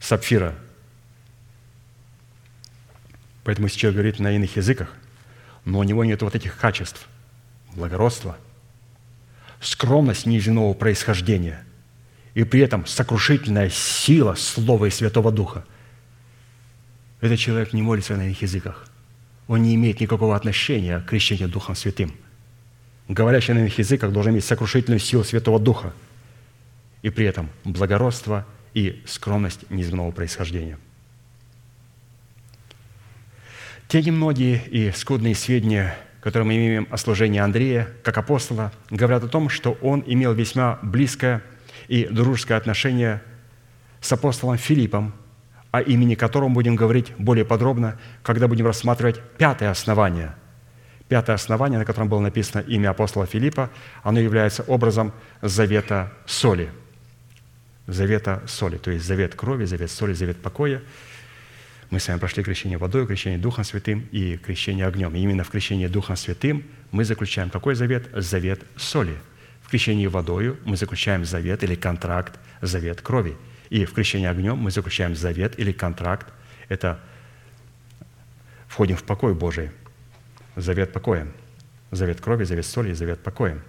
сапфира. 0.00 0.54
Поэтому 3.44 3.66
если 3.66 3.78
человек 3.78 3.96
говорит 3.96 4.18
на 4.18 4.32
иных 4.32 4.56
языках, 4.56 4.92
но 5.64 5.78
у 5.78 5.82
него 5.82 6.04
нет 6.04 6.22
вот 6.22 6.34
этих 6.34 6.56
качеств, 6.56 7.06
благородства, 7.74 8.36
скромность 9.60 10.26
неземного 10.26 10.74
происхождения. 10.74 11.64
И 12.34 12.44
при 12.44 12.60
этом 12.60 12.86
сокрушительная 12.86 13.70
сила 13.70 14.34
Слова 14.34 14.86
и 14.86 14.90
Святого 14.90 15.30
Духа, 15.30 15.64
этот 17.20 17.38
человек 17.38 17.72
не 17.72 17.82
молится 17.82 18.16
на 18.16 18.26
иных 18.26 18.42
языках. 18.42 18.88
Он 19.46 19.62
не 19.62 19.74
имеет 19.74 20.00
никакого 20.00 20.34
отношения 20.34 20.98
к 21.00 21.06
крещению 21.06 21.48
Духом 21.48 21.76
Святым. 21.76 22.12
Говорящий 23.08 23.54
на 23.54 23.58
иных 23.58 23.78
языках 23.78 24.12
должен 24.12 24.32
иметь 24.32 24.44
сокрушительную 24.44 24.98
силу 24.98 25.22
Святого 25.22 25.60
Духа. 25.60 25.92
И 27.02 27.10
при 27.10 27.26
этом 27.26 27.50
благородство 27.64 28.46
и 28.74 29.02
скромность 29.06 29.68
неземного 29.70 30.10
происхождения. 30.10 30.78
Те 33.92 34.00
немногие 34.00 34.58
и 34.68 34.90
скудные 34.90 35.34
сведения, 35.34 35.94
которые 36.22 36.46
мы 36.46 36.56
имеем 36.56 36.88
о 36.90 36.96
служении 36.96 37.38
Андрея 37.38 37.90
как 38.02 38.16
апостола, 38.16 38.72
говорят 38.88 39.22
о 39.22 39.28
том, 39.28 39.50
что 39.50 39.72
он 39.82 40.02
имел 40.06 40.32
весьма 40.32 40.78
близкое 40.80 41.42
и 41.88 42.06
дружеское 42.06 42.54
отношение 42.54 43.20
с 44.00 44.10
апостолом 44.10 44.56
Филиппом, 44.56 45.12
о 45.72 45.82
имени 45.82 46.14
которого 46.14 46.48
будем 46.48 46.74
говорить 46.74 47.12
более 47.18 47.44
подробно, 47.44 47.98
когда 48.22 48.48
будем 48.48 48.64
рассматривать 48.64 49.20
пятое 49.36 49.70
основание. 49.70 50.36
Пятое 51.08 51.34
основание, 51.34 51.78
на 51.78 51.84
котором 51.84 52.08
было 52.08 52.20
написано 52.20 52.62
имя 52.62 52.92
апостола 52.92 53.26
Филиппа, 53.26 53.68
оно 54.02 54.20
является 54.20 54.62
образом 54.62 55.12
завета 55.42 56.14
соли. 56.24 56.70
Завета 57.86 58.42
соли, 58.46 58.78
то 58.78 58.90
есть 58.90 59.04
завет 59.04 59.34
крови, 59.34 59.66
завет 59.66 59.90
соли, 59.90 60.14
завет 60.14 60.40
покоя. 60.40 60.80
Мы 61.92 62.00
с 62.00 62.08
вами 62.08 62.18
прошли 62.18 62.42
крещение 62.42 62.78
водой, 62.78 63.06
крещение 63.06 63.38
Духом 63.38 63.62
Святым 63.62 64.08
и 64.10 64.36
крещение 64.36 64.86
огнем. 64.86 65.14
И 65.14 65.20
именно 65.20 65.44
в 65.44 65.50
крещении 65.50 65.86
Духом 65.86 66.16
Святым 66.16 66.64
мы 66.90 67.04
заключаем 67.04 67.50
какой 67.50 67.76
завет? 67.76 68.08
Завет 68.12 68.62
соли. 68.76 69.14
В 69.62 69.70
крещении 69.70 70.08
водою 70.08 70.58
мы 70.64 70.76
заключаем 70.76 71.24
завет 71.24 71.62
или 71.62 71.76
контракт, 71.76 72.40
завет 72.62 73.00
крови– 73.00 73.36
и 73.72 73.86
в 73.86 73.94
крещении 73.94 74.26
огнем 74.26 74.58
мы 74.58 74.70
заключаем 74.70 75.14
завет 75.14 75.58
или 75.58 75.72
контракт. 75.72 76.26
Это 76.68 77.00
входим 78.68 78.96
в 78.96 79.02
покой 79.02 79.34
Божий. 79.34 79.70
Завет 80.56 80.92
покоя. 80.92 81.26
Завет 81.90 82.20
крови, 82.20 82.44
завет 82.44 82.66
соли 82.66 82.90
и 82.90 82.92
завет 82.92 83.20
покоя. 83.20 83.62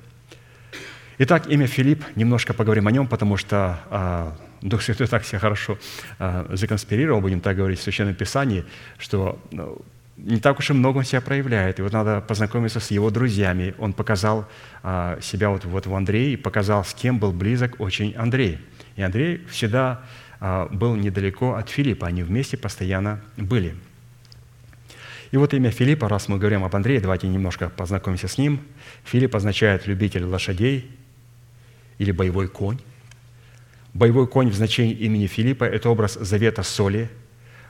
Итак, 1.19 1.47
имя 1.47 1.67
Филипп, 1.67 2.03
немножко 2.15 2.53
поговорим 2.53 2.87
о 2.87 2.91
нем, 2.91 3.07
потому 3.07 3.37
что 3.37 3.79
а, 3.89 4.37
Дух 4.61 4.81
Святой 4.81 5.07
так 5.07 5.25
себя 5.25 5.39
хорошо 5.39 5.77
а, 6.19 6.47
законспирировал, 6.51 7.21
будем 7.21 7.41
так 7.41 7.55
говорить, 7.55 7.79
в 7.79 7.83
Священном 7.83 8.15
Писании, 8.15 8.65
что 8.97 9.39
ну, 9.51 9.81
не 10.17 10.39
так 10.39 10.59
уж 10.59 10.69
и 10.69 10.73
много 10.73 10.99
он 10.99 11.03
себя 11.03 11.21
проявляет. 11.21 11.79
И 11.79 11.81
вот 11.81 11.93
надо 11.93 12.21
познакомиться 12.21 12.79
с 12.79 12.91
его 12.91 13.09
друзьями. 13.09 13.75
Он 13.77 13.93
показал 13.93 14.47
а, 14.81 15.19
себя 15.21 15.49
вот, 15.49 15.65
вот 15.65 15.85
в 15.85 15.95
Андрее, 15.95 16.37
показал, 16.37 16.83
с 16.83 16.93
кем 16.93 17.19
был 17.19 17.31
близок 17.31 17.79
очень 17.79 18.15
Андрей– 18.15 18.59
и 18.95 19.01
Андрей 19.01 19.43
всегда 19.49 20.03
а, 20.39 20.67
был 20.67 20.95
недалеко 20.95 21.55
от 21.55 21.69
Филиппа, 21.69 22.07
они 22.07 22.23
вместе 22.23 22.57
постоянно 22.57 23.21
были. 23.37 23.75
И 25.31 25.37
вот 25.37 25.53
имя 25.53 25.71
Филиппа, 25.71 26.07
раз 26.07 26.27
мы 26.27 26.37
говорим 26.37 26.63
об 26.63 26.75
Андрее, 26.75 26.99
давайте 26.99 27.27
немножко 27.27 27.69
познакомимся 27.69 28.27
с 28.27 28.37
ним. 28.37 28.61
Филипп 29.03 29.35
означает 29.35 29.87
«любитель 29.87 30.25
лошадей» 30.25 30.91
или 31.97 32.11
«боевой 32.11 32.47
конь». 32.47 32.79
Боевой 33.93 34.27
конь 34.27 34.49
в 34.49 34.55
значении 34.55 34.93
имени 34.93 35.27
Филиппа– 35.27 35.63
это 35.65 35.89
образ 35.89 36.13
завета 36.13 36.63
соли, 36.63 37.09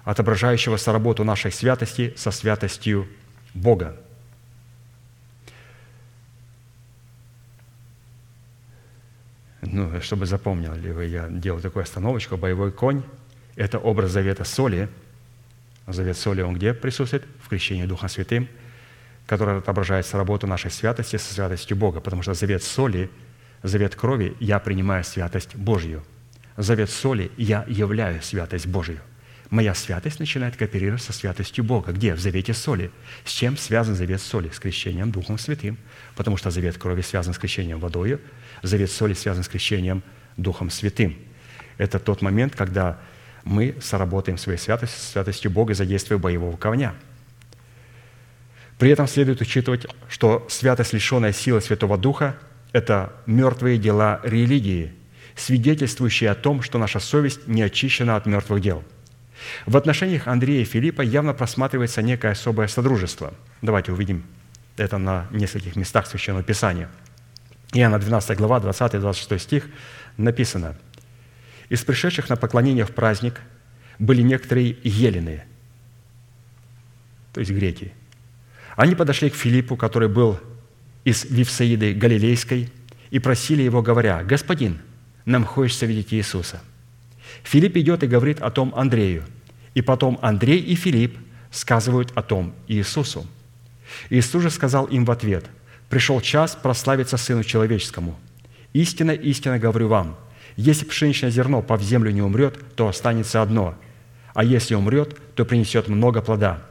отображающего 0.06 0.78
соработу 0.78 1.24
нашей 1.24 1.52
святости 1.52 2.14
со 2.16 2.32
святостью 2.32 3.08
Бога. 3.54 3.98
ну, 9.74 10.02
чтобы 10.02 10.26
запомнили 10.26 10.92
вы, 10.92 11.06
я 11.06 11.28
делал 11.30 11.60
такую 11.60 11.84
остановочку, 11.84 12.38
боевой 12.38 12.72
конь– 12.72 13.04
это 13.56 13.80
образ 13.80 14.12
завета 14.12 14.44
соли. 14.44 14.90
Завет 15.88 16.18
соли, 16.18 16.42
он 16.42 16.56
где 16.56 16.74
присутствует? 16.74 17.26
В 17.42 17.50
крещении 17.50 17.86
Духом 17.86 18.08
Святым, 18.08 18.48
который 19.26 19.58
отображает 19.58 20.12
работу 20.14 20.48
нашей 20.48 20.72
святости 20.72 21.18
со 21.18 21.34
святостью 21.34 21.76
Бога, 21.76 22.00
потому 22.00 22.22
что 22.22 22.34
завет 22.34 22.64
соли, 22.64 23.10
завет 23.64 23.96
крови– 23.96 24.36
я 24.40 24.60
принимаю 24.60 25.04
святость 25.04 25.56
Божью. 25.56 26.04
Завет 26.58 26.90
соли– 26.90 27.32
я 27.38 27.66
являю 27.68 28.22
святость 28.22 28.68
Божью. 28.68 29.00
Моя 29.50 29.76
святость 29.76 30.20
начинает 30.20 30.56
кооперировать 30.56 31.02
со 31.02 31.14
святостью 31.14 31.64
Бога. 31.64 31.92
Где? 31.92 32.16
В 32.16 32.20
завете 32.20 32.54
соли. 32.54 32.92
С 33.24 33.32
чем 33.32 33.56
связан 33.56 33.96
завет 33.96 34.22
соли? 34.22 34.50
С 34.50 34.60
крещением 34.60 35.12
Духом 35.12 35.38
Святым. 35.38 35.78
Потому 36.16 36.38
что 36.38 36.50
завет 36.50 36.78
крови 36.78 37.02
связан 37.02 37.34
с 37.34 37.38
крещением 37.38 37.80
водою, 37.80 38.20
завет 38.64 38.92
соли 38.92 39.14
связан 39.14 39.44
с 39.44 39.48
крещением 39.48 40.02
Духом 40.38 40.70
Святым. 40.70 41.16
Это 41.78 42.00
тот 42.00 42.22
момент, 42.22 42.56
когда 42.56 43.00
мы 43.44 43.76
соработаем 43.82 44.38
своей 44.38 44.58
святостью, 44.58 45.00
святостью 45.00 45.52
Бога, 45.52 45.74
задействуя 45.74 46.18
боевого 46.18 46.58
ковня. 46.58 46.96
При 48.80 48.90
этом 48.90 49.08
следует 49.08 49.40
учитывать, 49.42 49.86
что 50.10 50.48
святость, 50.50 50.94
лишенная 50.94 51.32
силы 51.32 51.62
Святого 51.62 51.98
Духа, 51.98 52.36
это 52.74 53.14
мертвые 53.26 53.78
дела 53.78 54.20
религии, 54.24 54.94
свидетельствующие 55.36 56.30
о 56.30 56.36
том, 56.36 56.62
что 56.62 56.78
наша 56.78 57.00
совесть 57.00 57.48
не 57.48 57.62
очищена 57.62 58.18
от 58.18 58.26
мертвых 58.26 58.62
дел. 58.62 58.84
В 59.66 59.78
отношениях 59.78 60.28
Андрея 60.28 60.62
и 60.62 60.66
Филиппа 60.66 61.02
явно 61.02 61.34
просматривается 61.34 62.02
некое 62.02 62.34
особое 62.34 62.68
содружество. 62.68 63.34
Давайте 63.62 63.94
увидим 63.94 64.26
это 64.76 64.98
на 64.98 65.28
нескольких 65.32 65.78
местах 65.78 66.08
Священного 66.08 66.44
Писания– 66.44 66.90
Иоанна 67.74 68.00
12 68.00 68.38
глава, 68.38 68.60
20-26 68.60 69.40
стих 69.40 69.68
написано, 70.18 70.76
«Из 71.70 71.84
пришедших 71.84 72.30
на 72.30 72.36
поклонение 72.36 72.86
в 72.86 72.92
праздник 72.92 73.42
были 73.98 74.22
некоторые 74.22 74.78
елены, 74.84 75.44
то 77.34 77.40
есть 77.40 77.52
греки. 77.52 77.94
Они 78.76 78.94
подошли 78.96 79.30
к 79.30 79.36
Филиппу, 79.36 79.76
который 79.76 80.08
был 80.08 80.40
из 81.04 81.26
Вифсаиды 81.26 81.94
Галилейской, 81.94 82.70
и 83.12 83.20
просили 83.20 83.62
его, 83.62 83.82
говоря, 83.82 84.24
«Господин, 84.24 84.80
нам 85.26 85.46
хочется 85.46 85.86
видеть 85.86 86.14
Иисуса». 86.14 86.62
Филипп 87.44 87.78
идет 87.78 88.04
и 88.04 88.08
говорит 88.08 88.42
о 88.42 88.50
том 88.50 88.74
Андрею, 88.76 89.24
и 89.74 89.82
потом 89.82 90.18
Андрей 90.22 90.60
и 90.60 90.76
Филипп 90.76 91.18
сказывают 91.52 92.12
о 92.16 92.22
том 92.22 92.54
Иисусу. 92.68 93.28
Иисус 94.10 94.44
же 94.44 94.50
сказал 94.50 94.86
им 94.86 95.06
в 95.06 95.12
ответ– 95.12 95.46
пришел 95.94 96.22
час 96.22 96.58
прославиться 96.60 97.18
Сыну 97.18 97.44
Человеческому. 97.44 98.20
Истинно, 98.74 99.12
истинно 99.12 99.60
говорю 99.60 99.90
вам, 99.90 100.18
если 100.56 100.86
пшеничное 100.86 101.30
зерно 101.30 101.62
по 101.62 101.78
в 101.78 101.84
землю 101.84 102.10
не 102.10 102.24
умрет, 102.24 102.58
то 102.76 102.88
останется 102.88 103.44
одно, 103.44 103.76
а 104.34 104.44
если 104.44 104.74
умрет, 104.74 105.16
то 105.36 105.46
принесет 105.46 105.90
много 105.90 106.24
плода. 106.24 106.64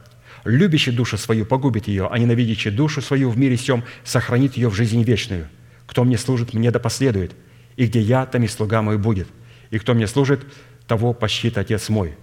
Любящий 0.45 0.91
душу 0.91 1.17
свою 1.17 1.45
погубит 1.45 1.87
ее, 1.87 2.07
а 2.11 2.17
ненавидящий 2.17 2.71
душу 2.71 3.01
свою 3.01 3.29
в 3.29 3.37
мире 3.37 3.57
сем 3.57 3.83
сохранит 4.03 4.57
ее 4.57 4.69
в 4.69 4.75
жизнь 4.75 5.01
вечную. 5.03 5.47
Кто 5.87 6.03
мне 6.03 6.17
служит, 6.17 6.53
мне 6.53 6.71
да 6.71 6.79
последует, 6.79 7.33
и 7.75 7.85
где 7.85 8.01
я, 8.01 8.25
там 8.25 8.43
и 8.43 8.47
слуга 8.47 8.81
мой 8.81 8.97
будет. 8.97 9.27
И 9.69 9.79
кто 9.79 9.93
мне 9.93 10.07
служит, 10.07 10.45
того 10.87 11.13
пощит 11.13 11.57
Отец 11.57 11.89
мой». 11.89 12.15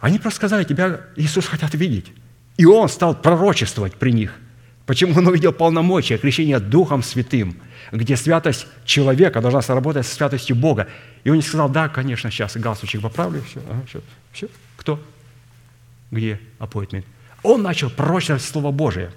Они 0.00 0.18
просто 0.18 0.38
сказали, 0.38 0.64
тебя 0.64 1.00
Иисус 1.16 1.46
хотят 1.46 1.74
видеть. 1.74 2.12
И 2.56 2.66
Он 2.66 2.88
стал 2.88 3.14
пророчествовать 3.14 3.94
при 3.94 4.12
них– 4.12 4.34
Почему 4.86 5.16
он 5.16 5.26
увидел 5.28 5.52
полномочия 5.52 6.18
крещения 6.18 6.58
Духом 6.58 7.02
Святым, 7.02 7.56
где 7.92 8.16
святость 8.16 8.66
человека 8.84 9.40
должна 9.40 9.62
сработать 9.62 10.06
с 10.06 10.12
святостью 10.12 10.56
Бога. 10.56 10.88
И 11.24 11.30
он 11.30 11.36
не 11.36 11.42
сказал, 11.42 11.68
да, 11.68 11.88
конечно, 11.88 12.30
сейчас 12.30 12.56
галстучек 12.56 13.00
поправлю, 13.00 13.42
все, 13.42 13.60
ага, 13.70 13.82
все, 13.86 14.00
все. 14.32 14.48
Кто? 14.76 15.00
Где 16.10 16.40
appointment? 16.58 17.04
Он 17.42 17.62
начал 17.62 17.90
пророчествовать 17.90 18.42
Слово 18.42 18.70
Божие. 18.70 19.10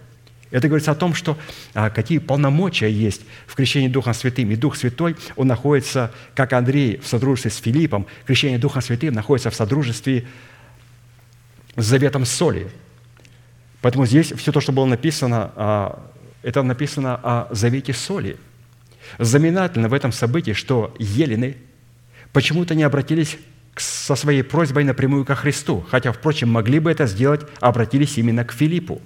Это 0.51 0.67
говорится 0.67 0.91
о 0.91 0.95
том, 0.95 1.13
что 1.13 1.37
а, 1.73 1.89
какие 1.89 2.19
полномочия 2.19 2.89
есть 2.89 3.21
в 3.47 3.55
крещении 3.55 3.87
Духом 3.87 4.13
Святым. 4.13 4.51
И 4.51 4.55
Дух 4.55 4.75
Святой, 4.75 5.15
он 5.35 5.47
находится, 5.47 6.11
как 6.33 6.53
Андрей, 6.53 6.97
в 6.97 7.07
содружестве 7.07 7.51
с 7.51 7.57
Филиппом. 7.57 8.07
Крещение 8.25 8.59
Духом 8.59 8.81
Святым 8.81 9.13
находится 9.13 9.49
в 9.49 9.55
содружестве 9.55 10.27
с 11.75 11.85
заветом 11.85 12.25
соли– 12.25 12.69
Поэтому 13.85 14.07
здесь 14.07 14.33
все 14.35 14.51
то, 14.51 14.61
что 14.61 14.71
было 14.71 14.85
написано, 14.85 15.51
а, 15.55 16.11
это 16.41 16.63
написано 16.63 17.19
о 17.21 17.47
завете 17.51 17.93
соли. 17.93 18.35
Знаменательно 19.19 19.89
в 19.89 19.93
этом 19.93 20.11
событии, 20.11 20.53
что 20.53 20.95
елены 20.97 21.55
почему-то 22.33 22.73
не 22.73 22.81
обратились 22.81 23.37
со 23.81 24.15
своей 24.15 24.43
просьбой 24.43 24.83
напрямую 24.83 25.25
ко 25.25 25.35
Христу, 25.35 25.85
хотя, 25.89 26.11
впрочем, 26.11 26.49
могли 26.49 26.79
бы 26.79 26.91
это 26.91 27.05
сделать, 27.07 27.41
обратились 27.59 28.17
именно 28.17 28.45
к 28.45 28.53
Филиппу. 28.53 29.01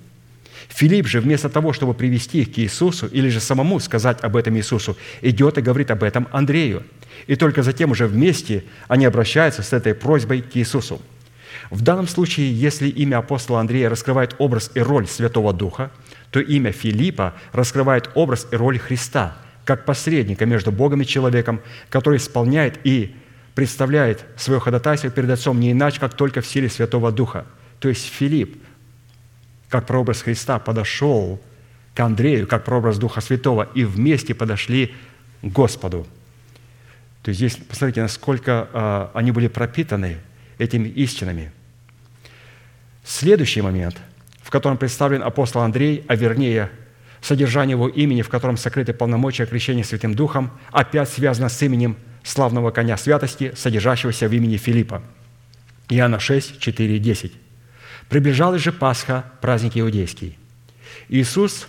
Филипп 0.67 1.07
же 1.07 1.19
вместо 1.19 1.49
того, 1.49 1.73
чтобы 1.73 1.93
привести 1.93 2.41
их 2.41 2.53
к 2.53 2.59
Иисусу 2.59 3.07
или 3.07 3.29
же 3.29 3.39
самому 3.39 3.79
сказать 3.79 4.21
об 4.21 4.35
этом 4.35 4.55
Иисусу, 4.57 4.97
идет 5.21 5.57
и 5.57 5.61
говорит 5.61 5.89
об 5.89 6.03
этом 6.03 6.27
Андрею. 6.31 6.83
И 7.27 7.35
только 7.35 7.63
затем 7.63 7.91
уже 7.91 8.07
вместе 8.07 8.63
они 8.87 9.05
обращаются 9.05 9.63
с 9.63 9.73
этой 9.73 9.95
просьбой 9.95 10.41
к 10.41 10.55
Иисусу. 10.55 11.01
В 11.71 11.81
данном 11.81 12.07
случае, 12.07 12.53
если 12.53 12.87
имя 12.87 13.17
апостола 13.17 13.59
Андрея 13.59 13.89
раскрывает 13.89 14.35
образ 14.37 14.71
и 14.75 14.79
роль 14.79 15.07
Святого 15.07 15.53
Духа, 15.53 15.91
то 16.31 16.39
имя 16.39 16.71
Филиппа 16.71 17.33
раскрывает 17.51 18.09
образ 18.13 18.47
и 18.51 18.55
роль 18.55 18.77
Христа, 18.77 19.37
как 19.65 19.85
посредника 19.85 20.45
между 20.45 20.71
Богом 20.71 21.01
и 21.01 21.05
человеком, 21.05 21.61
который 21.89 22.17
исполняет 22.17 22.79
и 22.83 23.15
представляет 23.59 24.23
свое 24.37 24.61
ходатайство 24.61 25.09
перед 25.09 25.29
Отцом 25.29 25.59
не 25.59 25.73
иначе, 25.73 25.99
как 25.99 26.13
только 26.13 26.39
в 26.39 26.47
силе 26.47 26.69
Святого 26.69 27.11
Духа. 27.11 27.45
То 27.81 27.89
есть 27.89 28.05
Филипп, 28.05 28.55
как 29.67 29.85
прообраз 29.85 30.21
Христа, 30.21 30.59
подошел 30.59 31.41
к 31.93 31.99
Андрею, 31.99 32.47
как 32.47 32.63
прообраз 32.63 32.97
Духа 32.97 33.19
Святого, 33.19 33.67
и 33.75 33.83
вместе 33.83 34.33
подошли 34.33 34.95
к 35.41 35.45
Господу. 35.47 36.07
То 37.21 37.29
есть 37.29 37.39
здесь, 37.39 37.57
посмотрите, 37.57 38.01
насколько 38.01 38.69
э, 38.71 39.07
они 39.13 39.31
были 39.31 39.47
пропитаны 39.47 40.19
этими 40.57 40.87
истинами– 40.87 41.51
Следующий 43.03 43.61
момент, 43.61 43.97
в 44.43 44.51
котором 44.51 44.77
представлен 44.77 45.23
апостол 45.23 45.63
Андрей, 45.63 46.05
а 46.07 46.15
вернее 46.15 46.69
содержание 47.21 47.73
его 47.73 47.89
имени, 47.89 48.21
в 48.21 48.29
котором 48.29 48.55
сокрыты 48.55 48.93
полномочия 48.93 49.47
крещения 49.47 49.83
Святым 49.83 50.13
Духом, 50.13 50.51
опять 50.71 51.09
связано 51.09 51.49
с 51.49 51.61
именем 51.63 51.97
славного 52.23 52.71
коня 52.71 52.97
святости, 52.97 53.53
содержащегося 53.55 54.27
в 54.27 54.33
имени 54.33 54.57
Филиппа. 54.57 55.01
Иоанна 55.89 56.19
6, 56.19 56.59
4, 56.59 56.99
10. 56.99 57.33
«Приближалась 58.09 58.61
же 58.61 58.71
Пасха, 58.71 59.25
праздник 59.41 59.77
иудейский. 59.77 60.37
Иисус, 61.09 61.67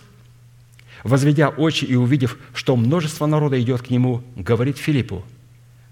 возведя 1.04 1.48
очи 1.48 1.84
и 1.84 1.94
увидев, 1.94 2.38
что 2.54 2.76
множество 2.76 3.26
народа 3.26 3.60
идет 3.60 3.82
к 3.82 3.90
Нему, 3.90 4.22
говорит 4.36 4.78
Филиппу, 4.78 5.24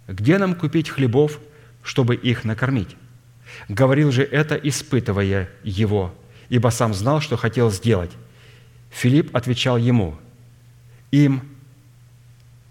«Где 0.07 0.39
нам 0.39 0.55
купить 0.55 0.89
хлебов, 0.89 1.39
чтобы 1.83 2.15
их 2.15 2.45
накормить?» 2.45 2.97
Говорил 3.69 4.13
же 4.13 4.23
это, 4.23 4.55
испытывая 4.57 5.49
его, 5.63 6.15
ибо 6.49 6.69
сам 6.69 6.95
знал, 6.95 7.21
что 7.21 7.37
хотел 7.37 7.71
сделать. 7.71 8.11
Филипп 8.91 9.35
отвечал 9.35 9.77
ему, 9.77 10.17
«Им 11.11 11.43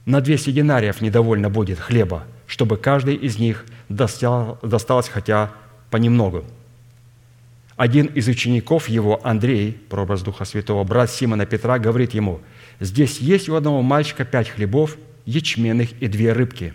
на 0.08 0.22
200 0.22 0.52
динариев 0.52 1.02
недовольно 1.02 1.50
будет 1.50 1.80
хлеба, 1.80 2.24
чтобы 2.48 2.78
каждый 2.78 3.16
из 3.16 3.38
них 3.38 3.66
достал, 3.90 4.58
досталось 4.64 5.10
хотя 5.10 5.52
понемногу». 5.92 6.46
Один 7.76 8.08
из 8.08 8.28
учеников 8.28 8.90
его, 8.90 9.20
Андрей, 9.24 9.74
прообраз 9.90 10.24
Духа 10.24 10.46
Святого, 10.46 10.84
брат 10.84 11.12
Симона 11.12 11.46
Петра, 11.46 11.78
говорит 11.78 12.14
ему, 12.14 12.40
«Здесь 12.80 13.20
есть 13.20 13.50
у 13.50 13.56
одного 13.56 13.84
мальчика 13.84 14.26
пять 14.26 14.50
хлебов, 14.50 14.98
ячменных 15.26 15.92
и 16.02 16.08
две 16.08 16.32
рыбки. 16.34 16.74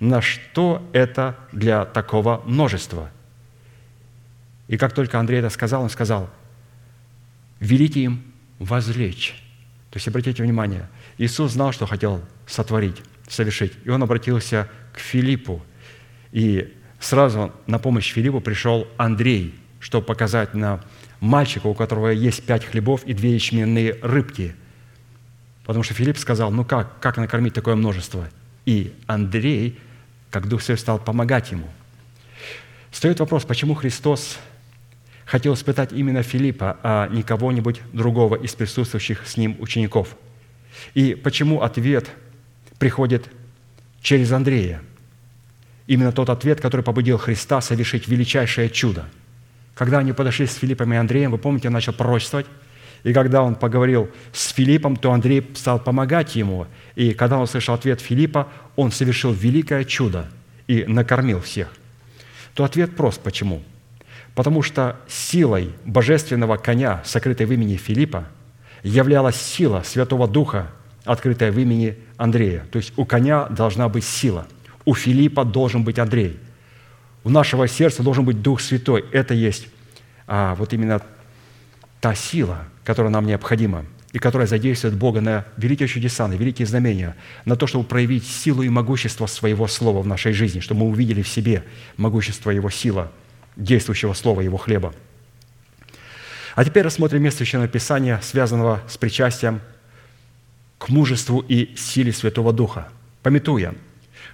На 0.00 0.22
что 0.22 0.82
это 0.92 1.36
для 1.52 1.84
такого 1.84 2.42
множества?» 2.46 3.10
И 4.66 4.78
как 4.78 4.92
только 4.92 5.20
Андрей 5.20 5.40
это 5.40 5.50
сказал, 5.50 5.82
он 5.82 5.90
сказал, 5.90 6.30
«Велите 7.60 8.00
им 8.00 8.22
возлечь». 8.58 9.36
То 9.90 9.98
есть, 9.98 10.08
обратите 10.08 10.42
внимание, 10.42 10.88
Иисус 11.18 11.52
знал, 11.52 11.72
что 11.72 11.86
хотел 11.86 12.22
сотворить, 12.46 12.96
совершить. 13.28 13.72
И 13.84 13.90
он 13.90 14.02
обратился 14.02 14.68
к 14.92 14.98
Филиппу. 14.98 15.62
И 16.32 16.74
сразу 16.98 17.52
на 17.66 17.78
помощь 17.78 18.12
Филиппу 18.12 18.40
пришел 18.40 18.88
Андрей, 18.96 19.54
чтобы 19.80 20.06
показать 20.06 20.54
на 20.54 20.82
мальчика, 21.20 21.66
у 21.66 21.74
которого 21.74 22.08
есть 22.08 22.44
пять 22.44 22.64
хлебов 22.64 23.04
и 23.04 23.14
две 23.14 23.34
ячменные 23.34 23.98
рыбки. 24.02 24.54
Потому 25.64 25.82
что 25.82 25.94
Филипп 25.94 26.18
сказал, 26.18 26.50
ну 26.50 26.64
как, 26.64 26.98
как 27.00 27.16
накормить 27.16 27.54
такое 27.54 27.74
множество? 27.74 28.28
И 28.66 28.92
Андрей, 29.06 29.78
как 30.30 30.48
Дух 30.48 30.62
Святой, 30.62 30.78
стал 30.78 30.98
помогать 30.98 31.50
ему. 31.52 31.68
Стоит 32.90 33.20
вопрос, 33.20 33.44
почему 33.44 33.74
Христос 33.74 34.38
хотел 35.24 35.54
испытать 35.54 35.92
именно 35.92 36.22
Филиппа, 36.22 36.78
а 36.82 37.08
не 37.08 37.22
кого-нибудь 37.22 37.80
другого 37.92 38.36
из 38.36 38.54
присутствующих 38.54 39.26
с 39.26 39.36
ним 39.36 39.56
учеников. 39.58 40.16
И 40.94 41.14
почему 41.14 41.62
ответ 41.62 42.10
приходит 42.78 43.28
через 44.00 44.32
Андрея? 44.32 44.82
Именно 45.86 46.12
тот 46.12 46.30
ответ, 46.30 46.60
который 46.60 46.82
побудил 46.82 47.18
Христа 47.18 47.60
совершить 47.60 48.08
величайшее 48.08 48.70
чудо. 48.70 49.06
Когда 49.74 49.98
они 49.98 50.12
подошли 50.12 50.46
с 50.46 50.54
Филиппом 50.54 50.92
и 50.92 50.96
Андреем, 50.96 51.32
вы 51.32 51.38
помните, 51.38 51.68
он 51.68 51.74
начал 51.74 51.92
пророчествовать, 51.92 52.46
и 53.04 53.12
когда 53.12 53.42
он 53.42 53.54
поговорил 53.54 54.10
с 54.32 54.48
Филиппом, 54.48 54.96
то 54.96 55.12
Андрей 55.12 55.46
стал 55.54 55.78
помогать 55.78 56.36
ему. 56.36 56.66
И 56.96 57.12
когда 57.12 57.36
он 57.36 57.42
услышал 57.42 57.74
ответ 57.74 58.00
Филиппа, 58.00 58.48
он 58.76 58.90
совершил 58.90 59.32
великое 59.32 59.84
чудо 59.84 60.30
и 60.66 60.84
накормил 60.86 61.40
всех. 61.40 61.68
То 62.54 62.64
ответ 62.64 62.96
прост. 62.96 63.20
Почему? 63.20 63.62
Потому 64.34 64.62
что 64.62 64.98
силой 65.06 65.70
божественного 65.84 66.56
коня, 66.56 67.02
сокрытой 67.04 67.44
в 67.44 67.52
имени 67.52 67.76
Филиппа, 67.76 68.26
являлась 68.84 69.34
сила 69.34 69.82
Святого 69.84 70.28
Духа, 70.28 70.70
открытая 71.04 71.50
в 71.50 71.58
имени 71.58 71.98
Андрея. 72.16 72.64
То 72.70 72.78
есть 72.78 72.92
у 72.96 73.04
коня 73.04 73.46
должна 73.46 73.88
быть 73.88 74.04
сила, 74.04 74.46
у 74.84 74.94
Филиппа 74.94 75.44
должен 75.44 75.82
быть 75.82 75.98
Андрей, 75.98 76.38
у 77.24 77.30
нашего 77.30 77.66
сердца 77.66 78.04
должен 78.04 78.24
быть 78.24 78.40
Дух 78.42 78.60
Святой. 78.60 79.04
Это 79.10 79.34
есть 79.34 79.66
а, 80.28 80.54
вот 80.54 80.72
именно 80.72 81.02
та 82.00 82.14
сила, 82.14 82.64
которая 82.84 83.10
нам 83.10 83.26
необходима 83.26 83.84
и 84.12 84.18
которая 84.18 84.46
задействует 84.46 84.94
Бога 84.94 85.20
на 85.20 85.44
великие 85.56 85.88
чудеса, 85.88 86.28
на 86.28 86.34
великие 86.34 86.66
знамения, 86.66 87.16
на 87.44 87.56
то, 87.56 87.66
чтобы 87.66 87.84
проявить 87.84 88.24
силу 88.24 88.62
и 88.62 88.68
могущество 88.68 89.26
Своего 89.26 89.66
Слова 89.66 90.02
в 90.02 90.06
нашей 90.06 90.32
жизни, 90.32 90.60
чтобы 90.60 90.82
мы 90.82 90.88
увидели 90.90 91.22
в 91.22 91.28
себе 91.28 91.64
могущество 91.96 92.50
Его 92.50 92.70
сила– 92.70 93.10
действующего 93.56 94.12
слова 94.14 94.40
Его 94.40 94.56
хлеба. 94.56 94.94
А 96.54 96.64
теперь 96.64 96.84
рассмотрим 96.84 97.22
место 97.22 97.38
Священного 97.38 97.68
Писания, 97.68 98.20
связанного 98.22 98.80
с 98.88 98.96
причастием 98.96 99.60
к 100.78 100.88
мужеству 100.88 101.44
и 101.46 101.74
силе 101.76 102.12
Святого 102.12 102.52
Духа, 102.52 102.88
пометуя, 103.22 103.74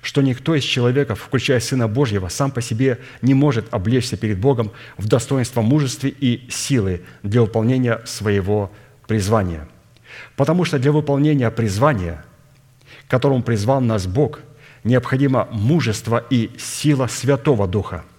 что 0.03 0.23
никто 0.23 0.55
из 0.55 0.65
человеков, 0.65 1.21
включая 1.21 1.61
Сына 1.61 1.89
Божьего, 1.89 2.29
сам 2.29 2.51
по 2.51 2.61
себе 2.61 2.99
не 3.23 3.35
может 3.35 3.73
облечься 3.73 4.17
перед 4.17 4.39
Богом 4.39 4.71
в 4.97 5.09
достоинство 5.09 5.63
мужества 5.63 6.09
и 6.09 6.49
силы 6.51 7.03
для 7.23 7.41
выполнения 7.43 8.01
своего 8.05 8.71
призвания. 9.07 9.67
Потому 10.37 10.65
что 10.65 10.79
для 10.79 10.93
выполнения 10.93 11.51
призвания, 11.51 12.25
которому 13.09 13.43
призвал 13.43 13.81
нас 13.81 14.07
Бог, 14.07 14.41
необходимо 14.85 15.49
мужество 15.53 16.25
и 16.31 16.51
сила 16.59 17.07
Святого 17.07 17.67
Духа– 17.67 18.05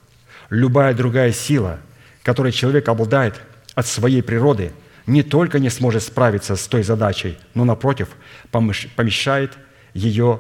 любая 0.52 0.94
другая 0.94 1.32
сила, 1.32 1.80
которой 2.22 2.52
человек 2.52 2.88
обладает 2.88 3.42
от 3.76 3.88
своей 3.88 4.22
природы, 4.22 4.72
не 5.08 5.24
только 5.24 5.60
не 5.60 5.70
сможет 5.70 6.04
справиться 6.04 6.56
с 6.56 6.68
той 6.68 6.84
задачей, 6.84 7.38
но, 7.54 7.66
напротив, 7.66 8.10
помешает 8.52 9.58
ее 9.94 10.40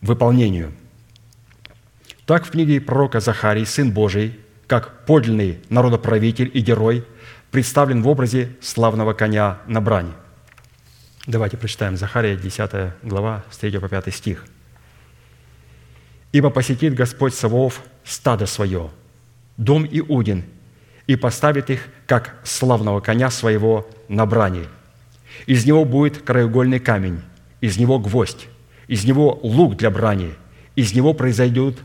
выполнению. 0.00 0.72
Так 2.26 2.44
в 2.44 2.50
книге 2.50 2.80
пророка 2.80 3.20
Захарии, 3.20 3.64
сын 3.64 3.90
Божий, 3.90 4.38
как 4.66 5.04
подлинный 5.04 5.60
народоправитель 5.68 6.50
и 6.52 6.60
герой, 6.60 7.04
представлен 7.50 8.02
в 8.02 8.08
образе 8.08 8.56
славного 8.60 9.12
коня 9.12 9.58
на 9.66 9.80
брани. 9.80 10.12
Давайте 11.26 11.56
прочитаем 11.56 11.96
Захария, 11.96 12.36
10 12.36 12.94
глава, 13.02 13.44
с 13.50 13.58
3 13.58 13.78
по 13.78 13.88
5 13.88 14.14
стих. 14.14 14.44
«Ибо 16.32 16.50
посетит 16.50 16.94
Господь 16.94 17.34
Савов 17.34 17.82
стадо 18.04 18.46
свое, 18.46 18.90
дом 19.56 19.86
Иудин, 19.88 20.44
и 21.06 21.16
поставит 21.16 21.70
их, 21.70 21.88
как 22.06 22.36
славного 22.44 23.00
коня 23.00 23.30
своего 23.30 23.88
на 24.08 24.26
брани. 24.26 24.66
Из 25.46 25.64
него 25.64 25.84
будет 25.84 26.22
краеугольный 26.22 26.78
камень, 26.78 27.22
из 27.60 27.78
него 27.78 27.98
гвоздь, 27.98 28.48
из 28.86 29.04
него 29.04 29.38
лук 29.42 29.76
для 29.76 29.90
брани, 29.90 30.34
из 30.76 30.94
него 30.94 31.14
произойдут 31.14 31.78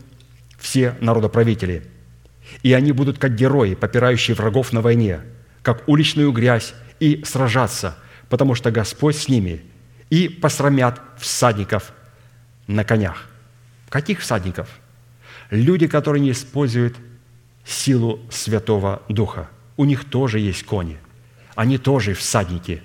все 0.58 0.94
народоправители. 1.00 1.84
И 2.62 2.72
они 2.72 2.92
будут 2.92 3.18
как 3.18 3.34
герои, 3.34 3.74
попирающие 3.74 4.34
врагов 4.34 4.72
на 4.72 4.80
войне, 4.80 5.20
как 5.62 5.88
уличную 5.88 6.32
грязь, 6.32 6.74
и 7.00 7.22
сражаться, 7.24 7.96
потому 8.28 8.54
что 8.54 8.70
Господь 8.70 9.16
с 9.16 9.28
ними, 9.28 9.62
и 10.10 10.28
посрамят 10.28 11.00
всадников 11.18 11.92
на 12.66 12.84
конях. 12.84 13.26
Каких 13.88 14.20
всадников? 14.20 14.68
Люди, 15.50 15.86
которые 15.86 16.20
не 16.22 16.32
используют 16.32 16.96
силу 17.68 18.20
Святого 18.30 19.02
Духа. 19.08 19.48
У 19.76 19.84
них 19.84 20.04
тоже 20.04 20.40
есть 20.40 20.64
кони. 20.64 20.98
Они 21.54 21.78
тоже 21.78 22.14
всадники. 22.14 22.82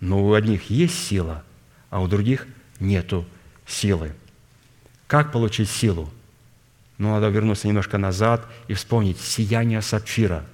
Но 0.00 0.24
у 0.24 0.32
одних 0.34 0.70
есть 0.70 1.06
сила, 1.06 1.42
а 1.90 2.00
у 2.00 2.06
других 2.06 2.46
нету 2.78 3.26
силы. 3.66 4.12
Как 5.06 5.32
получить 5.32 5.68
силу? 5.68 6.10
Ну, 6.98 7.10
надо 7.10 7.28
вернуться 7.28 7.66
немножко 7.66 7.98
назад 7.98 8.46
и 8.68 8.74
вспомнить 8.74 9.18
сияние 9.18 9.82
сапфира. 9.82 10.44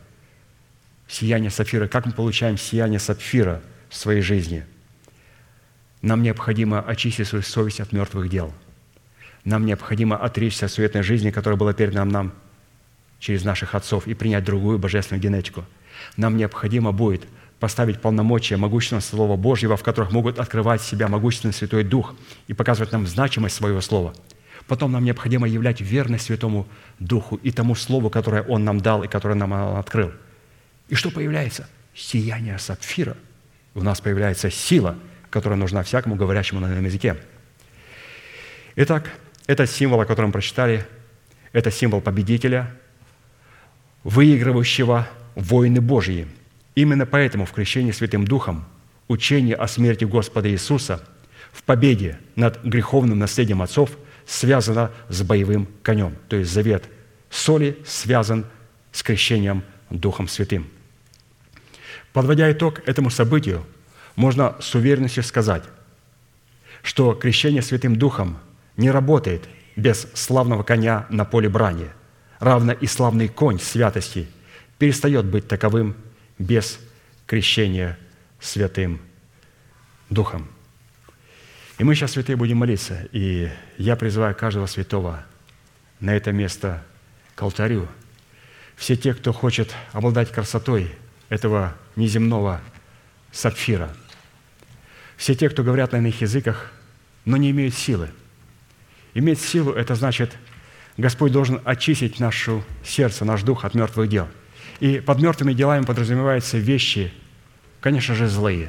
Сияние 1.07 1.51
сапфира. 1.51 1.87
Как 1.87 2.07
мы 2.07 2.13
получаем 2.13 2.57
сияние 2.57 2.99
сапфира 2.99 3.63
в 3.89 3.97
своей 3.97 4.23
жизни? 4.23 4.65
Нам 6.03 6.23
необходимо 6.23 6.81
очистить 6.81 7.29
свою 7.29 7.43
совесть 7.43 7.81
от 7.81 7.93
мертвых 7.93 8.31
дел. 8.31 8.55
Нам 9.45 9.67
необходимо 9.67 10.17
отречься 10.17 10.67
от 10.67 10.73
суетной 10.73 11.03
жизни, 11.03 11.31
которая 11.31 11.59
была 11.59 11.75
передана 11.75 12.05
нам 12.05 12.33
через 13.21 13.45
наших 13.45 13.75
отцов 13.75 14.09
и 14.09 14.15
принять 14.15 14.45
другую 14.45 14.79
божественную 14.79 15.23
генетику. 15.23 15.65
Нам 16.17 16.37
необходимо 16.37 16.91
будет 16.91 17.23
поставить 17.61 18.01
полномочия 18.01 18.57
могущественного 18.57 19.03
Слова 19.03 19.37
Божьего, 19.37 19.77
в 19.77 19.83
которых 19.83 20.11
могут 20.11 20.39
открывать 20.39 20.81
себя 20.81 21.07
могущественный 21.09 21.53
Святой 21.53 21.85
Дух 21.85 22.15
и 22.49 22.55
показывать 22.55 22.91
нам 22.91 23.07
значимость 23.07 23.55
своего 23.55 23.83
Слова. 23.83 24.15
Потом 24.67 24.93
нам 24.93 25.05
необходимо 25.05 25.47
являть 25.47 25.81
верность 25.81 26.25
Святому 26.25 26.67
Духу 26.99 27.37
и 27.37 27.51
тому 27.51 27.75
Слову, 27.75 28.09
которое 28.09 28.43
Он 28.43 28.65
нам 28.65 28.81
дал 28.81 29.05
и 29.05 29.09
которое 29.09 29.35
нам 29.35 29.53
Он 29.53 29.77
открыл. 29.77 30.13
И 30.89 30.95
что 30.95 31.11
появляется? 31.11 31.69
Сияние 31.95 32.59
сапфира. 32.59 33.17
У 33.75 33.83
нас 33.83 34.01
появляется 34.01 34.51
сила, 34.51 34.97
которая 35.29 35.59
нужна 35.59 35.83
всякому 35.83 36.17
говорящему 36.17 36.61
на 36.61 36.73
этом 36.73 36.85
языке. 36.85 37.17
Итак, 38.77 39.11
это 39.47 39.67
символ, 39.67 40.01
о 40.01 40.07
котором 40.07 40.33
прочитали, 40.33 40.87
это 41.53 41.71
символ 41.71 42.01
победителя– 42.01 42.75
выигрывающего 44.05 45.09
войны 45.35 45.81
Божьи. 45.81 46.27
Именно 46.75 47.07
поэтому 47.07 47.45
в 47.47 47.53
крещении 47.53 47.93
Святым 47.93 48.27
Духом 48.27 48.65
учение 49.09 49.55
о 49.55 49.69
смерти 49.69 50.05
Господа 50.05 50.51
Иисуса 50.51 51.03
в 51.53 51.63
победе 51.63 52.19
над 52.37 52.63
греховным 52.65 53.19
наследием 53.19 53.63
отцов 53.63 53.91
связано 54.27 54.93
с 55.09 55.23
боевым 55.23 55.69
конем, 55.83 56.17
то 56.29 56.37
есть 56.37 56.53
завет 56.53 56.89
соли 57.31 57.79
связан 57.85 58.45
с 58.93 59.03
крещением 59.03 59.63
Духом 59.89 60.29
Святым. 60.29 60.69
Подводя 62.13 62.51
итог 62.51 62.81
этому 62.87 63.11
событию, 63.11 63.65
можно 64.17 64.57
с 64.61 64.75
уверенностью 64.75 65.23
сказать, 65.23 65.63
что 66.83 67.15
крещение 67.15 67.63
Святым 67.63 67.97
Духом 67.97 68.39
не 68.77 68.91
работает 68.91 69.49
без 69.77 70.09
славного 70.15 70.63
коня 70.63 71.07
на 71.11 71.25
поле 71.25 71.49
брани, 71.49 71.89
равно 72.41 72.73
и 72.73 72.87
славный 72.87 73.29
конь 73.29 73.61
святости 73.61 74.27
перестает 74.79 75.27
быть 75.27 75.47
таковым 75.47 75.95
без 76.39 76.81
крещения 77.27 77.97
Святым 78.41 79.01
Духом. 80.09 80.49
И 81.79 81.85
мы 81.85 81.95
сейчас, 81.95 82.13
святые, 82.13 82.37
будем 82.37 82.59
молиться. 82.59 83.09
И 83.13 83.51
я 83.79 83.97
призываю 83.97 84.35
каждого 84.35 84.67
святого 84.67 85.25
на 86.01 86.15
это 86.15 86.33
место 86.33 86.83
к 87.35 87.43
алтарю. 87.43 87.89
Все 88.77 88.97
те, 88.97 89.15
кто 89.15 89.33
хочет 89.33 89.75
обладать 89.93 90.33
красотой 90.33 90.91
этого 91.29 91.75
неземного 91.97 92.61
сапфира. 93.31 93.95
Все 95.17 95.35
те, 95.35 95.49
кто 95.49 95.63
говорят 95.63 95.93
на 95.93 95.99
иных 95.99 96.21
языках, 96.23 96.73
но 97.25 97.37
не 97.37 97.51
имеют 97.51 97.75
силы. 97.75 98.11
Иметь 99.15 99.41
силу– 99.41 99.73
это 99.75 99.95
значит, 99.95 100.37
Господь 101.01 101.33
должен 101.33 101.61
очистить 101.65 102.21
наше 102.21 102.63
сердце, 102.85 103.25
наш 103.25 103.43
дух 103.43 103.65
от 103.65 103.75
мертвых 103.75 104.09
дел. 104.09 104.29
И 104.81 105.01
под 105.01 105.21
мертвыми 105.21 105.53
делами 105.53 105.85
подразумеваются 105.85 106.59
вещи, 106.59 107.13
конечно 107.81 108.15
же, 108.15 108.29
злые. 108.29 108.69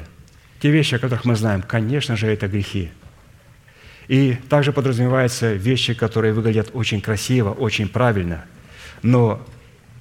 Те 0.60 0.70
вещи, 0.70 0.94
о 0.94 0.98
которых 0.98 1.24
мы 1.24 1.36
знаем, 1.36 1.62
конечно 1.62 2.16
же, 2.16 2.26
это 2.26 2.48
грехи– 2.48 2.90
и 4.08 4.36
также 4.48 4.72
подразумеваются 4.72 5.52
вещи, 5.52 5.94
которые 5.94 6.32
выглядят 6.32 6.70
очень 6.74 7.00
красиво, 7.00 7.50
очень 7.50 7.88
правильно, 7.88 8.44
но 9.02 9.44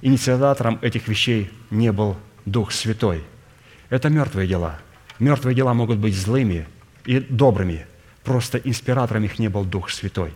инициатором 0.01 0.79
этих 0.81 1.07
вещей 1.07 1.51
не 1.69 1.91
был 1.91 2.17
Дух 2.45 2.71
Святой. 2.71 3.23
Это 3.89 4.09
мертвые 4.09 4.47
дела. 4.47 4.79
Мертвые 5.19 5.55
дела 5.55 5.73
могут 5.73 5.97
быть 5.97 6.15
злыми 6.15 6.67
и 7.05 7.19
добрыми, 7.19 7.85
просто 8.23 8.57
инспиратором 8.57 9.23
их 9.23 9.37
не 9.37 9.49
был 9.49 9.63
Дух 9.63 9.89
Святой. 9.89 10.33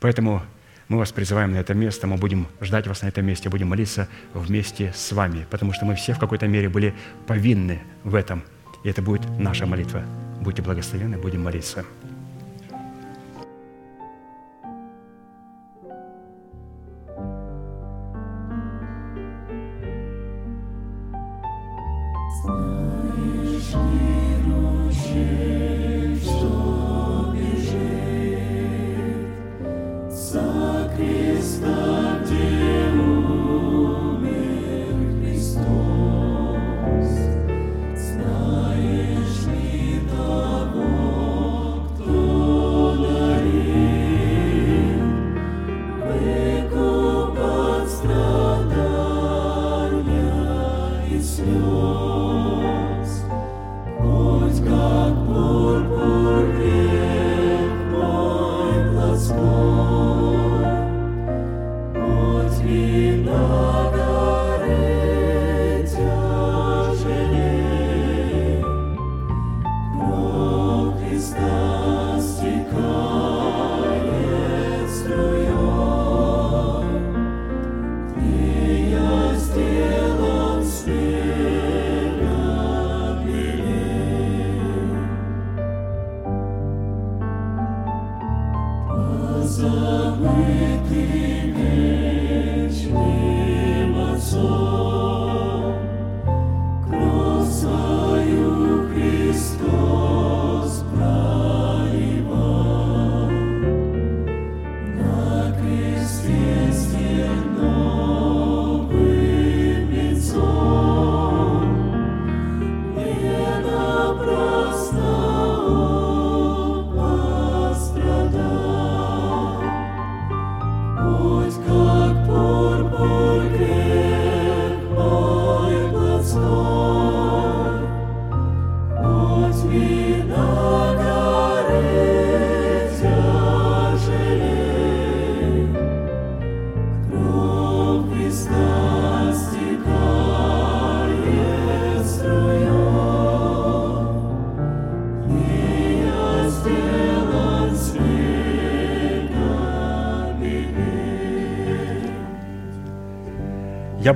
Поэтому 0.00 0.42
мы 0.88 0.98
вас 0.98 1.12
призываем 1.12 1.52
на 1.52 1.56
это 1.56 1.74
место, 1.74 2.06
мы 2.06 2.16
будем 2.16 2.46
ждать 2.60 2.86
вас 2.86 3.02
на 3.02 3.08
этом 3.08 3.26
месте, 3.26 3.48
будем 3.48 3.68
молиться 3.68 4.08
вместе 4.34 4.92
с 4.94 5.12
вами, 5.12 5.46
потому 5.50 5.72
что 5.72 5.84
мы 5.84 5.94
все 5.94 6.14
в 6.14 6.18
какой-то 6.18 6.48
мере 6.48 6.68
были 6.68 6.94
повинны 7.26 7.80
в 8.04 8.14
этом, 8.14 8.42
и 8.84 8.88
это 8.88 9.02
будет 9.02 9.22
наша 9.38 9.66
молитва. 9.66 10.02
Будьте 10.40 10.62
благословенны, 10.62 11.18
будем 11.18 11.42
молиться. 11.42 11.84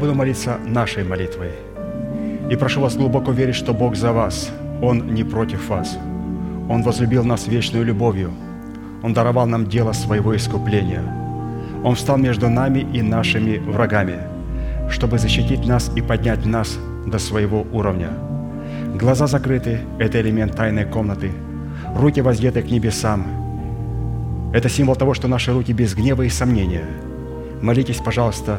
Буду 0.03 0.15
молиться 0.17 0.59
нашей 0.67 1.05
молитвой. 1.05 1.53
И 2.51 2.57
прошу 2.57 2.81
вас 2.81 2.97
глубоко 2.97 3.31
верить, 3.31 3.55
что 3.55 3.73
Бог 3.73 3.95
за 3.95 4.13
вас. 4.13 4.51
Он 4.83 5.15
не 5.15 5.23
против 5.23 5.69
вас. 5.69 5.97
Он 6.69 6.83
возлюбил 6.83 7.23
нас 7.25 7.47
вечной 7.47 7.85
любовью. 7.85 8.33
Он 9.05 9.15
даровал 9.15 9.47
нам 9.47 9.69
дело 9.69 9.93
своего 9.93 10.35
искупления. 10.35 11.05
Он 11.85 11.95
встал 11.95 12.19
между 12.19 12.51
нами 12.51 12.81
и 12.81 13.01
нашими 13.01 13.59
врагами, 13.59 14.19
чтобы 14.91 15.19
защитить 15.19 15.65
нас 15.69 15.89
и 15.95 16.01
поднять 16.01 16.45
нас 16.47 16.77
до 17.07 17.21
своего 17.21 17.65
уровня. 17.73 18.11
Глаза 18.97 19.29
закрыты– 19.29 19.79
это 20.01 20.21
элемент 20.21 20.57
тайной 20.57 20.85
комнаты. 20.85 21.31
Руки 21.95 22.21
воздеты 22.21 22.63
к 22.63 22.71
небесам– 22.73 23.25
это 24.53 24.69
символ 24.69 24.97
того, 24.97 25.15
что 25.15 25.29
наши 25.29 25.53
руки 25.53 25.73
без 25.73 25.95
гнева 25.95 26.23
и 26.23 26.29
сомнения. 26.29 26.87
Молитесь, 27.61 28.01
пожалуйста, 28.05 28.59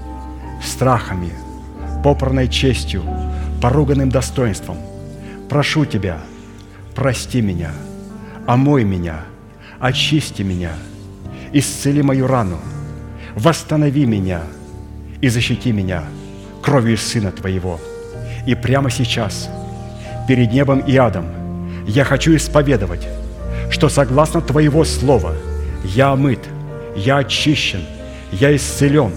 страхами, 0.81 1.31
попранной 2.03 2.47
честью, 2.47 3.03
поруганным 3.61 4.09
достоинством. 4.09 4.77
Прошу 5.47 5.85
Тебя, 5.85 6.17
прости 6.95 7.39
меня, 7.39 7.69
омой 8.47 8.83
меня, 8.83 9.19
очисти 9.79 10.41
меня, 10.41 10.71
исцели 11.53 12.01
мою 12.01 12.25
рану, 12.25 12.57
восстанови 13.35 14.07
меня 14.07 14.41
и 15.21 15.29
защити 15.29 15.71
меня 15.71 16.03
кровью 16.63 16.97
Сына 16.97 17.31
Твоего. 17.31 17.79
И 18.47 18.55
прямо 18.55 18.89
сейчас, 18.89 19.51
перед 20.27 20.51
небом 20.51 20.79
и 20.79 20.97
адом, 20.97 21.27
я 21.85 22.03
хочу 22.05 22.35
исповедовать, 22.35 23.07
что 23.69 23.87
согласно 23.87 24.41
Твоего 24.41 24.83
Слова 24.83 25.35
я 25.83 26.13
омыт, 26.13 26.39
я 26.95 27.17
очищен, 27.17 27.85
я 28.31 28.55
исцелен, 28.55 29.11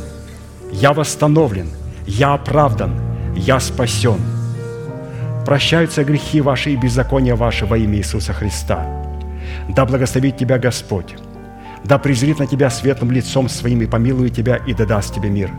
я 0.75 0.93
восстановлен, 0.93 1.69
я 2.07 2.35
оправдан, 2.35 3.01
я 3.37 3.61
спасен. 3.61 4.19
Прощаются 5.47 6.05
грехи 6.05 6.41
ваши 6.41 6.73
и 6.73 6.77
беззакония 6.77 7.37
ваши 7.37 7.65
во 7.65 7.79
имя 7.79 7.99
Иисуса 7.99 8.33
Христа. 8.33 8.85
Да 9.69 9.85
благословит 9.85 10.37
тебя 10.37 10.59
Господь, 10.59 11.15
да 11.85 11.99
презрит 11.99 12.41
на 12.41 12.47
тебя 12.47 12.71
светлым 12.71 13.13
лицом 13.13 13.49
своим 13.49 13.83
и 13.83 13.87
помилует 13.87 14.35
тебя 14.35 14.57
и 14.57 14.75
да 14.75 14.85
даст 14.85 15.15
тебе 15.15 15.31
мир. 15.31 15.51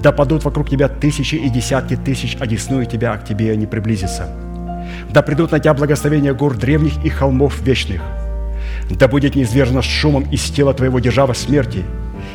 Да 0.00 0.12
падут 0.12 0.44
вокруг 0.44 0.68
тебя 0.68 0.88
тысячи 0.88 1.36
и 1.36 1.48
десятки 1.48 1.96
тысяч, 1.96 2.36
одесную 2.38 2.84
тебя, 2.84 3.12
а 3.12 3.18
к 3.18 3.24
тебе 3.24 3.56
не 3.56 3.66
приблизится. 3.66 4.28
Да 5.10 5.22
придут 5.22 5.52
на 5.52 5.60
тебя 5.60 5.72
благословения 5.72 6.34
гор 6.34 6.56
древних 6.56 7.02
и 7.04 7.08
холмов 7.08 7.60
вечных. 7.62 8.02
Да 8.90 9.08
будет 9.08 9.34
неизвержена 9.34 9.82
с 9.82 9.86
шумом 9.86 10.24
из 10.30 10.42
тела 10.42 10.74
твоего 10.74 10.98
держава 10.98 11.32
смерти, 11.32 11.84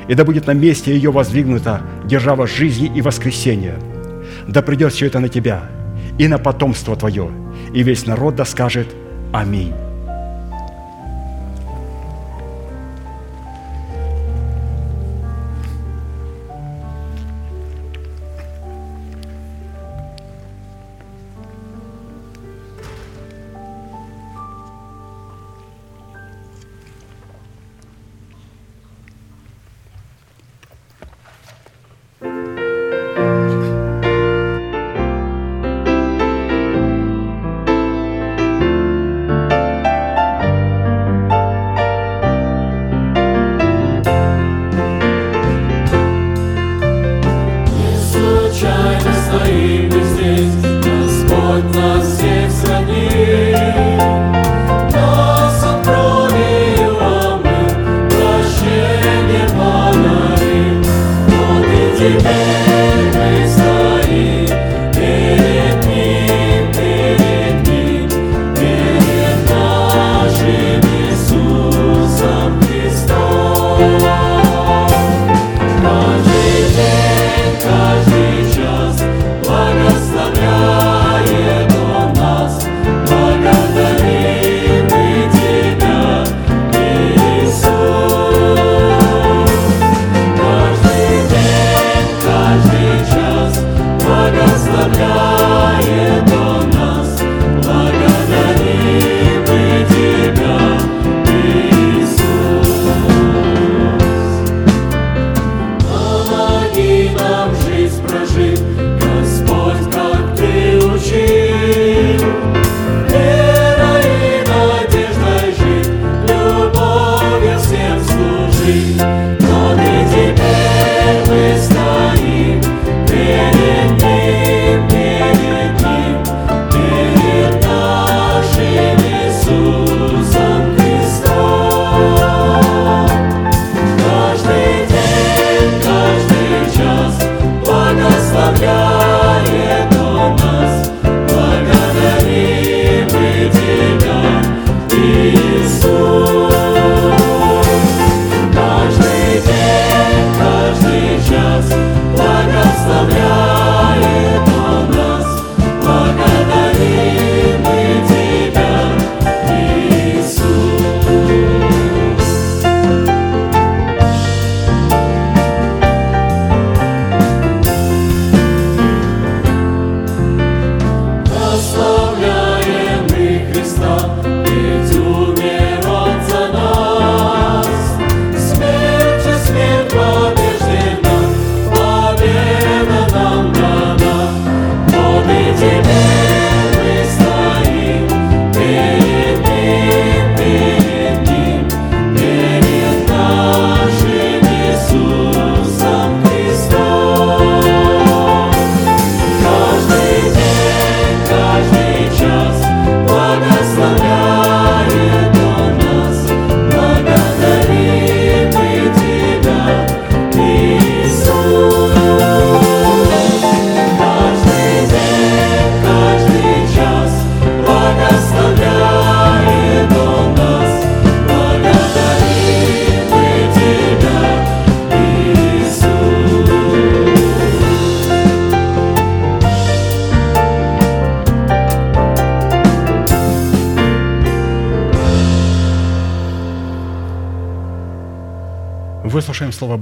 и 0.07 0.13
да 0.13 0.23
будет 0.23 0.47
на 0.47 0.51
месте 0.51 0.93
ее 0.93 1.11
воздвигнута 1.11 1.81
держава 2.05 2.47
жизни 2.47 2.91
и 2.93 3.01
воскресения. 3.01 3.75
Да 4.47 4.61
придет 4.61 4.93
все 4.93 5.07
это 5.07 5.19
на 5.19 5.29
тебя 5.29 5.63
и 6.17 6.27
на 6.27 6.37
потомство 6.37 6.95
твое, 6.95 7.29
и 7.73 7.83
весь 7.83 8.05
народ 8.05 8.35
да 8.35 8.45
скажет 8.45 8.87
Аминь. 9.33 9.73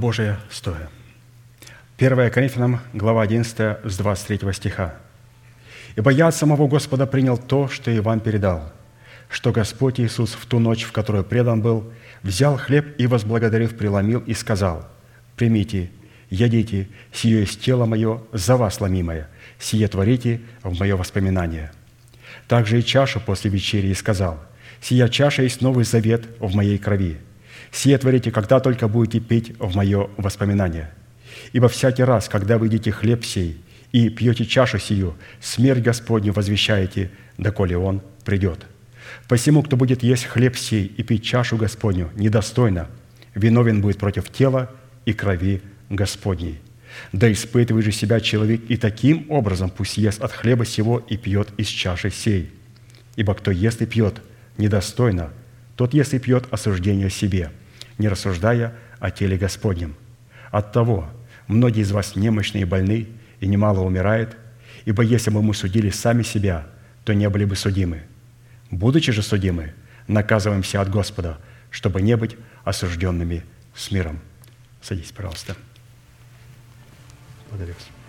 Божие 0.00 0.38
стоя. 0.50 0.88
1 1.98 2.30
Коринфянам, 2.30 2.80
глава 2.94 3.20
11, 3.22 3.84
с 3.84 3.98
23 3.98 4.52
стиха. 4.54 4.94
«Ибо 5.94 6.10
я 6.10 6.28
от 6.28 6.34
самого 6.34 6.66
Господа 6.68 7.06
принял 7.06 7.36
то, 7.36 7.68
что 7.68 7.90
и 7.90 8.00
вам 8.00 8.20
передал, 8.20 8.72
что 9.28 9.52
Господь 9.52 10.00
Иисус 10.00 10.32
в 10.32 10.46
ту 10.46 10.58
ночь, 10.58 10.84
в 10.84 10.92
которую 10.92 11.22
предан 11.22 11.60
был, 11.60 11.92
взял 12.22 12.56
хлеб 12.56 12.98
и, 12.98 13.06
возблагодарив, 13.06 13.76
преломил 13.76 14.20
и 14.20 14.32
сказал, 14.32 14.88
примите, 15.36 15.90
едите, 16.30 16.88
сие 17.12 17.40
есть 17.40 17.60
тело 17.60 17.84
мое 17.84 18.22
за 18.32 18.56
вас 18.56 18.80
ломимое, 18.80 19.28
сие 19.58 19.86
творите 19.86 20.40
в 20.62 20.78
мое 20.78 20.96
воспоминание». 20.96 21.72
Также 22.48 22.78
и 22.78 22.84
чашу 22.84 23.20
после 23.20 23.50
вечери 23.50 23.92
сказал, 23.92 24.40
«Сия 24.80 25.08
чаша 25.08 25.42
есть 25.42 25.60
новый 25.60 25.84
завет 25.84 26.24
в 26.38 26.54
моей 26.54 26.78
крови. 26.78 27.18
Сие 27.72 27.98
творите, 27.98 28.30
когда 28.30 28.60
только 28.60 28.88
будете 28.88 29.20
пить 29.20 29.54
в 29.58 29.74
мое 29.76 30.10
воспоминание. 30.16 30.90
Ибо 31.52 31.68
всякий 31.68 32.02
раз, 32.02 32.28
когда 32.28 32.58
вы 32.58 32.66
едите 32.66 32.90
хлеб 32.90 33.24
сей 33.24 33.60
и 33.92 34.08
пьете 34.08 34.44
чашу 34.44 34.78
сию, 34.78 35.14
смерть 35.40 35.82
Господню 35.82 36.32
возвещаете, 36.32 37.10
доколе 37.38 37.76
Он 37.76 38.02
придет. 38.24 38.66
Посему, 39.28 39.62
кто 39.62 39.76
будет 39.76 40.02
есть 40.02 40.24
хлеб 40.24 40.56
сей 40.56 40.86
и 40.86 41.02
пить 41.02 41.24
чашу 41.24 41.56
Господню 41.56 42.10
недостойно, 42.14 42.88
виновен 43.34 43.80
будет 43.80 43.98
против 43.98 44.30
тела 44.30 44.70
и 45.04 45.12
крови 45.12 45.62
Господней. 45.88 46.60
Да 47.12 47.30
испытывай 47.30 47.82
же 47.82 47.92
себя 47.92 48.20
человек, 48.20 48.62
и 48.68 48.76
таким 48.76 49.26
образом 49.30 49.70
пусть 49.70 49.96
ест 49.96 50.20
от 50.20 50.32
хлеба 50.32 50.64
сего 50.64 50.98
и 50.98 51.16
пьет 51.16 51.48
из 51.56 51.68
чаши 51.68 52.10
сей. 52.10 52.50
Ибо 53.16 53.34
кто 53.34 53.50
ест 53.50 53.80
и 53.82 53.86
пьет 53.86 54.20
недостойно, 54.58 55.30
тот 55.76 55.94
ест 55.94 56.14
и 56.14 56.18
пьет 56.18 56.46
осуждение 56.50 57.10
себе, 57.10 57.50
не 58.00 58.08
рассуждая 58.08 58.74
о 58.98 59.10
теле 59.10 59.36
Господнем. 59.36 59.94
Оттого 60.50 61.08
многие 61.46 61.82
из 61.82 61.92
вас 61.92 62.16
немощные 62.16 62.62
и 62.62 62.64
больны, 62.64 63.08
и 63.40 63.46
немало 63.46 63.80
умирает, 63.80 64.36
ибо 64.86 65.02
если 65.02 65.30
бы 65.30 65.42
мы 65.42 65.54
судили 65.54 65.90
сами 65.90 66.22
себя, 66.22 66.66
то 67.04 67.12
не 67.12 67.28
были 67.28 67.44
бы 67.44 67.56
судимы. 67.56 68.02
Будучи 68.70 69.12
же 69.12 69.22
судимы, 69.22 69.74
наказываемся 70.08 70.80
от 70.80 70.90
Господа, 70.90 71.38
чтобы 71.70 72.02
не 72.02 72.16
быть 72.16 72.36
осужденными 72.64 73.44
с 73.74 73.90
миром. 73.90 74.18
Садись, 74.80 75.12
пожалуйста. 75.12 75.54
Благодарю 77.50 77.74
вас. 77.74 77.99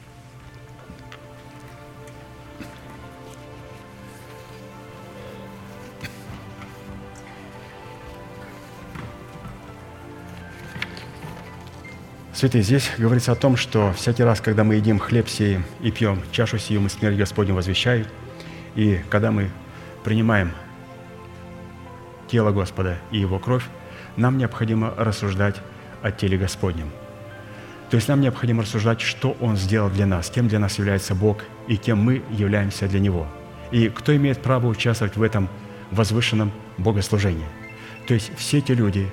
Святые, 12.42 12.64
здесь 12.64 12.90
говорится 12.98 13.34
о 13.34 13.36
том, 13.36 13.56
что 13.56 13.94
всякий 13.94 14.24
раз, 14.24 14.42
когда 14.42 14.64
мы 14.64 14.74
едим 14.74 14.98
хлеб 14.98 15.30
сей 15.30 15.60
и 15.80 15.92
пьем 15.92 16.24
чашу 16.32 16.58
сию, 16.58 16.82
мы 16.82 16.90
смерть 16.90 17.16
Господню 17.16 17.54
возвещаем. 17.54 18.08
И 18.74 19.00
когда 19.12 19.30
мы 19.30 19.52
принимаем 20.04 20.52
тело 22.28 22.52
Господа 22.52 22.98
и 23.12 23.20
Его 23.20 23.38
кровь, 23.38 23.66
нам 24.18 24.40
необходимо 24.40 24.92
рассуждать 24.98 25.58
о 26.02 26.10
теле 26.10 26.36
Господнем. 26.36 26.90
То 27.92 27.98
есть 27.98 28.08
нам 28.08 28.22
необходимо 28.22 28.64
рассуждать, 28.64 29.02
что 29.02 29.38
Он 29.40 29.56
сделал 29.56 29.92
для 29.92 30.08
нас, 30.08 30.32
кем 30.32 30.48
для 30.48 30.58
нас 30.58 30.80
является 30.80 31.14
Бог 31.14 31.44
и 31.68 31.78
кем 31.78 32.00
мы 32.00 32.24
являемся 32.32 32.88
для 32.88 33.00
Него. 33.00 33.28
И 33.70 33.88
кто 33.90 34.16
имеет 34.16 34.42
право 34.42 34.66
участвовать 34.66 35.16
в 35.16 35.22
этом 35.22 35.48
возвышенном 35.92 36.52
богослужении. 36.80 37.46
То 38.08 38.16
есть 38.16 38.32
все 38.36 38.62
те 38.62 38.74
люди, 38.74 39.08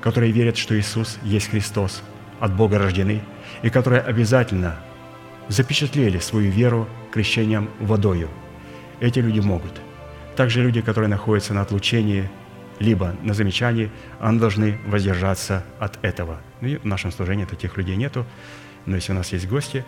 которые 0.00 0.32
верят, 0.32 0.56
что 0.56 0.74
Иисус 0.74 1.18
есть 1.22 1.50
Христос, 1.50 2.02
от 2.40 2.54
Бога 2.54 2.78
рождены, 2.78 3.20
и 3.62 3.70
которые 3.70 4.00
обязательно 4.00 4.76
запечатлели 5.48 6.18
свою 6.18 6.50
веру 6.50 6.88
крещением 7.12 7.70
водою. 7.80 8.28
Эти 9.00 9.20
люди 9.20 9.40
могут. 9.40 9.72
Также 10.36 10.62
люди, 10.62 10.80
которые 10.80 11.08
находятся 11.08 11.54
на 11.54 11.62
отлучении– 11.62 12.28
либо 12.78 13.14
на 13.22 13.34
замечании, 13.34 13.90
они 14.20 14.38
должны 14.38 14.78
воздержаться 14.86 15.64
от 15.78 15.98
этого. 16.04 16.40
Ну 16.60 16.68
и 16.68 16.76
в 16.76 16.84
нашем 16.84 17.12
служении 17.12 17.44
таких 17.44 17.76
людей 17.76 17.96
нету, 17.96 18.26
но 18.84 18.96
если 18.96 19.12
у 19.12 19.14
нас 19.14 19.32
есть 19.32 19.48
гости, 19.48 19.84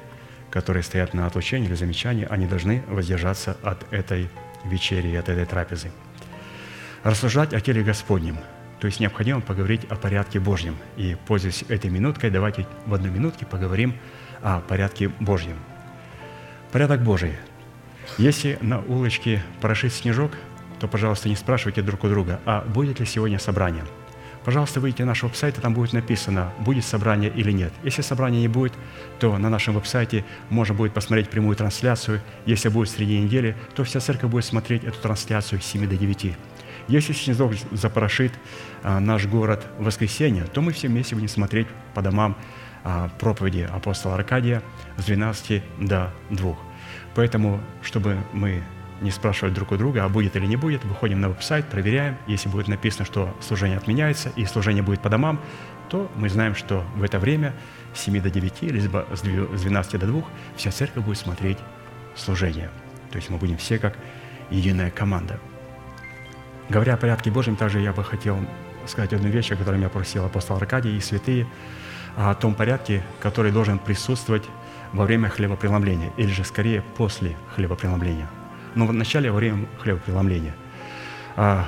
которые 0.51 0.83
стоят 0.83 1.15
на 1.15 1.27
отлучении 1.27 1.67
или 1.67 1.75
замечании, 1.75 2.27
они 2.29 2.47
должны 2.47 2.83
воздержаться 2.89 3.57
от 3.63 3.85
этой 3.93 4.29
вечери, 4.65 5.15
от 5.15 5.29
этой 5.29 5.45
трапезы. 5.45 5.91
Рассуждать 7.05 7.53
о 7.53 7.61
теле 7.61 7.83
Господнем, 7.83 8.39
то 8.81 8.87
есть 8.87 9.01
необходимо 9.01 9.41
поговорить 9.41 9.85
о 9.85 9.97
порядке 9.97 10.41
Божьем. 10.41 10.77
И, 10.97 11.17
пользуясь 11.27 11.65
этой 11.69 11.91
минуткой, 11.91 12.31
давайте 12.31 12.67
в 12.87 12.95
одной 12.95 13.11
минутке 13.11 13.47
поговорим 13.47 13.95
о 14.43 14.61
порядке 14.61 15.09
Божьем. 15.21 15.57
Порядок 16.73 17.03
Божий. 17.03 17.33
Если 18.19 18.59
на 18.61 18.81
улочке 18.81 19.43
прошит 19.61 19.93
снежок– 19.93 20.33
то, 20.79 20.89
пожалуйста, 20.89 21.29
не 21.29 21.37
спрашивайте 21.37 21.83
друг 21.83 22.05
у 22.05 22.09
друга, 22.09 22.41
а 22.45 22.63
будет 22.63 23.01
ли 23.01 23.07
сегодня 23.07 23.39
собрание. 23.39 23.85
Пожалуйста, 24.45 24.81
выйдите 24.81 25.03
на 25.03 25.09
наш 25.09 25.23
веб-сайт, 25.23 25.59
и 25.59 25.61
там 25.61 25.75
будет 25.75 25.93
написано, 25.93 26.53
будет 26.61 26.85
собрание 26.85 27.31
или 27.31 27.53
нет. 27.53 27.73
Если 27.83 28.03
собрания 28.03 28.41
не 28.41 28.49
будет, 28.49 28.73
то 29.19 29.37
на 29.37 29.51
нашем 29.51 29.75
веб-сайте 29.75 30.25
можно 30.49 30.75
будет 30.75 30.95
посмотреть 30.95 31.29
прямую 31.29 31.57
трансляцию. 31.57 32.23
Если 32.47 32.69
будет 32.69 32.89
среди 32.89 33.19
недели, 33.19 33.57
то 33.75 33.85
вся 33.85 34.01
церковь 34.01 34.31
будет 34.31 34.45
смотреть 34.45 34.85
эту 34.85 34.99
трансляцию 35.01 35.61
с 35.61 35.65
7 35.67 35.87
до 35.87 35.97
9. 35.97 36.37
Если 36.89 37.13
снизок 37.13 37.53
запорошит 37.71 38.33
а, 38.83 38.99
наш 38.99 39.27
город 39.27 39.67
в 39.79 39.85
воскресенье, 39.85 40.45
то 40.45 40.63
мы 40.63 40.73
все 40.73 40.89
вместе 40.89 41.15
будем 41.15 41.29
смотреть 41.29 41.67
по 41.95 42.01
домам 42.01 42.37
а, 42.83 43.11
проповеди 43.19 43.69
апостола 43.71 44.15
Аркадия 44.15 44.63
с 44.97 45.05
12 45.05 45.63
до 45.81 46.11
2. 46.31 46.57
Поэтому, 47.15 47.61
чтобы 47.83 48.17
мы 48.33 48.63
не 49.03 49.11
спрашивать 49.11 49.55
друг 49.55 49.73
у 49.73 49.77
друга, 49.77 50.05
а 50.05 50.09
будет 50.09 50.35
или 50.37 50.47
не 50.47 50.57
будет, 50.57 50.85
выходим 50.85 51.21
на 51.21 51.29
веб-сайт, 51.29 51.67
проверяем. 51.67 52.17
Если 52.27 52.49
будет 52.49 52.69
написано, 52.69 53.05
что 53.05 53.37
служение 53.41 53.77
отменяется 53.77 54.31
и 54.35 54.45
служение 54.47 54.83
будет 54.83 55.03
по 55.03 55.11
домам, 55.11 55.41
то 55.91 56.11
мы 56.17 56.29
знаем, 56.29 56.55
что 56.55 56.85
в 56.97 57.03
это 57.03 57.19
время 57.19 57.55
с 57.95 58.01
7 58.01 58.21
до 58.21 58.31
9, 58.31 58.63
либо 58.63 59.07
с 59.13 59.21
12 59.21 60.01
до 60.01 60.07
2 60.07 60.23
вся 60.57 60.71
церковь 60.71 61.05
будет 61.05 61.19
смотреть 61.19 61.59
служение. 62.17 62.71
То 63.11 63.17
есть 63.17 63.31
мы 63.31 63.37
будем 63.37 63.57
все 63.57 63.79
как 63.79 63.97
единая 64.51 64.91
команда. 64.91 65.39
Говоря 66.69 66.95
о 66.95 66.97
порядке 66.97 67.31
Божьем, 67.31 67.57
также 67.57 67.81
я 67.81 67.93
бы 67.93 68.05
хотел 68.05 68.39
сказать 68.87 69.13
одну 69.13 69.29
вещь, 69.29 69.51
о 69.53 69.57
которой 69.57 69.77
меня 69.77 69.89
просил 69.89 70.25
апостол 70.25 70.57
Аркадий 70.57 70.97
и 70.97 71.01
святые, 71.01 71.47
о 72.17 72.35
том 72.35 72.55
порядке, 72.55 73.03
который 73.21 73.53
должен 73.53 73.79
присутствовать 73.79 74.45
во 74.93 75.05
время 75.05 75.29
хлебопреломления, 75.29 76.11
или 76.17 76.31
же 76.31 76.45
скорее 76.45 76.83
после 76.97 77.37
хлебопреломления– 77.55 78.29
но 78.75 78.87
в 78.87 78.93
начале, 78.93 79.31
во 79.31 79.39
время 79.39 79.67
хлебопреломления. 79.81 80.55
А, 81.37 81.67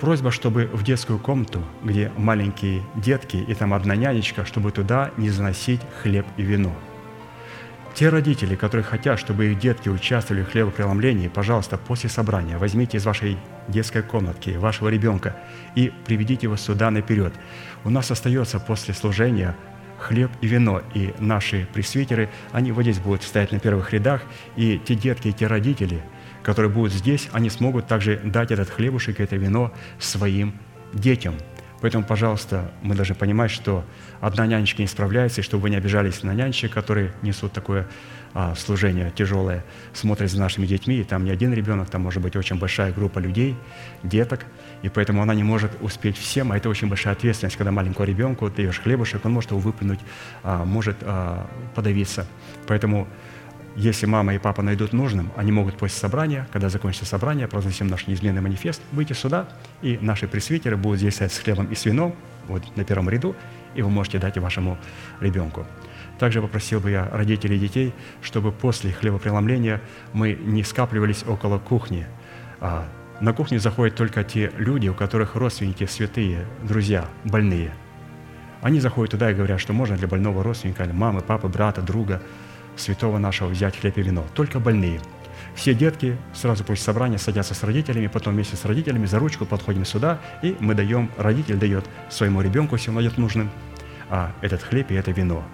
просьба, 0.00 0.30
чтобы 0.30 0.68
в 0.72 0.82
детскую 0.82 1.18
комнату, 1.18 1.62
где 1.82 2.10
маленькие 2.16 2.82
детки 2.96 3.36
и 3.36 3.54
там 3.54 3.72
одна 3.74 3.96
нянечка, 3.96 4.44
чтобы 4.44 4.72
туда 4.72 5.10
не 5.16 5.30
заносить 5.30 5.80
хлеб 6.02 6.26
и 6.36 6.42
вино. 6.42 6.72
Те 7.94 8.08
родители, 8.08 8.56
которые 8.56 8.84
хотят, 8.84 9.20
чтобы 9.20 9.46
их 9.46 9.58
детки 9.58 9.88
участвовали 9.88 10.42
в 10.42 10.50
хлебопреломлении, 10.50 11.28
пожалуйста, 11.28 11.78
после 11.78 12.10
собрания 12.10 12.58
возьмите 12.58 12.96
из 12.96 13.04
вашей 13.04 13.38
детской 13.68 14.02
комнатки 14.02 14.50
вашего 14.50 14.88
ребенка 14.88 15.36
и 15.74 15.92
приведите 16.06 16.46
его 16.46 16.56
сюда 16.56 16.90
наперед. 16.90 17.32
У 17.84 17.90
нас 17.90 18.10
остается 18.10 18.60
после 18.60 18.94
служения 18.94 19.56
хлеб 19.98 20.30
и 20.40 20.46
вино. 20.46 20.82
И 20.94 21.14
наши 21.18 21.66
пресвитеры, 21.72 22.28
они 22.52 22.72
вот 22.72 22.82
здесь 22.82 22.98
будут 22.98 23.22
стоять 23.22 23.52
на 23.52 23.58
первых 23.58 23.92
рядах, 23.92 24.22
и 24.56 24.78
те 24.84 24.94
детки, 24.94 25.28
и 25.28 25.32
те 25.32 25.46
родители, 25.46 26.02
которые 26.42 26.70
будут 26.70 26.92
здесь, 26.92 27.28
они 27.32 27.50
смогут 27.50 27.86
также 27.86 28.18
дать 28.18 28.50
этот 28.50 28.70
хлебушек, 28.70 29.20
это 29.20 29.36
вино 29.36 29.72
своим 29.98 30.54
детям. 30.92 31.34
Поэтому, 31.80 32.04
пожалуйста, 32.04 32.72
мы 32.82 32.94
должны 32.94 33.14
понимать, 33.14 33.50
что 33.50 33.84
одна 34.20 34.46
нянечка 34.46 34.80
не 34.80 34.88
справляется, 34.88 35.40
и 35.40 35.44
чтобы 35.44 35.64
вы 35.64 35.70
не 35.70 35.76
обижались 35.76 36.22
на 36.22 36.32
нянечек, 36.32 36.72
которые 36.72 37.12
несут 37.22 37.52
такое 37.52 37.86
а, 38.34 38.54
служение 38.56 39.12
тяжелое, 39.14 39.64
смотрят 39.92 40.30
за 40.30 40.40
нашими 40.40 40.66
детьми, 40.66 40.96
и 40.96 41.04
там 41.04 41.24
не 41.24 41.30
один 41.30 41.54
ребенок, 41.54 41.88
там 41.88 42.02
может 42.02 42.20
быть 42.20 42.34
очень 42.36 42.58
большая 42.58 42.92
группа 42.92 43.20
людей, 43.20 43.56
деток, 44.02 44.44
и 44.82 44.88
поэтому 44.88 45.22
она 45.22 45.34
не 45.34 45.44
может 45.44 45.70
успеть 45.80 46.18
всем, 46.18 46.52
а 46.52 46.56
это 46.56 46.68
очень 46.68 46.88
большая 46.88 47.14
ответственность, 47.14 47.56
когда 47.56 47.70
маленькому 47.70 48.06
ребенку 48.06 48.50
даешь 48.50 48.80
хлебушек, 48.80 49.24
он 49.24 49.32
может 49.32 49.52
его 49.52 49.60
выплюнуть, 49.60 50.00
а, 50.42 50.64
может 50.64 50.96
а, 51.02 51.46
подавиться. 51.74 52.26
Поэтому 52.66 53.08
если 53.76 54.06
мама 54.06 54.34
и 54.34 54.38
папа 54.38 54.62
найдут 54.62 54.92
нужным, 54.92 55.32
они 55.36 55.50
могут 55.50 55.76
после 55.76 55.98
собрания, 55.98 56.48
когда 56.52 56.68
закончится 56.68 57.06
собрание, 57.06 57.48
произносим 57.48 57.88
наш 57.88 58.06
неизменный 58.06 58.40
манифест, 58.40 58.80
выйти 58.92 59.14
сюда, 59.14 59.48
и 59.82 59.98
наши 60.00 60.28
пресвитеры 60.28 60.76
будут 60.76 61.00
здесь 61.00 61.14
стоять 61.14 61.32
с 61.32 61.38
хлебом 61.38 61.66
и 61.66 61.74
с 61.74 61.84
вином, 61.84 62.14
вот 62.46 62.62
на 62.76 62.84
первом 62.84 63.08
ряду, 63.08 63.34
и 63.74 63.82
вы 63.82 63.90
можете 63.90 64.18
дать 64.18 64.38
вашему 64.38 64.78
ребенку. 65.20 65.66
Также 66.18 66.40
попросил 66.40 66.80
бы 66.80 66.90
я 66.90 67.08
родителей 67.10 67.58
детей, 67.58 67.92
чтобы 68.22 68.52
после 68.52 68.92
хлебопреломления 68.92 69.80
мы 70.12 70.34
не 70.34 70.62
скапливались 70.62 71.24
около 71.26 71.58
кухни, 71.58 72.06
а 72.60 72.86
на 73.20 73.32
кухню 73.32 73.60
заходят 73.60 73.96
только 73.96 74.24
те 74.24 74.52
люди, 74.56 74.88
у 74.88 74.94
которых 74.94 75.34
родственники 75.34 75.86
святые, 75.86 76.46
друзья, 76.62 77.06
больные. 77.24 77.72
Они 78.60 78.80
заходят 78.80 79.12
туда 79.12 79.30
и 79.30 79.34
говорят, 79.34 79.60
что 79.60 79.72
можно 79.72 79.96
для 79.96 80.08
больного 80.08 80.42
родственника, 80.42 80.84
или 80.84 80.92
мамы, 80.92 81.20
папы, 81.20 81.48
брата, 81.48 81.82
друга, 81.82 82.22
святого 82.76 83.18
нашего 83.18 83.48
взять 83.48 83.78
хлеб 83.78 83.98
и 83.98 84.02
вино. 84.02 84.24
Только 84.34 84.58
больные. 84.58 85.00
Все 85.54 85.74
детки 85.74 86.16
сразу 86.32 86.64
после 86.64 86.82
собрания 86.84 87.18
садятся 87.18 87.54
с 87.54 87.62
родителями, 87.62 88.06
потом 88.06 88.34
вместе 88.34 88.56
с 88.56 88.64
родителями 88.64 89.06
за 89.06 89.18
ручку 89.18 89.46
подходим 89.46 89.84
сюда, 89.84 90.18
и 90.42 90.56
мы 90.58 90.74
даем, 90.74 91.10
родитель 91.16 91.56
дает 91.56 91.84
своему 92.10 92.40
ребенку, 92.40 92.74
если 92.74 92.88
он 92.88 92.96
найдет 92.96 93.18
нужным, 93.18 93.50
а 94.10 94.32
этот 94.40 94.62
хлеб 94.62 94.90
и 94.90 94.94
это 94.94 95.12
вино. 95.12 95.44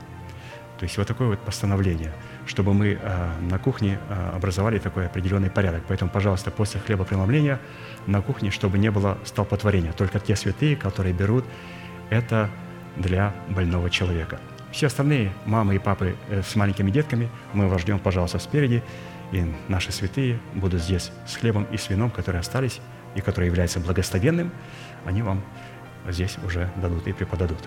То 0.80 0.84
есть 0.84 0.96
вот 0.96 1.06
такое 1.06 1.28
вот 1.28 1.38
постановление, 1.40 2.10
чтобы 2.46 2.72
мы 2.72 2.98
а, 3.02 3.38
на 3.38 3.58
кухне 3.58 3.98
а, 4.08 4.32
образовали 4.34 4.78
такой 4.78 5.04
определенный 5.04 5.50
порядок. 5.50 5.82
Поэтому, 5.86 6.10
пожалуйста, 6.10 6.50
после 6.50 6.80
хлебопреломления 6.80 7.60
на 8.06 8.22
кухне, 8.22 8.50
чтобы 8.50 8.78
не 8.78 8.90
было 8.90 9.18
столпотворения. 9.24 9.92
Только 9.92 10.18
те 10.20 10.36
святые, 10.36 10.76
которые 10.76 11.12
берут, 11.12 11.44
это 12.08 12.48
для 12.96 13.34
больного 13.50 13.90
человека. 13.90 14.40
Все 14.72 14.86
остальные, 14.86 15.34
мамы 15.44 15.74
и 15.74 15.78
папы 15.78 16.16
э, 16.30 16.40
с 16.42 16.56
маленькими 16.56 16.90
детками, 16.90 17.28
мы 17.52 17.68
вас 17.68 17.82
ждем, 17.82 17.98
пожалуйста, 17.98 18.38
спереди. 18.38 18.82
И 19.32 19.44
наши 19.68 19.92
святые 19.92 20.40
будут 20.54 20.80
здесь 20.80 21.12
с 21.26 21.36
хлебом 21.36 21.64
и 21.64 21.76
с 21.76 21.90
вином, 21.90 22.10
которые 22.10 22.40
остались 22.40 22.80
и 23.14 23.20
которые 23.20 23.48
являются 23.48 23.80
благословенным, 23.80 24.50
они 25.04 25.20
вам 25.20 25.42
здесь 26.08 26.38
уже 26.42 26.70
дадут 26.76 27.06
и 27.06 27.12
преподадут. 27.12 27.58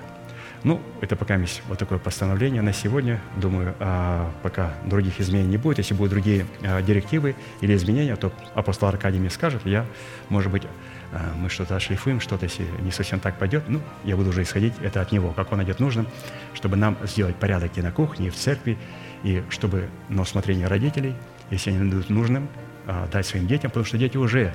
Ну, 0.63 0.81
это 1.01 1.17
пока 1.17 1.37
вот 1.67 1.77
такое 1.77 1.99
постановление 1.99 2.61
на 2.61 2.71
сегодня. 2.71 3.19
Думаю, 3.35 3.75
а, 3.79 4.31
пока 4.43 4.73
других 4.85 5.19
изменений 5.19 5.49
не 5.49 5.57
будет. 5.57 5.79
Если 5.79 5.93
будут 5.93 6.11
другие 6.11 6.45
а, 6.61 6.81
директивы 6.81 7.35
или 7.59 7.75
изменения, 7.75 8.15
то 8.15 8.31
апостол 8.53 8.87
Аркадий 8.87 9.19
мне 9.19 9.29
скажет, 9.29 9.65
я, 9.65 9.85
может 10.29 10.51
быть, 10.51 10.63
а, 11.11 11.33
мы 11.35 11.49
что-то 11.49 11.75
ошлифуем, 11.75 12.21
что-то, 12.21 12.45
если 12.45 12.65
не 12.79 12.91
совсем 12.91 13.19
так 13.19 13.37
пойдет, 13.37 13.65
ну, 13.67 13.81
я 14.05 14.15
буду 14.15 14.29
уже 14.29 14.43
исходить 14.43 14.73
это 14.81 15.01
от 15.01 15.11
него, 15.11 15.31
как 15.31 15.51
он 15.51 15.57
найдет 15.57 15.81
нужным, 15.81 16.07
чтобы 16.53 16.77
нам 16.77 16.97
сделать 17.03 17.35
порядок 17.35 17.77
и 17.77 17.81
на 17.81 17.91
кухне, 17.91 18.27
и 18.27 18.29
в 18.29 18.35
церкви, 18.35 18.77
и 19.23 19.43
чтобы 19.49 19.89
на 20.07 20.21
усмотрение 20.21 20.67
родителей, 20.67 21.13
если 21.49 21.71
они 21.71 21.79
найдут 21.79 22.09
нужным, 22.09 22.47
дать 23.11 23.25
своим 23.25 23.47
детям, 23.47 23.69
потому 23.69 23.85
что 23.85 23.97
дети 23.97 24.17
уже 24.17 24.53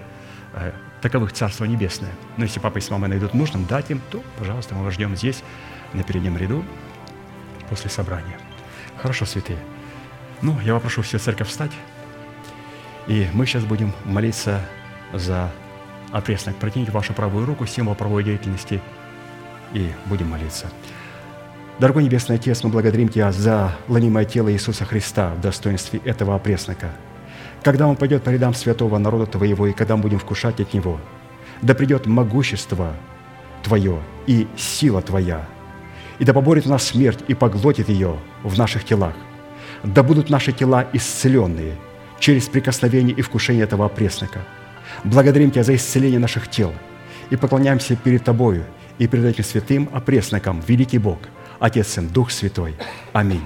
таковых 1.00 1.32
Царство 1.32 1.64
Небесное. 1.64 2.10
Но 2.36 2.44
если 2.44 2.60
папа 2.60 2.78
и 2.78 2.80
с 2.80 2.90
мамой 2.90 3.08
найдут 3.08 3.32
нужным 3.32 3.64
дать 3.64 3.90
им, 3.90 4.02
то, 4.10 4.22
пожалуйста, 4.38 4.74
мы 4.74 4.84
вас 4.84 4.94
ждем 4.94 5.16
здесь, 5.16 5.42
на 5.92 6.02
переднем 6.02 6.36
ряду, 6.36 6.64
после 7.68 7.90
собрания. 7.90 8.38
Хорошо, 8.96 9.26
святые. 9.26 9.58
Ну, 10.42 10.58
я 10.60 10.74
попрошу 10.74 11.02
всю 11.02 11.18
церковь 11.18 11.48
встать, 11.48 11.72
и 13.06 13.28
мы 13.32 13.46
сейчас 13.46 13.64
будем 13.64 13.92
молиться 14.04 14.60
за 15.12 15.50
опреснок. 16.12 16.56
Протяните 16.56 16.92
вашу 16.92 17.12
правую 17.12 17.46
руку, 17.46 17.66
символ 17.66 17.94
правовой 17.94 18.24
деятельности, 18.24 18.80
и 19.72 19.92
будем 20.06 20.30
молиться. 20.30 20.70
Дорогой 21.78 22.04
Небесный 22.04 22.36
Отец, 22.36 22.64
мы 22.64 22.70
благодарим 22.70 23.08
Тебя 23.08 23.30
за 23.30 23.76
лонимое 23.86 24.24
тело 24.24 24.52
Иисуса 24.52 24.84
Христа 24.84 25.34
в 25.34 25.40
достоинстве 25.40 26.00
этого 26.04 26.34
опреснока– 26.34 26.90
когда 27.62 27.86
Он 27.86 27.96
пойдет 27.96 28.22
по 28.22 28.30
рядам 28.30 28.54
святого 28.54 28.98
народа 28.98 29.26
Твоего, 29.26 29.66
и 29.66 29.72
когда 29.72 29.96
мы 29.96 30.02
будем 30.02 30.18
вкушать 30.18 30.60
от 30.60 30.72
Него. 30.74 31.00
Да 31.62 31.74
придет 31.74 32.06
могущество 32.06 32.94
Твое 33.62 34.00
и 34.26 34.46
сила 34.56 35.02
Твоя, 35.02 35.46
и 36.18 36.24
да 36.24 36.32
поборет 36.32 36.66
у 36.66 36.70
нас 36.70 36.84
смерть 36.84 37.20
и 37.28 37.34
поглотит 37.34 37.88
ее 37.88 38.18
в 38.42 38.58
наших 38.58 38.84
телах. 38.84 39.14
Да 39.84 40.02
будут 40.02 40.30
наши 40.30 40.52
тела 40.52 40.86
исцеленные 40.92 41.76
через 42.18 42.48
прикосновение 42.48 43.16
и 43.16 43.22
вкушение 43.22 43.64
этого 43.64 43.88
преснока. 43.88 44.40
Благодарим 45.04 45.50
Тебя 45.50 45.62
за 45.62 45.76
исцеление 45.76 46.18
наших 46.18 46.48
тел 46.48 46.72
и 47.30 47.36
поклоняемся 47.36 47.94
перед 47.96 48.24
Тобою 48.24 48.64
и 48.98 49.06
перед 49.06 49.24
этим 49.24 49.44
святым 49.44 49.88
опресноком, 49.92 50.60
великий 50.66 50.98
Бог, 50.98 51.18
Отец, 51.60 51.88
Сын, 51.88 52.08
Дух 52.08 52.32
Святой. 52.32 52.74
Аминь. 53.12 53.44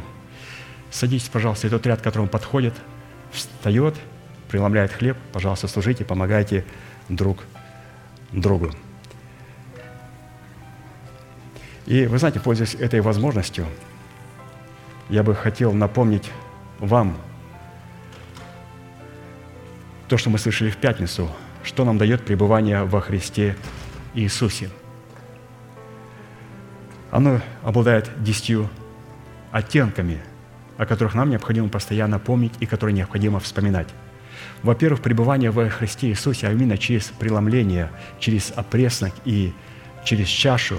Садитесь, 0.91 1.29
пожалуйста, 1.29 1.67
этот 1.67 1.87
ряд, 1.87 2.01
к 2.01 2.05
которому 2.05 2.29
подходит– 2.29 2.75
встает, 3.33 3.95
преломляет 4.49 4.93
хлеб, 4.93 5.17
пожалуйста, 5.33 5.69
служите, 5.69 6.05
помогайте 6.05 6.65
друг 7.09 7.45
другу. 8.33 8.71
И 11.87 12.07
вы 12.07 12.19
знаете, 12.19 12.41
пользуясь 12.41 12.75
этой 12.75 13.01
возможностью, 13.01 13.67
я 15.09 15.23
бы 15.23 15.35
хотел 15.35 15.73
напомнить 15.73 16.31
вам 16.79 17.17
то, 20.09 20.17
что 20.17 20.31
мы 20.31 20.39
слышали 20.39 20.71
в 20.71 20.77
пятницу, 20.77 21.31
что 21.63 21.85
нам 21.85 21.99
дает 21.99 22.25
пребывание 22.25 22.85
во 22.85 23.01
Христе 23.01 23.57
Иисусе. 24.15 24.71
Оно 27.11 27.41
обладает 27.63 28.11
десятью 28.23 28.71
оттенками– 29.51 30.21
о 30.83 30.87
которых 30.87 31.15
нам 31.15 31.31
необходимо 31.31 31.69
постоянно 31.69 32.19
помнить 32.19 32.53
и 32.61 32.67
которые 32.67 32.95
необходимо 32.95 33.41
вспоминать. 33.41 33.89
Во-первых, 34.63 35.01
пребывание 35.01 35.51
во 35.51 35.69
Христе 35.69 36.09
Иисусе, 36.09 36.49
а 36.49 36.53
именно 36.53 36.77
через 36.77 37.05
преломление, 37.05 37.91
через 38.19 38.53
опреснок 38.55 39.13
и 39.25 39.53
через 40.05 40.27
чашу, 40.27 40.79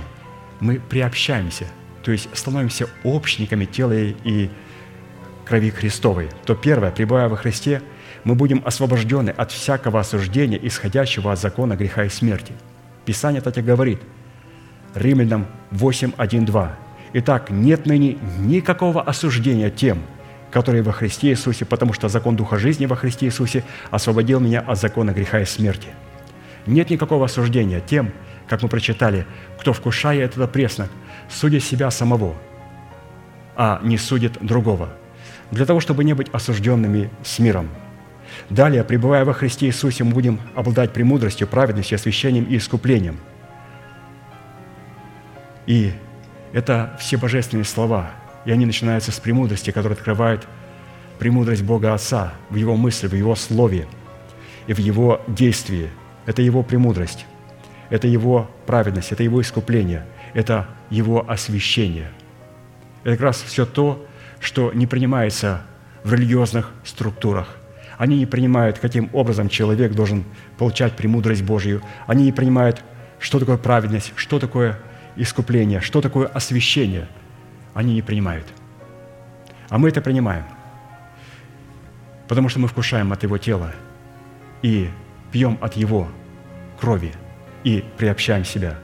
мы 0.64 0.80
приобщаемся, 0.80 1.68
то 2.04 2.12
есть 2.12 2.30
становимся 2.34 2.88
общниками 3.04 3.66
тела 3.66 3.92
и 3.94 4.50
крови 5.46 5.72
Христовой. 5.72 6.30
То 6.46 6.56
первое, 6.56 6.90
пребывая 6.90 7.28
во 7.28 7.36
Христе, 7.36 7.82
мы 8.24 8.36
будем 8.36 8.62
освобождены 8.66 9.32
от 9.32 9.52
всякого 9.52 10.00
осуждения, 10.00 10.58
исходящего 10.58 11.34
от 11.34 11.40
закона 11.40 11.76
греха 11.76 12.06
и 12.06 12.10
смерти. 12.10 12.54
Писание 13.06 13.42
так 13.42 13.58
и 13.58 13.62
говорит, 13.62 14.02
Римлянам 14.96 15.48
8, 15.72 16.14
1, 16.16 16.46
2. 16.46 16.76
Итак, 17.16 17.50
нет 17.50 17.86
ныне 17.86 18.18
никакого 18.40 19.02
осуждения 19.02 19.70
тем, 19.70 20.00
которые 20.50 20.82
во 20.82 20.94
Христе 20.94 21.32
Иисусе, 21.32 21.66
потому 21.66 21.92
что 21.92 22.08
закон 22.08 22.38
Духа 22.38 22.58
жизни 22.58 22.86
во 22.86 22.96
Христе 22.96 23.26
Иисусе 23.26 23.66
освободил 23.92 24.40
меня 24.40 24.62
от 24.62 24.80
закона 24.80 25.12
греха 25.12 25.42
и 25.42 25.46
смерти. 25.46 25.90
Нет 26.66 26.90
никакого 26.90 27.26
осуждения 27.26 27.82
тем, 27.82 28.14
как 28.54 28.62
мы 28.62 28.70
прочитали, 28.70 29.26
кто, 29.60 29.74
вкушая 29.74 30.20
этот 30.20 30.52
преснок, 30.52 30.88
судит 31.28 31.64
себя 31.64 31.90
самого, 31.90 32.36
а 33.56 33.80
не 33.82 33.98
судит 33.98 34.38
другого, 34.42 34.90
для 35.50 35.66
того, 35.66 35.80
чтобы 35.80 36.04
не 36.04 36.14
быть 36.14 36.30
осужденными 36.32 37.10
с 37.24 37.40
миром. 37.40 37.68
Далее, 38.52 38.84
пребывая 38.84 39.26
во 39.26 39.34
Христе 39.34 39.66
Иисусе, 39.66 40.04
мы 40.04 40.12
будем 40.12 40.40
обладать 40.54 40.94
премудростью, 40.94 41.48
праведностью, 41.48 41.96
освящением 41.96 42.44
и 42.44 42.58
искуплением. 42.58 43.18
И 45.66 45.92
это 46.54 46.96
все 47.00 47.18
божественные 47.18 47.66
слова, 47.66 48.12
и 48.46 48.52
они 48.52 48.68
начинаются 48.68 49.12
с 49.12 49.20
премудрости, 49.20 49.72
которая 49.72 49.98
открывает 49.98 50.46
премудрость 51.18 51.64
Бога 51.64 51.96
Отца 51.96 52.36
в 52.52 52.56
Его 52.56 52.76
мысли, 52.76 53.08
в 53.08 53.16
Его 53.16 53.34
Слове 53.36 53.88
и 54.68 54.74
в 54.74 54.78
Его 54.78 55.22
действии. 55.28 55.90
Это 56.28 56.44
Его 56.44 56.62
премудрость, 56.62 57.26
это 57.94 58.08
Его 58.08 58.50
праведность, 58.66 59.12
это 59.12 59.22
Его 59.22 59.40
искупление, 59.40 60.04
это 60.34 60.66
Его 60.90 61.30
освящение. 61.30 62.10
Это 63.04 63.12
как 63.18 63.22
раз 63.22 63.44
все 63.44 63.68
то, 63.68 64.04
что 64.40 64.74
не 64.74 64.88
принимается 64.88 65.62
в 66.04 66.12
религиозных 66.12 66.72
структурах. 66.84 67.56
Они 68.00 68.18
не 68.18 68.26
принимают, 68.26 68.80
каким 68.80 69.12
образом 69.14 69.48
человек 69.48 69.94
должен 69.94 70.24
получать 70.58 70.94
премудрость 70.94 71.44
Божью. 71.44 71.84
Они 72.08 72.24
не 72.24 72.32
принимают, 72.32 72.84
что 73.20 73.38
такое 73.38 73.58
праведность, 73.58 74.12
что 74.16 74.40
такое 74.40 74.80
искупление, 75.16 75.80
что 75.80 76.02
такое 76.02 76.26
освящение, 76.26 77.08
они 77.76 77.94
не 77.94 78.02
принимают. 78.02 78.48
А 79.70 79.78
мы 79.78 79.90
это 79.90 80.02
принимаем, 80.02 80.46
потому 82.28 82.50
что 82.50 82.60
мы 82.60 82.68
вкушаем 82.68 83.14
от 83.14 83.22
Его 83.22 83.38
тела 83.38 83.72
и 84.64 84.90
пьем 85.32 85.60
от 85.62 85.76
Его 85.76 86.08
крови 86.80 87.14
и 87.64 87.84
приобщаем 87.98 88.46
себя. 88.46 88.78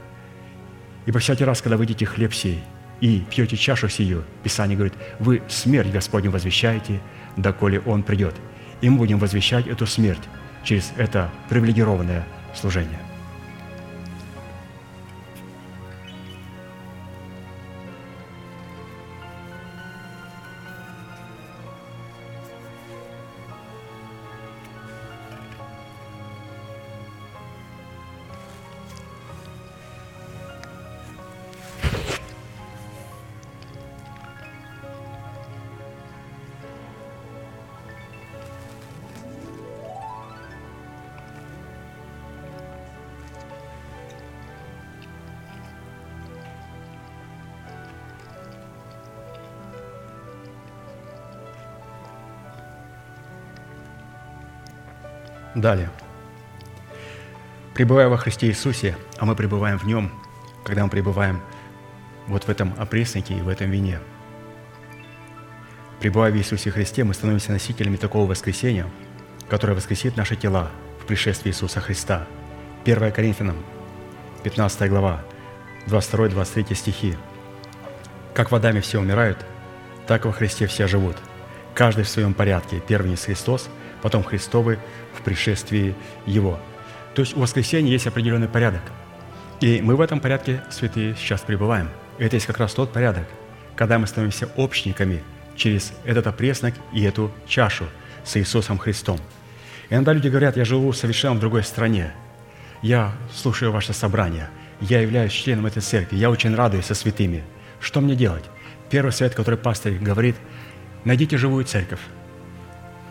Ибо 1.06 1.18
всякий 1.18 1.44
раз, 1.44 1.62
когда 1.62 1.76
вы 1.76 1.84
едите 1.84 2.06
хлеб 2.06 2.34
сей 2.34 2.62
и 3.00 3.24
пьете 3.30 3.56
чашу 3.56 3.88
сию, 3.88 4.24
Писание 4.42 4.76
говорит, 4.76 4.94
вы 5.18 5.42
смерть 5.48 5.90
Господню 5.90 6.30
возвещаете, 6.30 7.00
доколе 7.36 7.80
Он 7.80 8.02
придет. 8.02 8.34
И 8.80 8.88
мы 8.88 8.98
будем 8.98 9.18
возвещать 9.18 9.66
эту 9.66 9.86
смерть 9.86 10.22
через 10.64 10.92
это 10.96 11.30
привилегированное 11.48 12.26
служение. 12.54 13.09
Далее. 55.60 55.90
Пребывая 57.74 58.08
во 58.08 58.16
Христе 58.16 58.48
Иисусе, 58.48 58.96
а 59.18 59.26
мы 59.26 59.36
пребываем 59.36 59.78
в 59.78 59.84
Нем, 59.84 60.10
когда 60.64 60.84
мы 60.84 60.90
пребываем 60.90 61.40
вот 62.26 62.44
в 62.44 62.48
этом 62.48 62.74
опреснике 62.78 63.34
и 63.34 63.40
в 63.40 63.48
этом 63.48 63.70
вине. 63.70 64.00
Пребывая 66.00 66.32
в 66.32 66.36
Иисусе 66.36 66.70
Христе, 66.70 67.04
мы 67.04 67.12
становимся 67.14 67.52
носителями 67.52 67.96
такого 67.96 68.28
воскресения, 68.28 68.86
которое 69.48 69.74
воскресит 69.74 70.16
наши 70.16 70.36
тела 70.36 70.70
в 71.00 71.06
пришествии 71.06 71.50
Иисуса 71.50 71.80
Христа. 71.80 72.26
1 72.84 73.12
Коринфянам, 73.12 73.56
15 74.42 74.88
глава, 74.88 75.22
22-23 75.86 76.74
стихи. 76.74 77.16
«Как 78.32 78.50
водами 78.50 78.80
все 78.80 78.98
умирают, 78.98 79.44
так 80.06 80.24
во 80.24 80.32
Христе 80.32 80.66
все 80.66 80.86
живут. 80.86 81.16
Каждый 81.74 82.04
в 82.04 82.08
своем 82.08 82.32
порядке. 82.32 82.80
Первенец 82.80 83.24
Христос, 83.24 83.68
потом 84.02 84.22
Христовы 84.22 84.78
в 85.16 85.22
пришествии 85.22 85.94
Его». 86.26 86.58
То 87.14 87.22
есть 87.22 87.36
у 87.36 87.40
воскресения 87.40 87.90
есть 87.90 88.06
определенный 88.06 88.48
порядок. 88.48 88.82
И 89.60 89.82
мы 89.82 89.96
в 89.96 90.00
этом 90.00 90.20
порядке, 90.20 90.62
святые, 90.70 91.14
сейчас 91.16 91.42
пребываем. 91.42 91.90
Это 92.18 92.36
есть 92.36 92.46
как 92.46 92.58
раз 92.58 92.72
тот 92.72 92.92
порядок, 92.92 93.26
когда 93.76 93.98
мы 93.98 94.06
становимся 94.06 94.48
общниками 94.56 95.22
через 95.56 95.92
этот 96.04 96.26
опреснок 96.26 96.74
и 96.92 97.02
эту 97.02 97.30
чашу 97.46 97.84
с 98.24 98.36
Иисусом 98.36 98.78
Христом. 98.78 99.18
иногда 99.90 100.12
люди 100.12 100.28
говорят, 100.28 100.56
я 100.56 100.64
живу 100.64 100.92
совершенно 100.92 101.34
в 101.34 101.40
другой 101.40 101.62
стране, 101.64 102.12
я 102.80 103.12
слушаю 103.34 103.72
ваше 103.72 103.92
собрание, 103.92 104.48
я 104.80 105.00
являюсь 105.00 105.32
членом 105.32 105.66
этой 105.66 105.82
церкви, 105.82 106.16
я 106.16 106.30
очень 106.30 106.54
радуюсь 106.54 106.86
со 106.86 106.94
святыми. 106.94 107.42
Что 107.80 108.00
мне 108.00 108.14
делать? 108.14 108.44
Первый 108.88 109.12
совет, 109.12 109.34
который 109.34 109.56
пастор 109.56 109.92
говорит, 109.92 110.36
найдите 111.04 111.36
живую 111.36 111.64
церковь, 111.64 112.00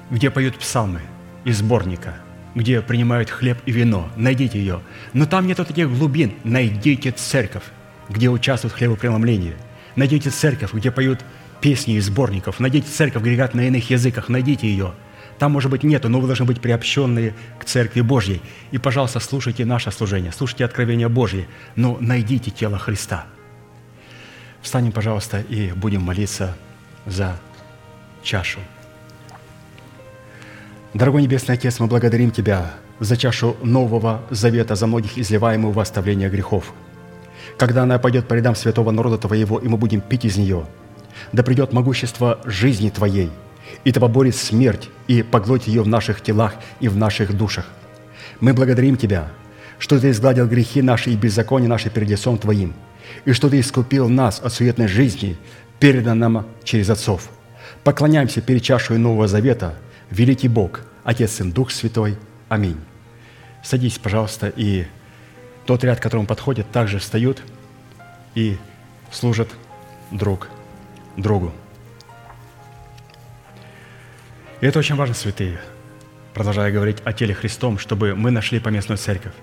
где 0.10 0.30
поют 0.30 0.58
псалмы 0.58 1.02
из 1.46 1.58
сборника– 1.58 2.16
где 2.56 2.82
принимают 2.82 3.30
хлеб 3.30 3.58
и 3.66 3.72
вино. 3.72 4.10
Найдите 4.16 4.60
ее. 4.60 4.82
Но 5.14 5.26
там 5.26 5.48
нету 5.48 5.66
таких 5.66 5.90
глубин. 5.90 6.34
Найдите 6.44 7.12
церковь, 7.12 7.64
где 8.10 8.30
участвуют 8.30 8.74
в 8.74 8.78
хлебопреломлении. 8.78 9.56
Найдите 9.96 10.30
церковь, 10.30 10.74
где 10.74 10.92
поют 10.92 11.20
песни 11.62 11.96
из 11.96 12.06
сборников. 12.06 12.60
Найдите 12.60 12.90
церковь, 12.90 13.22
где 13.22 13.32
говорят 13.32 13.54
на 13.54 13.68
иных 13.68 13.90
языках. 13.90 14.30
Найдите 14.30 14.68
ее. 14.68 14.94
Там, 15.38 15.54
может 15.54 15.72
быть, 15.72 15.84
нету, 15.84 16.10
но 16.10 16.20
вы 16.20 16.28
должны 16.28 16.46
быть 16.46 16.60
приобщенные 16.60 17.34
к 17.60 17.64
Церкви 17.64 18.02
Божьей. 18.02 18.42
И, 18.72 18.78
пожалуйста, 18.78 19.22
слушайте 19.22 19.64
наше 19.64 19.90
служение, 19.90 20.34
слушайте 20.34 20.66
откровения 20.66 21.08
Божьи, 21.08 21.48
но 21.78 21.98
найдите 22.02 22.52
тело 22.52 22.78
Христа. 22.78 23.26
Встанем, 24.62 24.92
пожалуйста, 24.92 25.40
и 25.40 25.72
будем 25.72 26.02
молиться 26.02 26.58
за 27.06 27.40
чашу. 28.22 28.60
Дорогой 30.96 31.22
Небесный 31.22 31.54
Отец, 31.54 31.80
мы 31.80 31.86
благодарим 31.86 32.32
Тебя 32.32 32.72
за 33.00 33.16
чашу 33.16 33.56
Нового 33.62 34.24
Завета, 34.32 34.74
за 34.74 34.88
многих 34.88 35.20
изливаемую 35.20 35.72
в 35.72 35.80
оставление 35.80 36.30
грехов. 36.30 36.74
Когда 37.60 37.84
она 37.84 38.00
пойдет 38.00 38.28
по 38.28 38.34
рядам 38.34 38.56
святого 38.56 38.90
народа 38.90 39.20
Твоего, 39.20 39.60
и 39.60 39.68
мы 39.68 39.78
будем 39.78 40.02
пить 40.02 40.26
из 40.26 40.36
нее, 40.38 40.66
да 41.32 41.44
придет 41.44 41.74
могущество 41.74 42.40
жизни 42.44 42.90
Твоей, 42.90 43.30
и 43.84 43.92
Ты 43.92 44.00
поборет 44.00 44.36
смерть 44.36 44.90
и 45.08 45.22
поглотит 45.22 45.68
ее 45.68 45.84
в 45.84 45.88
наших 45.88 46.22
телах 46.22 46.56
и 46.80 46.88
в 46.88 46.98
наших 46.98 47.38
душах. 47.38 47.68
Мы 48.40 48.56
благодарим 48.56 48.98
Тебя, 48.98 49.28
что 49.78 50.00
Ты 50.00 50.10
изгладил 50.10 50.48
грехи 50.48 50.82
наши 50.82 51.12
и 51.12 51.16
беззакония 51.16 51.70
наши 51.70 51.92
перед 51.92 52.10
лицом 52.10 52.40
Твоим, 52.40 52.74
и 53.26 53.34
что 53.34 53.48
Ты 53.48 53.60
искупил 53.60 54.10
нас 54.10 54.42
от 54.44 54.54
суетной 54.54 54.88
жизни, 54.88 55.38
передан 55.80 56.18
нам 56.18 56.48
через 56.64 56.90
отцов. 56.90 57.30
Поклоняемся 57.84 58.42
перед 58.42 58.64
чашей 58.64 58.98
Нового 58.98 59.28
Завета– 59.28 59.76
великий 60.10 60.48
Бог, 60.48 60.82
Отец, 61.04 61.32
Сын, 61.32 61.52
Дух 61.52 61.72
Святой. 61.72 62.18
Аминь. 62.48 62.80
Садись, 63.64 63.98
пожалуйста, 63.98 64.52
и 64.56 64.86
тот 65.66 65.84
ряд, 65.84 66.00
к 66.00 66.04
которому 66.04 66.28
подходит, 66.28 66.72
также 66.72 67.00
встают 67.00 67.42
и 68.36 68.58
служат 69.12 69.50
друг 70.12 70.50
другу. 71.18 71.54
И 74.62 74.66
это 74.66 74.80
очень 74.80 74.96
важно, 74.96 75.16
святые, 75.16 75.60
продолжая 76.34 76.72
говорить 76.72 76.98
о 77.06 77.14
теле 77.14 77.34
Христом, 77.34 77.78
чтобы 77.78 78.16
мы 78.16 78.32
нашли 78.32 78.60
поместную 78.60 78.98
церковь. 78.98 79.34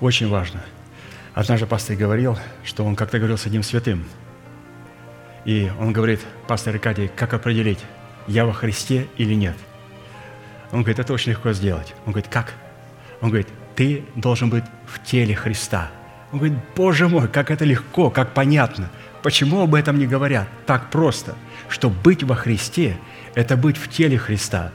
Очень 0.00 0.28
важно. 0.28 0.60
Однажды 1.34 1.66
пастор 1.66 1.96
говорил, 1.96 2.38
что 2.64 2.84
он 2.84 2.96
как-то 2.96 3.18
говорил 3.18 3.38
с 3.38 3.46
одним 3.46 3.62
святым. 3.62 4.04
И 5.44 5.70
он 5.78 5.92
говорит, 5.92 6.20
пастор 6.48 6.74
Аркадий, 6.74 7.08
как 7.14 7.34
определить, 7.34 7.78
я 8.26 8.44
во 8.44 8.52
Христе 8.52 9.06
или 9.16 9.34
нет. 9.34 9.56
Он 10.72 10.80
говорит, 10.80 10.98
это 10.98 11.12
очень 11.12 11.32
легко 11.32 11.52
сделать. 11.52 11.94
Он 12.06 12.12
говорит, 12.12 12.28
как? 12.30 12.54
Он 13.20 13.28
говорит, 13.28 13.48
ты 13.74 14.04
должен 14.14 14.50
быть 14.50 14.64
в 14.86 15.02
теле 15.04 15.34
Христа. 15.34 15.90
Он 16.32 16.38
говорит, 16.38 16.58
Боже 16.74 17.08
мой, 17.08 17.28
как 17.28 17.50
это 17.50 17.64
легко, 17.64 18.10
как 18.10 18.34
понятно. 18.34 18.90
Почему 19.22 19.62
об 19.62 19.74
этом 19.74 19.98
не 19.98 20.06
говорят? 20.06 20.48
Так 20.66 20.90
просто, 20.90 21.36
что 21.68 21.88
быть 21.88 22.22
во 22.22 22.34
Христе– 22.34 22.98
это 23.34 23.56
быть 23.56 23.76
в 23.76 23.88
теле 23.88 24.18
Христа. 24.18 24.72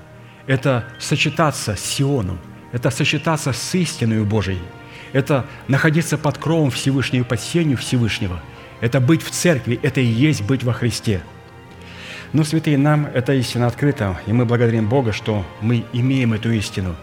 Это 0.48 0.86
сочетаться 0.99 1.76
с 1.76 1.82
Сионом, 1.82 2.40
это 2.72 2.90
сочетаться 2.90 3.53
с 3.53 3.76
истиной 3.76 4.23
Божией, 4.23 4.61
это 5.14 5.45
находиться 5.68 6.18
под 6.18 6.38
кровом 6.38 6.72
Всевышнего, 6.72 7.23
под 7.23 7.40
сенью 7.40 7.78
Всевышнего, 7.78 8.41
это 8.82 8.99
быть 8.99 9.22
в 9.22 9.30
церкви, 9.30 9.80
это 9.84 10.02
и 10.02 10.06
есть 10.06 10.41
быть 10.41 10.64
во 10.64 10.73
Христе– 10.73 11.22
но, 12.33 12.45
святые, 12.45 12.77
нам 12.77 13.07
эта 13.07 13.33
истина 13.33 13.67
открыта, 13.67 14.17
и 14.25 14.31
мы 14.31 14.45
благодарим 14.45 14.87
Бога, 14.87 15.11
что 15.11 15.45
мы 15.59 15.83
имеем 15.91 16.33
эту 16.33 16.51
истину. 16.51 16.95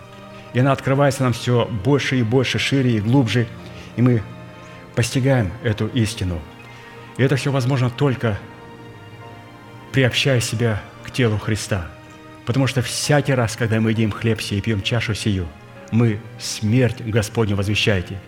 И 0.54 0.60
она 0.60 0.72
открывается 0.72 1.22
нам 1.22 1.34
все 1.34 1.66
больше 1.66 2.18
и 2.18 2.22
больше, 2.22 2.58
шире 2.58 2.96
и 2.96 3.00
глубже, 3.00 3.46
и 3.96 4.02
мы 4.02 4.22
постигаем 4.94 5.52
эту 5.62 5.88
истину. 5.88 6.40
И 7.18 7.22
это 7.22 7.36
все 7.36 7.52
возможно 7.52 7.90
только 7.90 8.38
приобщая 9.92 10.40
себя 10.40 10.80
к 11.04 11.10
телу 11.10 11.36
Христа. 11.36 11.88
Потому 12.46 12.66
что 12.66 12.80
всякий 12.80 13.34
раз, 13.34 13.56
когда 13.56 13.78
мы 13.80 13.90
едим 13.90 14.10
хлеб 14.10 14.40
сей 14.40 14.58
и 14.58 14.62
пьем 14.62 14.80
чашу 14.80 15.14
сию, 15.14 15.46
мы 15.90 16.20
смерть 16.38 17.02
Господню 17.02 17.56
возвещаете. 17.56 18.18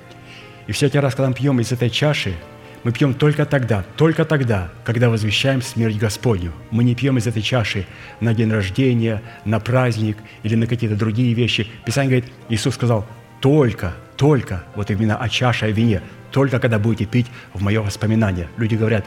И 0.66 0.72
всякий 0.72 0.98
раз, 0.98 1.14
когда 1.14 1.28
мы 1.28 1.34
пьем 1.34 1.60
из 1.60 1.72
этой 1.72 1.88
чаши– 1.88 2.34
мы 2.82 2.92
пьем 2.92 3.12
только 3.12 3.44
тогда, 3.44 3.84
только 3.96 4.24
тогда, 4.24 4.70
когда 4.84 5.10
возвещаем 5.10 5.60
смерть 5.60 5.98
Господню. 5.98 6.52
Мы 6.70 6.82
не 6.82 6.94
пьем 6.94 7.18
из 7.18 7.26
этой 7.26 7.42
чаши 7.42 7.86
на 8.20 8.32
день 8.32 8.50
рождения, 8.50 9.22
на 9.44 9.60
праздник 9.60 10.16
или 10.42 10.54
на 10.54 10.66
какие-то 10.66 10.96
другие 10.96 11.34
вещи. 11.34 11.66
Писание 11.84 12.18
говорит, 12.18 12.32
Иисус 12.48 12.74
сказал, 12.74 13.06
только, 13.40 13.94
только, 14.16 14.64
вот 14.74 14.90
именно 14.90 15.16
о 15.16 15.28
чаше, 15.28 15.66
о 15.66 15.70
вине, 15.70 16.00
только 16.30 16.58
когда 16.58 16.78
будете 16.78 17.04
пить 17.04 17.26
в 17.52 17.62
мое 17.62 17.82
воспоминание. 17.82 18.48
Люди 18.56 18.76
говорят, 18.76 19.04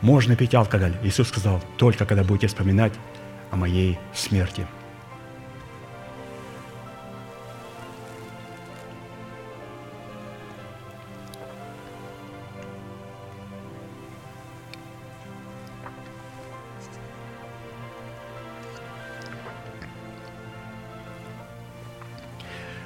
можно 0.00 0.36
пить 0.36 0.54
алкоголь. 0.54 0.94
Иисус 1.02 1.28
сказал, 1.28 1.62
только 1.78 2.04
когда 2.06 2.22
будете 2.22 2.46
вспоминать 2.46 2.92
о 3.50 3.56
моей 3.56 3.98
смерти. 4.14 4.66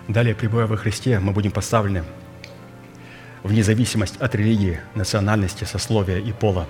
Далее, 0.09 0.35
пребывая 0.35 0.67
во 0.67 0.77
Христе, 0.77 1.21
мы 1.21 1.33
будем 1.33 1.53
поставлены 1.53 2.05
в 3.43 3.53
независимость 3.53 4.17
от 4.17 4.35
религии, 4.35 4.81
национальности, 4.95 5.65
сословия 5.65 6.19
и 6.19 6.33
пола. 6.33 6.67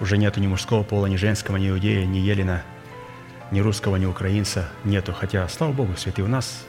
Уже 0.00 0.16
нету 0.16 0.40
ни 0.40 0.46
мужского 0.46 0.82
пола, 0.82 1.06
ни 1.06 1.16
женского, 1.16 1.56
ни 1.56 1.68
иудея, 1.68 2.06
ни 2.06 2.18
елена, 2.18 2.62
ни 3.50 3.60
русского, 3.60 3.96
ни 3.96 4.06
украинца 4.06 4.68
нету. 4.84 5.12
Хотя, 5.12 5.48
слава 5.48 5.72
Богу, 5.72 5.94
святые, 5.96 6.24
у 6.24 6.28
нас 6.28 6.64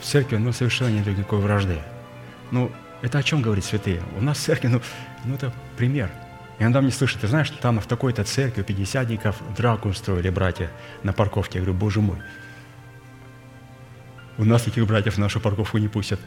в 0.00 0.04
церкви 0.04 0.36
ну, 0.36 0.52
совершенно 0.52 0.88
нет 0.88 1.06
никакой 1.06 1.40
вражды. 1.40 1.78
Ну, 2.50 2.70
это 3.02 3.18
о 3.18 3.22
чем 3.22 3.42
говорит 3.42 3.64
святые? 3.64 4.02
У 4.18 4.22
нас 4.22 4.38
в 4.38 4.42
церкви, 4.42 4.68
ну, 4.68 4.80
ну 5.24 5.34
это 5.34 5.52
пример. 5.76 6.10
Иногда 6.58 6.80
мне 6.80 6.90
слышат, 6.90 7.20
ты 7.20 7.28
знаешь, 7.28 7.50
там 7.50 7.80
в 7.80 7.86
такой-то 7.86 8.24
церкви 8.24 8.62
пятидесятников 8.62 9.36
драку 9.56 9.88
устроили 9.88 10.28
братья 10.28 10.70
на 11.02 11.12
парковке. 11.12 11.58
Я 11.58 11.64
говорю, 11.64 11.78
боже 11.78 12.00
мой, 12.00 12.18
у 14.38 14.44
нас 14.44 14.62
таких 14.62 14.86
братьев 14.86 15.14
в 15.14 15.18
нашу 15.18 15.40
парковку 15.40 15.78
не 15.78 15.88
пустят. 15.88 16.20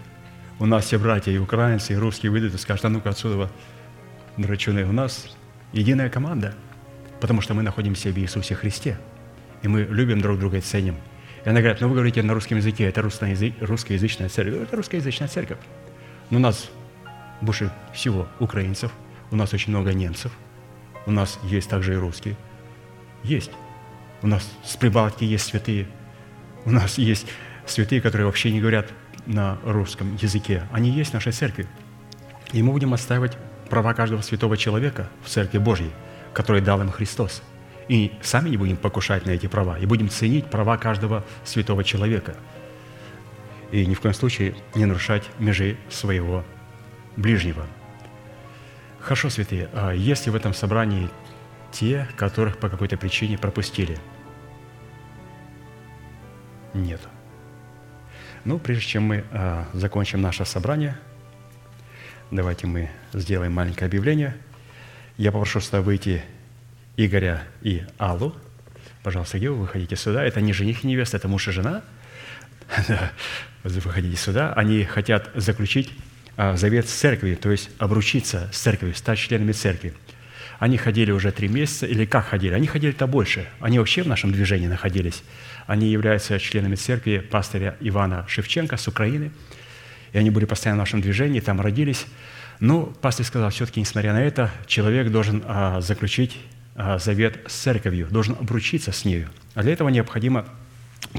У 0.60 0.66
нас 0.66 0.86
все 0.86 1.00
братья, 1.00 1.32
и 1.32 1.38
украинцы, 1.38 1.94
и 1.94 1.96
русские 1.96 2.32
выйдут 2.32 2.54
и 2.54 2.58
скажут, 2.58 2.86
а 2.86 2.90
ну-ка 2.90 3.10
отсюда, 3.10 3.50
драчуны. 4.38 4.86
У 4.86 4.92
нас 4.92 5.36
единая 5.72 6.10
команда, 6.10 6.54
потому 7.22 7.42
что 7.42 7.54
мы 7.54 7.64
находимся 7.64 8.12
в 8.12 8.18
Иисусе 8.18 8.54
Христе. 8.54 9.00
И 9.64 9.68
мы 9.68 9.84
любим 9.84 10.22
друг 10.22 10.40
друга 10.40 10.58
и 10.58 10.62
ценим. 10.62 10.98
И 11.46 11.50
она 11.50 11.62
говорит, 11.62 11.82
ну 11.82 11.88
вы 11.88 11.96
говорите 11.96 12.22
на 12.22 12.34
русском 12.34 12.58
языке, 12.58 12.84
это 12.84 13.02
русскоязычная 13.02 14.30
церковь. 14.30 14.62
Это 14.62 14.76
русскоязычная 14.76 15.28
церковь. 15.28 15.58
Но 16.30 16.38
у 16.38 16.42
нас 16.42 16.70
больше 17.40 17.72
всего 17.94 18.28
украинцев, 18.40 18.92
у 19.32 19.36
нас 19.36 19.54
очень 19.54 19.72
много 19.72 19.94
немцев, 19.94 20.32
у 21.06 21.12
нас 21.12 21.40
есть 21.44 21.70
также 21.70 21.94
и 21.94 21.98
русские. 21.98 22.36
Есть. 23.24 23.52
У 24.22 24.28
нас 24.28 24.48
с 24.64 24.76
Прибалтики 24.76 25.24
есть 25.24 25.46
святые, 25.46 25.88
у 26.66 26.72
нас 26.72 26.98
есть 26.98 27.28
святые, 27.66 28.02
которые 28.02 28.26
вообще 28.26 28.52
не 28.52 28.62
говорят 28.62 28.88
на 29.26 29.58
русском 29.64 30.16
языке, 30.16 30.64
они 30.72 30.90
есть 30.90 31.12
в 31.12 31.14
нашей 31.14 31.32
церкви. 31.32 31.68
И 32.54 32.62
мы 32.64 32.72
будем 32.72 32.94
отстаивать 32.94 33.38
права 33.70 33.94
каждого 33.94 34.22
святого 34.22 34.58
человека 34.58 35.08
в 35.24 35.30
Церкви 35.30 35.58
Божьей, 35.58 35.92
которые 36.34 36.62
дал 36.62 36.82
им 36.82 36.92
Христос. 36.92 37.42
И 37.88 38.12
сами 38.22 38.50
не 38.50 38.58
будем 38.58 38.78
покушать 38.78 39.26
на 39.26 39.32
эти 39.32 39.48
права, 39.48 39.78
и 39.80 39.86
будем 39.86 40.10
ценить 40.10 40.46
права 40.50 40.78
каждого 40.78 41.24
святого 41.44 41.84
человека. 41.84 42.36
И 43.72 43.86
ни 43.86 43.94
в 43.94 44.02
коем 44.02 44.14
случае 44.14 44.56
не 44.76 44.86
нарушать 44.86 45.24
межи 45.40 45.78
своего 45.90 46.44
ближнего. 47.16 47.66
Хорошо, 49.00 49.30
святые, 49.30 49.70
а 49.74 49.92
есть 49.92 50.26
ли 50.26 50.32
в 50.32 50.36
этом 50.36 50.54
собрании 50.54 51.10
те, 51.72 52.08
которых 52.18 52.58
по 52.58 52.70
какой-то 52.70 52.98
причине 52.98 53.38
пропустили? 53.38 53.98
Нет. 56.74 57.02
Ну, 58.44 58.58
прежде 58.58 58.86
чем 58.86 59.04
мы 59.04 59.24
а, 59.32 59.68
закончим 59.74 60.22
наше 60.22 60.46
собрание, 60.46 60.98
давайте 62.32 62.66
мы 62.66 62.90
сделаем 63.14 63.54
маленькое 63.54 63.88
объявление. 63.88 64.36
Я 65.18 65.32
попрошу 65.32 65.60
сюда 65.60 65.82
выйти 65.82 66.24
Игоря 66.98 67.44
и 67.62 67.84
Аллу. 68.00 68.36
Пожалуйста, 69.04 69.38
вы 69.38 69.54
выходите 69.54 69.96
сюда? 69.96 70.24
Это 70.24 70.42
не 70.42 70.54
жених 70.54 70.84
и 70.84 70.88
невеста, 70.88 71.18
это 71.18 71.28
муж 71.28 71.48
и 71.48 71.52
жена. 71.52 71.84
Выходите 73.64 74.18
сюда. 74.18 74.54
Они 74.54 74.86
хотят 74.86 75.30
заключить 75.36 75.92
а, 76.36 76.58
завет 76.58 76.90
с 76.90 76.94
церковью, 76.94 77.38
то 77.38 77.52
есть 77.52 77.70
обручиться 77.78 78.50
с 78.52 78.58
церковью, 78.58 78.96
стать 78.96 79.20
членами 79.20 79.52
церкви. 79.52 79.94
Они 80.58 80.78
ходили 80.78 81.12
уже 81.12 81.32
три 81.32 81.48
месяца, 81.48 81.86
или 81.86 82.06
как 82.06 82.28
ходили? 82.28 82.54
Они 82.54 82.66
ходили-то 82.66 83.06
больше. 83.06 83.48
Они 83.60 83.78
вообще 83.78 84.02
в 84.02 84.08
нашем 84.08 84.32
движении 84.32 84.68
находились. 84.68 85.24
Они 85.72 85.88
являются 85.88 86.38
членами 86.38 86.76
церкви 86.76 87.20
пастыря 87.20 87.78
Ивана 87.80 88.26
Шевченко 88.28 88.76
с 88.76 88.90
Украины. 88.90 89.32
И 90.12 90.18
они 90.18 90.30
были 90.30 90.44
постоянно 90.44 90.82
в 90.82 90.84
нашем 90.84 91.00
движении, 91.00 91.40
там 91.40 91.62
родились. 91.62 92.08
Но 92.60 92.88
пастор 92.88 93.26
сказал, 93.26 93.52
все-таки, 93.52 93.80
несмотря 93.80 94.12
на 94.12 94.22
это, 94.22 94.52
человек 94.68 95.10
должен 95.12 95.42
а, 95.48 95.80
заключить 95.80 96.38
а, 96.76 97.00
завет 97.00 97.40
с 97.48 97.54
церковью, 97.54 98.08
должен 98.12 98.36
обручиться 98.38 98.92
с 98.92 99.06
нею. 99.06 99.30
А 99.54 99.64
для 99.64 99.72
этого 99.72 99.88
необходимо 99.88 100.46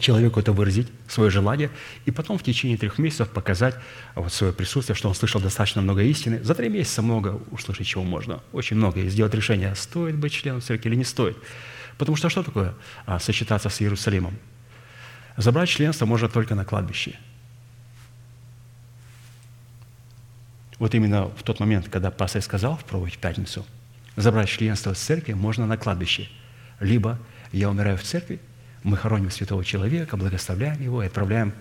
человеку 0.00 0.38
это 0.38 0.52
выразить, 0.52 0.88
свое 1.08 1.30
желание, 1.30 1.70
и 2.04 2.10
потом 2.10 2.36
в 2.36 2.42
течение 2.42 2.76
трех 2.76 2.98
месяцев 2.98 3.30
показать 3.30 3.76
вот 4.14 4.34
свое 4.34 4.52
присутствие, 4.52 4.94
что 4.94 5.08
он 5.08 5.14
слышал 5.14 5.40
достаточно 5.40 5.80
много 5.80 6.02
истины. 6.02 6.44
За 6.44 6.54
три 6.54 6.68
месяца 6.68 7.00
много 7.00 7.40
услышать 7.50 7.86
чего 7.86 8.04
можно, 8.04 8.40
очень 8.52 8.76
много, 8.76 9.00
и 9.00 9.08
сделать 9.08 9.32
решение, 9.32 9.74
стоит 9.76 10.16
быть 10.16 10.32
членом 10.32 10.60
церкви 10.60 10.90
или 10.90 10.96
не 10.96 11.04
стоит. 11.04 11.38
Потому 11.98 12.16
что 12.16 12.28
что 12.28 12.42
такое 12.42 12.74
а, 13.06 13.18
сочетаться 13.18 13.68
с 13.68 13.80
Иерусалимом? 13.82 14.38
Забрать 15.36 15.68
членство 15.68 16.06
можно 16.06 16.28
только 16.28 16.54
на 16.54 16.64
кладбище. 16.64 17.18
Вот 20.78 20.94
именно 20.94 21.26
в 21.26 21.42
тот 21.42 21.60
момент, 21.60 21.88
когда 21.88 22.10
пастор 22.10 22.42
сказал 22.42 22.76
в 22.76 22.84
проповедь 22.84 23.14
в 23.14 23.18
пятницу, 23.18 23.64
забрать 24.16 24.48
членство 24.48 24.94
с 24.94 24.98
церкви 24.98 25.32
можно 25.32 25.66
на 25.66 25.76
кладбище. 25.76 26.28
Либо 26.80 27.18
я 27.52 27.70
умираю 27.70 27.96
в 27.96 28.02
церкви, 28.02 28.40
мы 28.82 28.96
хороним 28.96 29.30
святого 29.30 29.64
человека, 29.64 30.16
благословляем 30.16 30.82
его 30.82 31.02
и 31.02 31.06
отправляем 31.06 31.54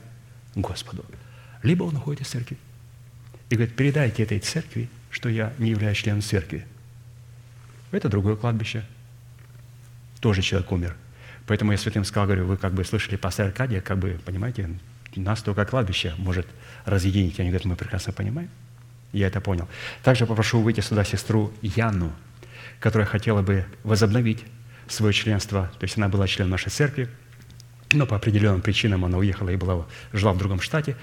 Господу. 0.55 1.05
Либо 1.61 1.83
он 1.83 1.95
уходит 1.97 2.21
из 2.21 2.27
церкви 2.27 2.57
и 3.49 3.55
говорит, 3.55 3.75
передайте 3.75 4.23
этой 4.23 4.39
церкви, 4.39 4.89
что 5.11 5.29
я 5.29 5.53
не 5.59 5.69
являюсь 5.69 5.97
членом 5.97 6.21
церкви. 6.21 6.65
Это 7.91 8.09
другое 8.09 8.35
кладбище. 8.35 8.85
Тоже 10.21 10.41
человек 10.41 10.71
умер. 10.71 10.95
Поэтому 11.47 11.73
я 11.73 11.77
святым 11.77 12.05
сказал, 12.05 12.27
говорю, 12.27 12.45
вы 12.45 12.55
как 12.55 12.73
бы 12.73 12.85
слышали 12.85 13.17
пастор 13.17 13.47
Аркадия, 13.47 13.81
как 13.81 13.97
бы, 13.97 14.17
понимаете, 14.23 14.69
нас 15.15 15.41
только 15.41 15.65
кладбище 15.65 16.13
может 16.17 16.47
разъединить. 16.85 17.39
Они 17.39 17.49
говорят, 17.49 17.65
мы 17.65 17.75
прекрасно 17.75 18.13
понимаем. 18.13 18.49
Я 19.11 19.27
это 19.27 19.41
понял. 19.41 19.67
Также 20.03 20.25
попрошу 20.25 20.61
выйти 20.61 20.79
сюда 20.79 21.03
сестру 21.03 21.51
Яну, 21.61 22.13
которая 22.79 23.05
хотела 23.05 23.41
бы 23.41 23.65
возобновить 23.83 24.45
свое 24.87 25.13
членство, 25.13 25.71
то 25.79 25.83
есть 25.83 25.97
она 25.97 26.07
была 26.07 26.27
членом 26.27 26.51
нашей 26.51 26.69
церкви, 26.69 27.09
но 27.93 28.05
по 28.05 28.15
определенным 28.15 28.61
причинам 28.61 29.03
она 29.03 29.17
уехала 29.17 29.49
и 29.49 29.57
была, 29.57 29.85
жила 30.13 30.33
в 30.33 30.37
другом 30.37 30.61
штате. 30.61 30.95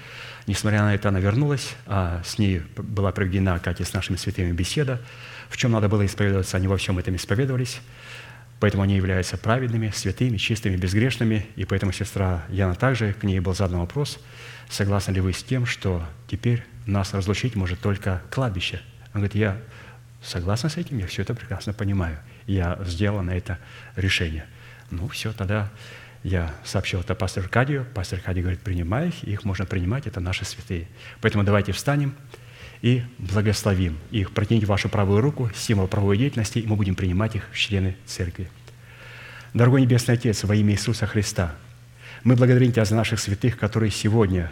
Несмотря 0.47 0.81
на 0.81 0.95
это, 0.95 1.09
она 1.09 1.19
вернулась, 1.19 1.75
а 1.85 2.21
с 2.25 2.39
ней 2.39 2.63
была 2.75 3.11
проведена, 3.11 3.59
как 3.59 3.79
и 3.79 3.83
с 3.83 3.93
нашими 3.93 4.17
святыми, 4.17 4.51
беседа. 4.51 4.99
В 5.49 5.57
чем 5.57 5.71
надо 5.71 5.87
было 5.87 6.05
исповедоваться, 6.05 6.57
они 6.57 6.67
во 6.67 6.77
всем 6.77 6.97
этом 6.97 7.15
исповедовались. 7.15 7.79
Поэтому 8.59 8.83
они 8.83 8.95
являются 8.95 9.37
праведными, 9.37 9.89
святыми, 9.89 10.37
чистыми, 10.37 10.75
безгрешными. 10.75 11.47
И 11.55 11.65
поэтому 11.65 11.91
сестра 11.91 12.43
Яна 12.49 12.75
также, 12.75 13.13
к 13.13 13.23
ней 13.23 13.39
был 13.39 13.53
задан 13.53 13.79
вопрос, 13.79 14.19
согласны 14.69 15.13
ли 15.13 15.21
вы 15.21 15.33
с 15.33 15.43
тем, 15.43 15.65
что 15.65 16.05
теперь 16.27 16.63
нас 16.85 17.13
разлучить 17.13 17.55
может 17.55 17.79
только 17.79 18.21
кладбище. 18.29 18.81
Она 19.13 19.21
говорит, 19.21 19.35
я 19.35 19.57
согласна 20.21 20.69
с 20.69 20.77
этим, 20.77 20.97
я 20.97 21.07
все 21.07 21.21
это 21.21 21.33
прекрасно 21.33 21.73
понимаю 21.73 22.19
я 22.49 22.79
сделал 22.83 23.21
на 23.21 23.31
это 23.31 23.59
решение. 23.95 24.45
Ну, 24.89 25.07
все, 25.07 25.31
тогда 25.33 25.69
я 26.23 26.53
сообщил 26.65 26.99
это 27.01 27.15
пастору 27.15 27.45
Аркадию. 27.45 27.85
Пастор 27.93 28.19
Аркадий 28.19 28.41
говорит, 28.41 28.61
принимай 28.61 29.09
их, 29.09 29.23
их 29.23 29.43
можно 29.45 29.65
принимать, 29.65 30.07
это 30.07 30.19
наши 30.19 30.45
святые. 30.45 30.87
Поэтому 31.21 31.43
давайте 31.43 31.71
встанем 31.71 32.15
и 32.81 33.03
благословим 33.17 33.97
их. 34.11 34.31
Протяните 34.31 34.65
вашу 34.65 34.89
правую 34.89 35.21
руку, 35.21 35.49
символ 35.55 35.87
правовой 35.87 36.17
деятельности, 36.17 36.59
и 36.59 36.67
мы 36.67 36.75
будем 36.75 36.95
принимать 36.95 37.35
их 37.35 37.47
в 37.51 37.57
члены 37.57 37.95
церкви. 38.05 38.49
Дорогой 39.53 39.81
Небесный 39.81 40.15
Отец, 40.15 40.43
во 40.43 40.55
имя 40.55 40.73
Иисуса 40.73 41.07
Христа, 41.07 41.55
мы 42.23 42.35
благодарим 42.35 42.71
Тебя 42.71 42.85
за 42.85 42.95
наших 42.95 43.19
святых, 43.19 43.57
которые 43.57 43.91
сегодня 43.91 44.51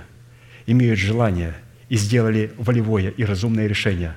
имеют 0.65 0.99
желание 0.99 1.55
и 1.89 1.97
сделали 1.97 2.51
волевое 2.57 3.09
и 3.09 3.23
разумное 3.23 3.67
решение 3.67 4.13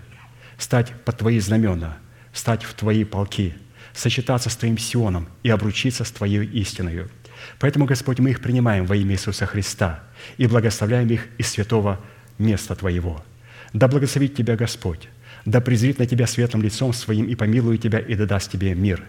стать 0.59 0.93
под 1.05 1.19
Твои 1.19 1.39
знамена, 1.39 1.97
стать 2.33 2.65
в 2.65 2.75
Твои 2.75 3.05
полки– 3.05 3.55
сочетаться 3.93 4.51
с 4.51 4.57
Твоим 4.57 4.79
Сионом 4.79 5.29
и 5.43 5.51
обручиться 5.51 6.05
с 6.05 6.11
Твоей 6.11 6.45
истиною. 6.45 7.11
Поэтому, 7.59 7.87
Господь, 7.87 8.19
мы 8.19 8.31
их 8.31 8.41
принимаем 8.41 8.87
во 8.87 8.97
имя 8.97 9.15
Иисуса 9.15 9.47
Христа 9.47 10.03
и 10.37 10.47
благословляем 10.47 11.09
их 11.09 11.27
из 11.39 11.49
святого 11.49 11.99
места 12.39 12.75
Твоего. 12.75 13.25
Да 13.73 13.89
благословит 13.89 14.35
Тебя 14.35 14.57
Господь, 14.57 15.09
да 15.45 15.61
презрит 15.61 15.99
на 15.99 16.07
Тебя 16.07 16.27
светлым 16.27 16.63
лицом 16.63 16.93
Своим 16.93 17.27
и 17.27 17.35
помилует 17.35 17.83
Тебя 17.83 17.99
и 17.99 18.15
да 18.15 18.27
даст 18.27 18.51
Тебе 18.51 18.75
мир. 18.75 19.05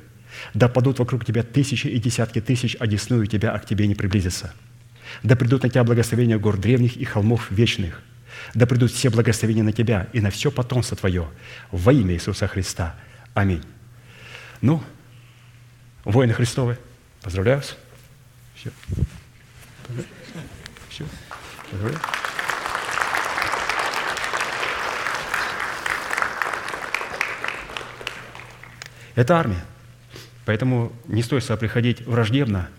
Да 0.54 0.68
падут 0.70 1.00
вокруг 1.00 1.26
Тебя 1.26 1.44
тысячи 1.44 1.88
и 1.88 2.00
десятки 2.00 2.42
тысяч, 2.42 2.76
одесную 2.80 3.28
Тебя, 3.28 3.52
а 3.52 3.60
к 3.60 3.66
Тебе 3.66 3.88
не 3.88 3.96
приблизиться. 3.96 4.54
Да 5.24 5.36
придут 5.36 5.64
на 5.64 5.70
Тебя 5.70 5.84
благословения 5.84 6.38
гор 6.38 6.58
древних 6.58 6.98
и 6.98 7.06
холмов 7.06 7.50
вечных. 7.52 8.02
Да 8.54 8.66
придут 8.66 8.92
все 8.92 9.10
благословения 9.10 9.64
на 9.64 9.74
Тебя 9.74 10.08
и 10.14 10.22
на 10.22 10.30
все 10.30 10.52
потомство 10.52 10.96
Твое 10.96 11.28
во 11.72 11.92
имя 11.92 12.14
Иисуса 12.14 12.48
Христа. 12.48 12.96
Аминь. 13.34 13.64
Ну, 14.62 14.82
воины 16.04 16.34
Христовы, 16.34 16.78
поздравляю 17.22 17.58
вас. 17.58 17.78
Все. 18.56 18.72
Все. 20.90 21.06
Поздравляю. 21.70 22.00
Это 29.16 29.38
армия. 29.38 29.64
Поэтому 30.46 30.92
не 31.08 31.22
стоит 31.22 31.44
сюда 31.44 31.58
приходить 31.58 32.06
враждебно. 32.06 32.70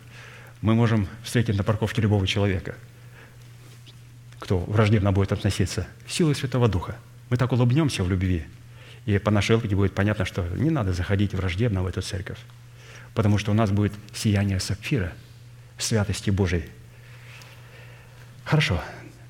Мы 0.61 0.75
можем 0.75 1.09
встретить 1.23 1.57
на 1.57 1.65
парковке 1.65 2.03
любого 2.03 2.27
человека, 2.27 2.77
кто 4.39 4.59
враждебно 4.59 5.13
будет 5.13 5.33
относиться. 5.33 5.87
Силой 6.07 6.35
Святого 6.35 6.69
Духа. 6.69 6.97
Мы 7.31 7.37
так 7.37 7.53
улыбнемся 7.53 8.05
в 8.05 8.11
любви– 8.11 8.45
и 9.07 9.19
по 9.19 9.31
нашей 9.31 9.57
опыте 9.57 9.75
будет 9.75 9.95
понятно, 9.95 10.25
что 10.25 10.47
не 10.57 10.71
надо 10.71 10.93
заходить 10.93 11.35
враждебно 11.35 11.83
в 11.83 11.87
эту 11.87 12.03
церковь, 12.03 12.39
потому 13.15 13.39
что 13.39 13.51
у 13.51 13.55
нас 13.55 13.71
будет 13.71 13.93
сияние 14.15 14.61
сапфира, 14.61 15.13
святости 15.79 16.31
Божией. 16.31 16.67
Хорошо, 18.45 18.83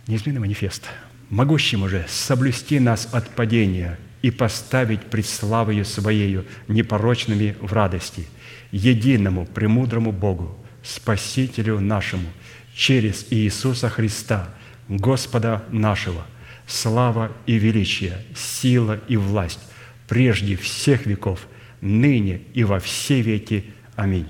неизменный 0.06 0.40
манифест. 0.40 0.88
Могущим 1.30 1.82
уже 1.82 2.04
соблюсти 2.08 2.78
нас 2.78 3.08
от 3.12 3.30
падения 3.30 3.98
и 4.22 4.30
поставить 4.30 5.02
пред 5.02 5.26
славою 5.26 5.84
Своею 5.84 6.46
непорочными 6.68 7.56
в 7.60 7.72
радости, 7.72 8.26
единому, 8.70 9.46
премудрому 9.46 10.12
Богу, 10.12 10.56
Спасителю 10.82 11.80
нашему, 11.80 12.28
через 12.74 13.26
Иисуса 13.30 13.88
Христа, 13.88 14.48
Господа 14.88 15.64
нашего– 15.70 16.26
слава 16.66 17.32
и 17.46 17.58
величие, 17.58 18.18
сила 18.34 19.00
и 19.08 19.16
власть 19.16 19.60
прежде 20.08 20.56
всех 20.56 21.06
веков, 21.06 21.46
ныне 21.80 22.42
и 22.54 22.64
во 22.64 22.80
все 22.80 23.20
веки. 23.20 23.64
Аминь. 23.96 24.26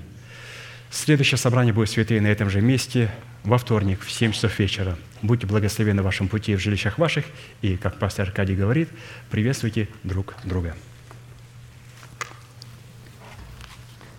Следующее 0.89 1.37
собрание 1.37 1.73
будет 1.73 1.89
святые 1.89 2.21
на 2.21 2.27
этом 2.27 2.49
же 2.49 2.61
месте 2.61 3.11
во 3.43 3.57
вторник 3.57 4.01
в 4.01 4.11
7 4.11 4.31
часов 4.31 4.57
вечера. 4.59 4.97
Будьте 5.23 5.47
благословены 5.47 6.01
в 6.01 6.05
вашем 6.05 6.27
пути 6.27 6.53
в 6.53 6.59
жилищах 6.59 6.97
ваших, 6.99 7.25
и, 7.61 7.77
как 7.77 7.97
пастор 7.97 8.27
Аркадий 8.27 8.55
говорит, 8.55 8.89
приветствуйте 9.31 9.87
друг 10.03 10.35
друга. 10.43 10.75